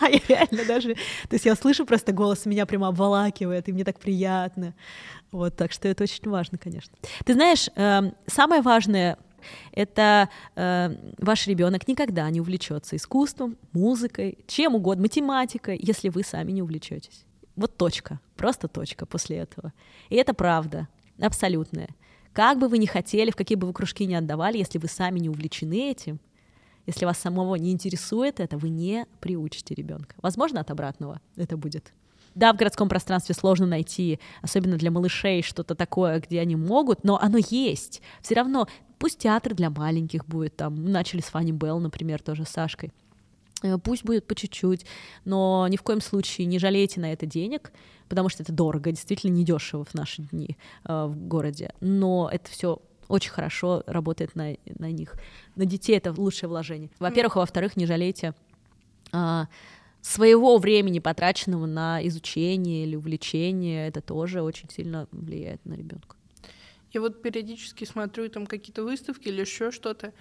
А 0.00 0.08
я 0.08 0.20
реально 0.28 0.64
даже... 0.66 0.94
То 0.94 1.34
есть 1.34 1.46
я 1.46 1.54
слышу 1.54 1.86
просто 1.86 2.12
голос, 2.12 2.44
меня 2.44 2.66
прямо 2.66 2.88
обволакивает, 2.88 3.68
и 3.68 3.72
мне 3.72 3.84
так 3.84 3.98
приятно. 3.98 4.74
Вот, 5.32 5.56
так 5.56 5.72
что 5.72 5.88
это 5.88 6.02
очень 6.02 6.28
важно, 6.28 6.58
конечно. 6.58 6.92
Ты 7.24 7.32
знаешь, 7.32 7.70
эм, 7.76 8.14
самое 8.26 8.62
важное 8.62 9.16
это 9.72 10.28
э, 10.56 10.94
ваш 11.18 11.46
ребенок 11.46 11.88
никогда 11.88 12.28
не 12.30 12.40
увлечется 12.40 12.96
искусством, 12.96 13.56
музыкой, 13.72 14.38
чем 14.46 14.74
угодно, 14.74 15.02
математикой, 15.02 15.78
если 15.80 16.08
вы 16.08 16.22
сами 16.22 16.52
не 16.52 16.62
увлечетесь. 16.62 17.24
Вот 17.56 17.76
точка, 17.76 18.20
просто 18.36 18.68
точка 18.68 19.06
после 19.06 19.38
этого. 19.38 19.72
И 20.08 20.16
это 20.16 20.34
правда, 20.34 20.88
абсолютная. 21.20 21.88
Как 22.32 22.58
бы 22.58 22.68
вы 22.68 22.78
ни 22.78 22.86
хотели, 22.86 23.30
в 23.30 23.36
какие 23.36 23.56
бы 23.56 23.66
вы 23.66 23.72
кружки 23.72 24.06
ни 24.06 24.14
отдавали, 24.14 24.58
если 24.58 24.78
вы 24.78 24.88
сами 24.88 25.18
не 25.18 25.28
увлечены 25.28 25.90
этим, 25.90 26.20
если 26.86 27.04
вас 27.04 27.18
самого 27.18 27.56
не 27.56 27.72
интересует 27.72 28.40
это, 28.40 28.56
вы 28.56 28.68
не 28.68 29.06
приучите 29.20 29.74
ребенка. 29.74 30.14
Возможно, 30.22 30.60
от 30.60 30.70
обратного 30.70 31.20
это 31.36 31.56
будет. 31.56 31.92
Да, 32.34 32.52
в 32.52 32.56
городском 32.56 32.88
пространстве 32.88 33.34
сложно 33.34 33.66
найти, 33.66 34.20
особенно 34.42 34.76
для 34.76 34.90
малышей, 34.90 35.42
что-то 35.42 35.74
такое, 35.74 36.20
где 36.20 36.40
они 36.40 36.56
могут, 36.56 37.04
но 37.04 37.18
оно 37.20 37.38
есть. 37.50 38.02
Все 38.22 38.34
равно, 38.34 38.68
пусть 38.98 39.18
театр 39.18 39.54
для 39.54 39.70
маленьких 39.70 40.26
будет, 40.26 40.56
там, 40.56 40.84
начали 40.84 41.20
с 41.20 41.26
Фанни 41.26 41.52
Белл, 41.52 41.80
например, 41.80 42.22
тоже 42.22 42.44
с 42.44 42.50
Сашкой. 42.50 42.92
Э, 43.62 43.78
пусть 43.78 44.04
будет 44.04 44.26
по 44.26 44.34
чуть-чуть, 44.34 44.86
но 45.24 45.66
ни 45.68 45.76
в 45.76 45.82
коем 45.82 46.00
случае 46.00 46.46
не 46.46 46.58
жалейте 46.58 47.00
на 47.00 47.12
это 47.12 47.26
денег, 47.26 47.72
потому 48.08 48.28
что 48.28 48.42
это 48.42 48.52
дорого, 48.52 48.90
действительно 48.90 49.32
недешево 49.32 49.84
в 49.84 49.94
наши 49.94 50.22
дни 50.22 50.56
э, 50.84 51.06
в 51.06 51.16
городе. 51.16 51.72
Но 51.80 52.28
это 52.32 52.50
все 52.50 52.80
очень 53.08 53.30
хорошо 53.30 53.82
работает 53.86 54.36
на, 54.36 54.54
на 54.78 54.90
них. 54.90 55.14
На 55.56 55.64
детей 55.64 55.96
это 55.96 56.14
лучшее 56.16 56.48
вложение. 56.48 56.90
Во-первых, 57.00 57.36
а 57.36 57.40
во-вторых, 57.40 57.76
не 57.76 57.86
жалейте 57.86 58.34
а, 59.12 59.48
своего 60.02 60.58
времени, 60.58 60.98
потраченного 60.98 61.66
на 61.66 62.06
изучение 62.06 62.84
или 62.84 62.96
увлечение. 62.96 63.88
Это 63.88 64.00
тоже 64.00 64.42
очень 64.42 64.68
сильно 64.70 65.08
влияет 65.12 65.64
на 65.64 65.74
ребенка. 65.74 66.16
Я 66.92 67.00
вот 67.00 67.22
периодически 67.22 67.84
смотрю 67.84 68.28
там 68.28 68.46
какие-то 68.46 68.82
выставки 68.82 69.28
или 69.28 69.40
еще 69.42 69.70
что-то. 69.70 70.12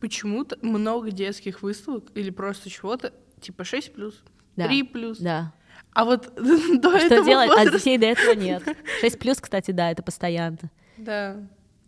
Почему-то 0.00 0.56
много 0.62 1.10
детских 1.10 1.62
выставок 1.62 2.04
или 2.14 2.30
просто 2.30 2.70
чего-то 2.70 3.12
типа 3.40 3.64
6 3.64 3.92
плюс, 3.92 4.22
да. 4.56 4.66
3 4.68 4.82
плюс. 4.84 5.18
Да. 5.18 5.52
А 5.92 6.04
вот 6.04 6.32
до 6.36 6.98
Что 6.98 7.06
этого 7.06 7.24
делать? 7.24 7.48
возраста... 7.48 7.70
А 7.70 7.78
детей 7.78 7.98
до 7.98 8.06
этого 8.06 8.34
нет. 8.36 8.62
6 9.00 9.18
плюс, 9.18 9.40
кстати, 9.40 9.72
да, 9.72 9.90
это 9.90 10.02
постоянно. 10.02 10.58
Да. 10.96 11.36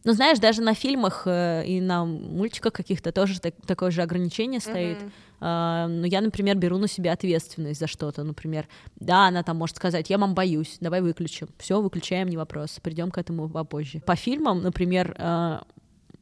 Ну, 0.04 0.12
знаешь, 0.12 0.38
даже 0.38 0.60
на 0.60 0.74
фильмах 0.74 1.22
э, 1.24 1.64
и 1.66 1.80
на 1.80 2.04
мультиках 2.04 2.74
каких-то 2.74 3.10
тоже 3.10 3.40
так, 3.40 3.54
такое 3.66 3.90
же 3.90 4.02
ограничение 4.02 4.60
стоит. 4.60 4.98
Mm-hmm. 4.98 5.10
Uh, 5.40 5.88
но 5.88 6.06
я, 6.06 6.22
например, 6.22 6.56
беру 6.56 6.78
на 6.78 6.88
себя 6.88 7.12
ответственность 7.12 7.78
за 7.78 7.86
что-то. 7.86 8.22
Например, 8.22 8.66
да, 8.96 9.26
она 9.26 9.42
там 9.42 9.58
может 9.58 9.76
сказать, 9.76 10.08
я 10.08 10.16
мам 10.16 10.34
боюсь, 10.34 10.78
давай 10.80 11.02
выключим. 11.02 11.48
Все, 11.58 11.82
выключаем, 11.82 12.28
не 12.28 12.36
вопрос. 12.36 12.78
Придем 12.82 13.10
к 13.10 13.18
этому 13.18 13.50
попозже. 13.50 14.00
По 14.00 14.16
фильмам, 14.16 14.62
например, 14.62 15.14
uh, 15.18 15.62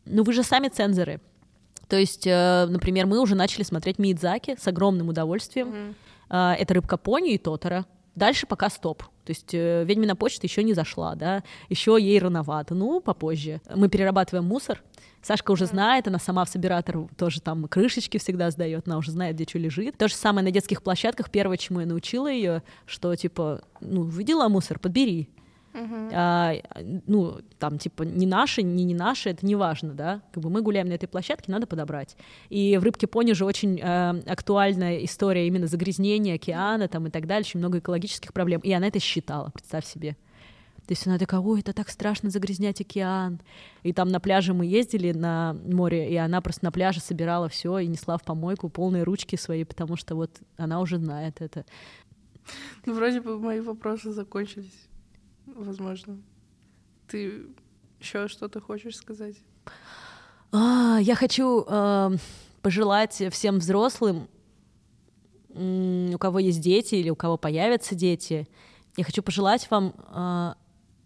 ну 0.07 0.25
вы 0.25 0.33
же 0.33 0.43
сами 0.43 0.69
цензоры. 0.69 1.21
То 1.89 1.97
есть, 1.97 2.27
uh, 2.27 2.67
например, 2.67 3.07
мы 3.07 3.21
уже 3.21 3.35
начали 3.37 3.63
смотреть 3.63 3.99
Мидзаки 3.99 4.57
с 4.59 4.67
огромным 4.67 5.09
удовольствием. 5.09 5.69
Mm-hmm. 6.31 6.57
Это 6.57 6.75
рыбка 6.75 6.97
пони 6.97 7.35
и 7.35 7.39
Тотора. 7.39 7.85
Дальше 8.15 8.47
пока 8.47 8.71
стоп. 8.71 9.05
То 9.25 9.31
есть 9.31 9.55
э, 9.55 9.85
ведьмина 9.85 10.17
почта 10.17 10.47
еще 10.47 10.63
не 10.63 10.75
зашла, 10.75 11.15
да, 11.15 11.43
еще 11.69 11.97
ей 12.01 12.19
рановато, 12.19 12.75
ну, 12.75 13.01
попозже. 13.01 13.61
Мы 13.75 13.89
перерабатываем 13.89 14.47
мусор, 14.47 14.83
Сашка 15.23 15.53
уже 15.53 15.67
знает, 15.67 16.09
она 16.09 16.19
сама 16.19 16.45
в 16.45 16.49
собиратор 16.49 17.07
тоже 17.17 17.41
там 17.41 17.69
крышечки 17.69 18.19
всегда 18.19 18.51
сдает, 18.51 18.89
она 18.89 18.99
уже 18.99 19.13
знает, 19.13 19.37
где 19.37 19.45
что 19.45 19.59
лежит. 19.59 19.97
То 19.97 20.09
же 20.09 20.15
самое 20.15 20.45
на 20.45 20.51
детских 20.51 20.83
площадках. 20.83 21.31
Первое, 21.31 21.57
чему 21.57 21.81
я 21.81 21.87
научила 21.87 22.27
ее, 22.29 22.65
что 22.87 23.15
типа, 23.15 23.63
ну, 23.81 24.03
видела 24.03 24.49
мусор, 24.49 24.81
подбери. 24.81 25.29
Uh-huh. 25.73 26.11
А, 26.13 26.55
ну, 27.07 27.41
там, 27.59 27.79
типа, 27.79 28.03
не 28.03 28.27
наши, 28.27 28.63
не 28.63 28.85
не 28.85 28.95
наши, 28.95 29.31
это 29.31 29.47
не 29.47 29.55
важно, 29.55 29.95
да, 29.95 30.21
как 30.33 30.43
бы 30.43 30.51
мы 30.51 30.61
гуляем 30.61 30.89
на 30.89 30.93
этой 30.93 31.07
площадке, 31.07 31.51
надо 31.51 31.67
подобрать. 31.67 32.17
И 32.51 32.77
в 32.77 32.83
«Рыбке 32.83 33.07
пони» 33.07 33.33
же 33.33 33.47
очень 33.47 33.81
э, 33.81 34.23
актуальная 34.27 34.99
история 35.05 35.47
именно 35.47 35.67
загрязнения 35.67 36.35
океана 36.35 36.89
там 36.89 37.07
и 37.07 37.11
так 37.11 37.27
далее, 37.27 37.43
очень 37.43 37.59
много 37.59 37.79
экологических 37.79 38.35
проблем, 38.35 38.61
и 38.61 38.73
она 38.73 38.89
это 38.89 39.01
считала, 39.01 39.51
представь 39.51 39.87
себе. 39.87 40.17
То 40.87 40.93
есть 40.93 41.07
она 41.07 41.17
такая, 41.17 41.41
ой, 41.41 41.61
это 41.61 41.73
так 41.73 41.89
страшно 41.89 42.29
загрязнять 42.29 42.81
океан. 42.81 43.41
И 43.85 43.93
там 43.93 44.09
на 44.09 44.19
пляже 44.19 44.53
мы 44.53 44.67
ездили 44.67 45.13
на 45.13 45.57
море, 45.65 46.11
и 46.13 46.17
она 46.17 46.41
просто 46.41 46.65
на 46.65 46.73
пляже 46.73 47.01
собирала 47.01 47.49
все 47.49 47.79
и 47.79 47.87
несла 47.87 48.19
в 48.19 48.25
помойку 48.25 48.69
полные 48.69 49.05
ручки 49.05 49.37
свои, 49.37 49.65
потому 49.65 49.97
что 49.97 50.17
вот 50.17 50.41
она 50.57 50.81
уже 50.81 50.99
знает 50.99 51.41
это. 51.41 51.65
Ну, 52.85 52.95
вроде 52.95 53.21
бы 53.21 53.39
мои 53.39 53.61
вопросы 53.61 54.11
закончились 54.11 54.89
возможно. 55.47 56.19
Ты 57.09 57.47
еще 58.01 58.29
что-то 58.29 58.61
хочешь 58.61 58.97
сказать? 58.97 59.37
А, 60.51 60.99
я 61.01 61.15
хочу 61.15 61.65
э, 61.67 62.17
пожелать 62.61 63.23
всем 63.31 63.59
взрослым, 63.59 64.29
у 65.55 66.19
кого 66.19 66.39
есть 66.39 66.61
дети 66.61 66.95
или 66.95 67.11
у 67.11 67.17
кого 67.17 67.37
появятся 67.37 67.95
дети, 67.95 68.49
я 68.97 69.05
хочу 69.05 69.23
пожелать 69.23 69.71
вам 69.71 69.95
э, 69.97 70.55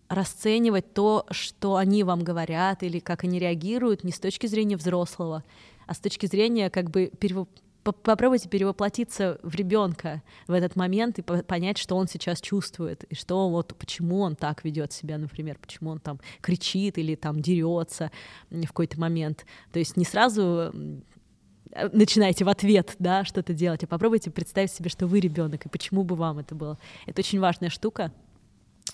расценивать 0.08 0.92
то, 0.94 1.26
что 1.30 1.76
они 1.76 2.04
вам 2.04 2.22
говорят 2.22 2.82
или 2.82 2.98
как 2.98 3.24
они 3.24 3.38
реагируют 3.38 4.04
не 4.04 4.12
с 4.12 4.18
точки 4.18 4.46
зрения 4.46 4.76
взрослого, 4.76 5.44
а 5.86 5.94
с 5.94 5.98
точки 5.98 6.26
зрения 6.26 6.70
как 6.70 6.90
бы 6.90 7.10
перев 7.18 7.46
попробуйте 7.92 8.48
перевоплотиться 8.48 9.38
в 9.42 9.54
ребенка 9.54 10.22
в 10.46 10.52
этот 10.52 10.76
момент 10.76 11.18
и 11.18 11.22
понять, 11.22 11.78
что 11.78 11.96
он 11.96 12.08
сейчас 12.08 12.40
чувствует, 12.40 13.04
и 13.04 13.14
что 13.14 13.48
вот 13.48 13.74
почему 13.78 14.20
он 14.20 14.36
так 14.36 14.64
ведет 14.64 14.92
себя, 14.92 15.18
например, 15.18 15.58
почему 15.60 15.90
он 15.90 16.00
там 16.00 16.20
кричит 16.40 16.98
или 16.98 17.14
там 17.14 17.40
дерется 17.40 18.10
в 18.50 18.66
какой-то 18.66 18.98
момент. 19.00 19.46
То 19.72 19.78
есть 19.78 19.96
не 19.96 20.04
сразу 20.04 20.72
начинаете 21.92 22.44
в 22.44 22.48
ответ, 22.48 22.94
да, 22.98 23.24
что-то 23.24 23.52
делать, 23.52 23.84
а 23.84 23.86
попробуйте 23.86 24.30
представить 24.30 24.72
себе, 24.72 24.88
что 24.88 25.06
вы 25.06 25.20
ребенок, 25.20 25.66
и 25.66 25.68
почему 25.68 26.04
бы 26.04 26.14
вам 26.14 26.38
это 26.38 26.54
было. 26.54 26.78
Это 27.06 27.20
очень 27.20 27.40
важная 27.40 27.70
штука. 27.70 28.12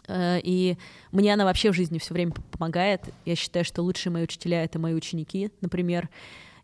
Э, 0.09 0.41
и 0.43 0.77
мне 1.11 1.33
она 1.33 1.45
вообще 1.45 1.71
в 1.71 1.75
жизни 1.75 1.99
все 1.99 2.15
время 2.15 2.33
помогает. 2.51 3.03
Я 3.25 3.37
считаю, 3.37 3.65
что 3.65 3.83
лучшие 3.83 4.13
мои 4.13 4.25
учителя— 4.25 4.65
это 4.65 4.79
мои 4.79 4.95
ученики, 4.95 5.51
например. 5.61 6.09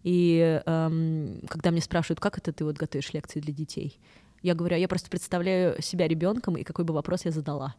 И 0.03 0.63
эм, 0.65 1.41
когда 1.49 1.71
мне 1.71 1.81
спрашивают, 1.81 2.21
как 2.21 2.39
это 2.39 2.53
ты 2.53 2.65
вот 2.65 2.77
готовишь 2.77 3.13
лекции 3.13 3.41
для 3.41 3.53
детей, 3.53 3.99
я 4.43 4.55
говорю, 4.55 4.77
«А 4.77 4.79
я 4.79 4.89
просто 4.89 5.11
представляю 5.11 5.81
себя 5.83 6.07
ребенком 6.07 6.57
и 6.57 6.63
какой 6.63 6.85
бы 6.85 6.95
вопрос 6.95 7.25
я 7.25 7.33
задала. 7.33 7.75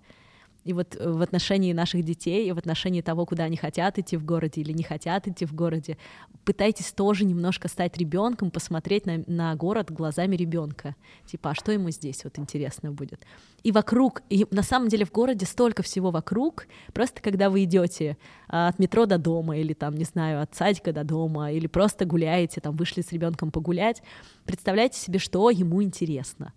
И 0.70 0.74
вот 0.74 0.96
э, 0.96 1.12
в 1.12 1.24
отношении 1.24 1.74
наших 1.74 2.04
детей, 2.04 2.48
и 2.48 2.52
в 2.52 2.60
отношении 2.60 3.02
того, 3.02 3.26
куда 3.26 3.46
они 3.46 3.58
хотят 3.58 3.98
идти 3.98 4.18
в 4.18 4.24
городе 4.24 4.62
или 4.62 4.72
не 4.72 4.84
хотят 4.84 5.28
идти 5.28 5.44
в 5.44 5.56
городе, 5.56 5.98
пытайтесь 6.46 6.92
тоже 6.92 7.26
немножко 7.26 7.68
стать 7.68 7.98
ребенком, 7.98 8.52
посмотреть 8.52 9.08
на, 9.08 9.24
на 9.26 9.56
город 9.56 9.90
глазами 9.90 10.36
ребенка. 10.36 10.96
Типа, 11.26 11.50
а 11.50 11.56
что 11.56 11.72
ему 11.72 11.90
здесь 11.90 12.24
вот 12.24 12.38
интересно 12.38 12.92
будет? 12.92 13.26
И 13.64 13.72
вокруг, 13.72 14.22
и 14.30 14.46
на 14.52 14.62
самом 14.62 14.90
деле 14.90 15.06
в 15.06 15.12
городе 15.12 15.48
столько 15.48 15.82
всего 15.82 16.12
вокруг, 16.12 16.68
просто 16.94 17.20
когда 17.20 17.50
вы 17.50 17.64
идете 17.64 18.16
а, 18.48 18.68
от 18.68 18.78
метро 18.78 19.08
до 19.08 19.18
дома, 19.18 19.58
или 19.58 19.74
там, 19.74 19.96
не 19.96 20.06
знаю, 20.06 20.40
от 20.40 20.54
садика 20.54 20.94
до 20.94 21.04
дома, 21.04 21.52
или 21.52 21.66
просто 21.66 22.06
гуляете, 22.06 22.62
там 22.62 22.76
вышли 22.76 23.02
с 23.02 23.12
ребенком 23.12 23.50
погулять, 23.50 24.04
представляйте 24.46 25.00
себе, 25.00 25.18
что 25.18 25.50
ему 25.50 25.82
интересно. 25.82 26.54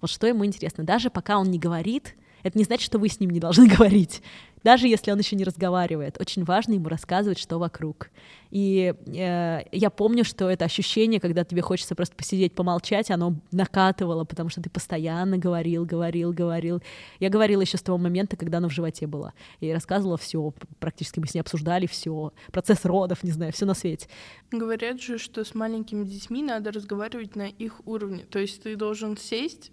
Вот 0.00 0.10
что 0.10 0.28
ему 0.28 0.46
интересно. 0.46 0.84
Даже 0.84 1.10
пока 1.10 1.36
он 1.36 1.50
не 1.50 1.58
говорит, 1.58 2.14
это 2.46 2.58
не 2.58 2.64
значит, 2.64 2.86
что 2.86 2.98
вы 2.98 3.08
с 3.08 3.20
ним 3.20 3.30
не 3.30 3.40
должны 3.40 3.68
говорить. 3.76 4.22
Даже 4.66 4.88
если 4.88 5.12
он 5.12 5.18
еще 5.18 5.36
не 5.36 5.44
разговаривает, 5.44 6.20
очень 6.20 6.42
важно 6.42 6.72
ему 6.72 6.88
рассказывать, 6.88 7.38
что 7.38 7.58
вокруг. 7.58 8.10
И 8.50 8.94
э, 9.06 9.60
я 9.70 9.90
помню, 9.90 10.24
что 10.24 10.50
это 10.50 10.64
ощущение, 10.64 11.20
когда 11.20 11.44
тебе 11.44 11.62
хочется 11.62 11.94
просто 11.94 12.16
посидеть, 12.16 12.52
помолчать, 12.52 13.12
оно 13.12 13.36
накатывало, 13.52 14.24
потому 14.24 14.48
что 14.48 14.60
ты 14.60 14.68
постоянно 14.68 15.38
говорил, 15.38 15.84
говорил, 15.84 16.32
говорил. 16.32 16.82
Я 17.20 17.28
говорила 17.28 17.60
еще 17.60 17.76
с 17.76 17.82
того 17.82 17.96
момента, 17.96 18.36
когда 18.36 18.58
оно 18.58 18.68
в 18.68 18.72
животе 18.72 19.06
было. 19.06 19.34
И 19.60 19.72
рассказывала 19.72 20.16
все, 20.16 20.52
практически 20.80 21.20
мы 21.20 21.28
с 21.28 21.34
ней 21.34 21.40
обсуждали 21.40 21.86
все, 21.86 22.32
процесс 22.50 22.84
родов, 22.84 23.22
не 23.22 23.30
знаю, 23.30 23.52
все 23.52 23.66
на 23.66 23.74
свете. 23.74 24.08
Говорят 24.50 25.00
же, 25.00 25.18
что 25.18 25.44
с 25.44 25.54
маленькими 25.54 26.04
детьми 26.04 26.42
надо 26.42 26.72
разговаривать 26.72 27.36
на 27.36 27.46
их 27.46 27.86
уровне. 27.86 28.24
То 28.28 28.40
есть 28.40 28.64
ты 28.64 28.74
должен 28.74 29.16
сесть 29.16 29.70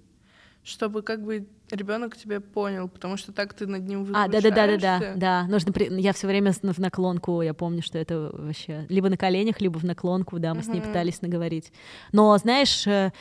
чтобы 0.64 1.02
как 1.02 1.24
бы 1.24 1.46
ребенок 1.72 2.16
тебя 2.16 2.40
понял, 2.40 2.88
потому 2.88 3.18
что 3.18 3.32
так 3.32 3.54
ты 3.54 3.68
над 3.68 3.88
ним 3.88 4.08
А, 4.14 4.28
да, 4.28 4.42
да, 4.42 4.52
да, 4.52 4.68
да, 4.68 4.78
да, 4.78 5.14
да. 5.16 5.48
Нужно 5.48 5.72
при... 5.72 5.90
Я 6.00 6.14
все 6.14 6.28
время 6.28 6.54
в 6.54 6.78
наклонку, 6.80 7.42
я 7.42 7.54
помню, 7.54 7.82
что 7.82 7.98
это 7.98 8.32
вообще 8.34 8.86
либо 8.90 9.10
на 9.10 9.18
коленях, 9.18 9.60
либо 9.60 9.78
в 9.78 9.84
наклонку, 9.84 10.40
да, 10.40 10.54
мы 10.54 10.62
uh-huh. 10.62 10.64
с 10.64 10.68
ней 10.68 10.82
пытались 10.82 11.22
наговорить. 11.22 11.72
Но 12.12 12.38
знаешь, 12.38 12.88
э, 12.88 13.12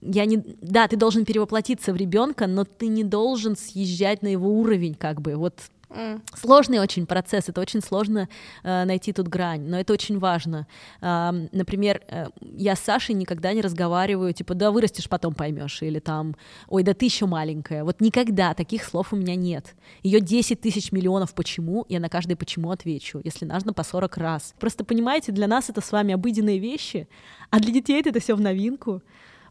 я 0.00 0.24
не, 0.24 0.42
да, 0.60 0.88
ты 0.88 0.96
должен 0.96 1.24
перевоплотиться 1.24 1.92
в 1.92 1.96
ребенка, 1.96 2.46
но 2.46 2.64
ты 2.64 2.88
не 2.88 3.04
должен 3.04 3.56
съезжать 3.56 4.22
на 4.22 4.28
его 4.28 4.48
уровень, 4.48 4.94
как 4.94 5.20
бы. 5.20 5.36
Вот 5.36 5.54
Mm. 5.90 6.20
Сложный 6.34 6.80
очень 6.80 7.06
процесс, 7.06 7.48
это 7.48 7.60
очень 7.60 7.80
сложно 7.80 8.28
э, 8.62 8.84
найти 8.84 9.12
тут 9.12 9.28
грань, 9.28 9.62
но 9.62 9.80
это 9.80 9.94
очень 9.94 10.18
важно. 10.18 10.66
Э, 11.00 11.30
например, 11.52 12.02
э, 12.08 12.26
я 12.42 12.76
с 12.76 12.80
Сашей 12.80 13.14
никогда 13.14 13.54
не 13.54 13.62
разговариваю, 13.62 14.34
типа, 14.34 14.54
да, 14.54 14.70
вырастешь, 14.70 15.08
потом 15.08 15.34
поймешь, 15.34 15.82
или 15.82 15.98
там, 15.98 16.36
ой, 16.68 16.82
да 16.82 16.92
ты 16.92 17.06
еще 17.06 17.26
маленькая. 17.26 17.84
Вот 17.84 18.00
никогда 18.00 18.52
таких 18.52 18.84
слов 18.84 19.12
у 19.12 19.16
меня 19.16 19.34
нет. 19.34 19.74
Ее 20.02 20.20
10 20.20 20.60
тысяч 20.60 20.92
миллионов 20.92 21.34
почему, 21.34 21.86
я 21.88 22.00
на 22.00 22.10
каждое 22.10 22.36
почему 22.36 22.70
отвечу, 22.70 23.22
если 23.24 23.46
нужно 23.46 23.72
по 23.72 23.82
40 23.82 24.16
раз. 24.18 24.54
Просто 24.60 24.84
понимаете, 24.84 25.32
для 25.32 25.46
нас 25.46 25.70
это 25.70 25.80
с 25.80 25.90
вами 25.90 26.12
обыденные 26.12 26.58
вещи, 26.58 27.08
а 27.50 27.60
для 27.60 27.72
детей 27.72 28.02
это 28.04 28.20
все 28.20 28.34
в 28.34 28.40
новинку. 28.42 29.02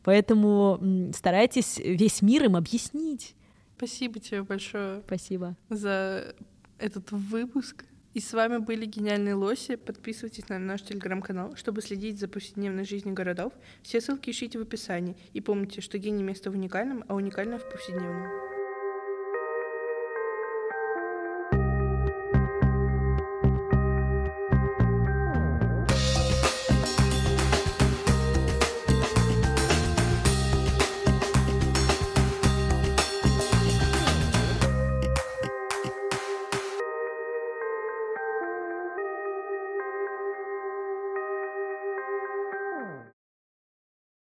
Поэтому 0.04 1.12
старайтесь 1.14 1.78
весь 1.78 2.22
мир 2.22 2.46
им 2.46 2.56
объяснить. 2.56 3.36
Спасибо 3.78 4.20
тебе 4.20 4.44
большое. 4.44 5.02
Спасибо. 5.06 5.56
За 5.70 6.36
этот 6.80 7.12
выпуск. 7.12 7.86
И 8.14 8.20
с 8.20 8.34
вами 8.34 8.58
были 8.58 8.86
Гениальные 8.86 9.36
Лоси. 9.36 9.76
Подписывайтесь 9.76 10.50
на 10.50 10.58
наш 10.58 10.82
телеграм-канал, 10.82 11.56
чтобы 11.56 11.82
следить 11.82 12.20
за 12.20 12.28
повседневной 12.28 12.84
жизнью 12.84 13.14
городов. 13.14 13.54
Все 13.84 14.02
ссылки 14.02 14.32
ищите 14.32 14.58
в 14.58 14.64
описании. 14.64 15.16
И 15.34 15.42
помните, 15.42 15.82
что 15.82 16.00
гений 16.00 16.24
место 16.24 16.50
в 16.50 16.56
уникальном, 16.56 17.04
а 17.08 17.14
уникальное 17.14 17.60
в 17.60 17.70
повседневном. 17.70 18.47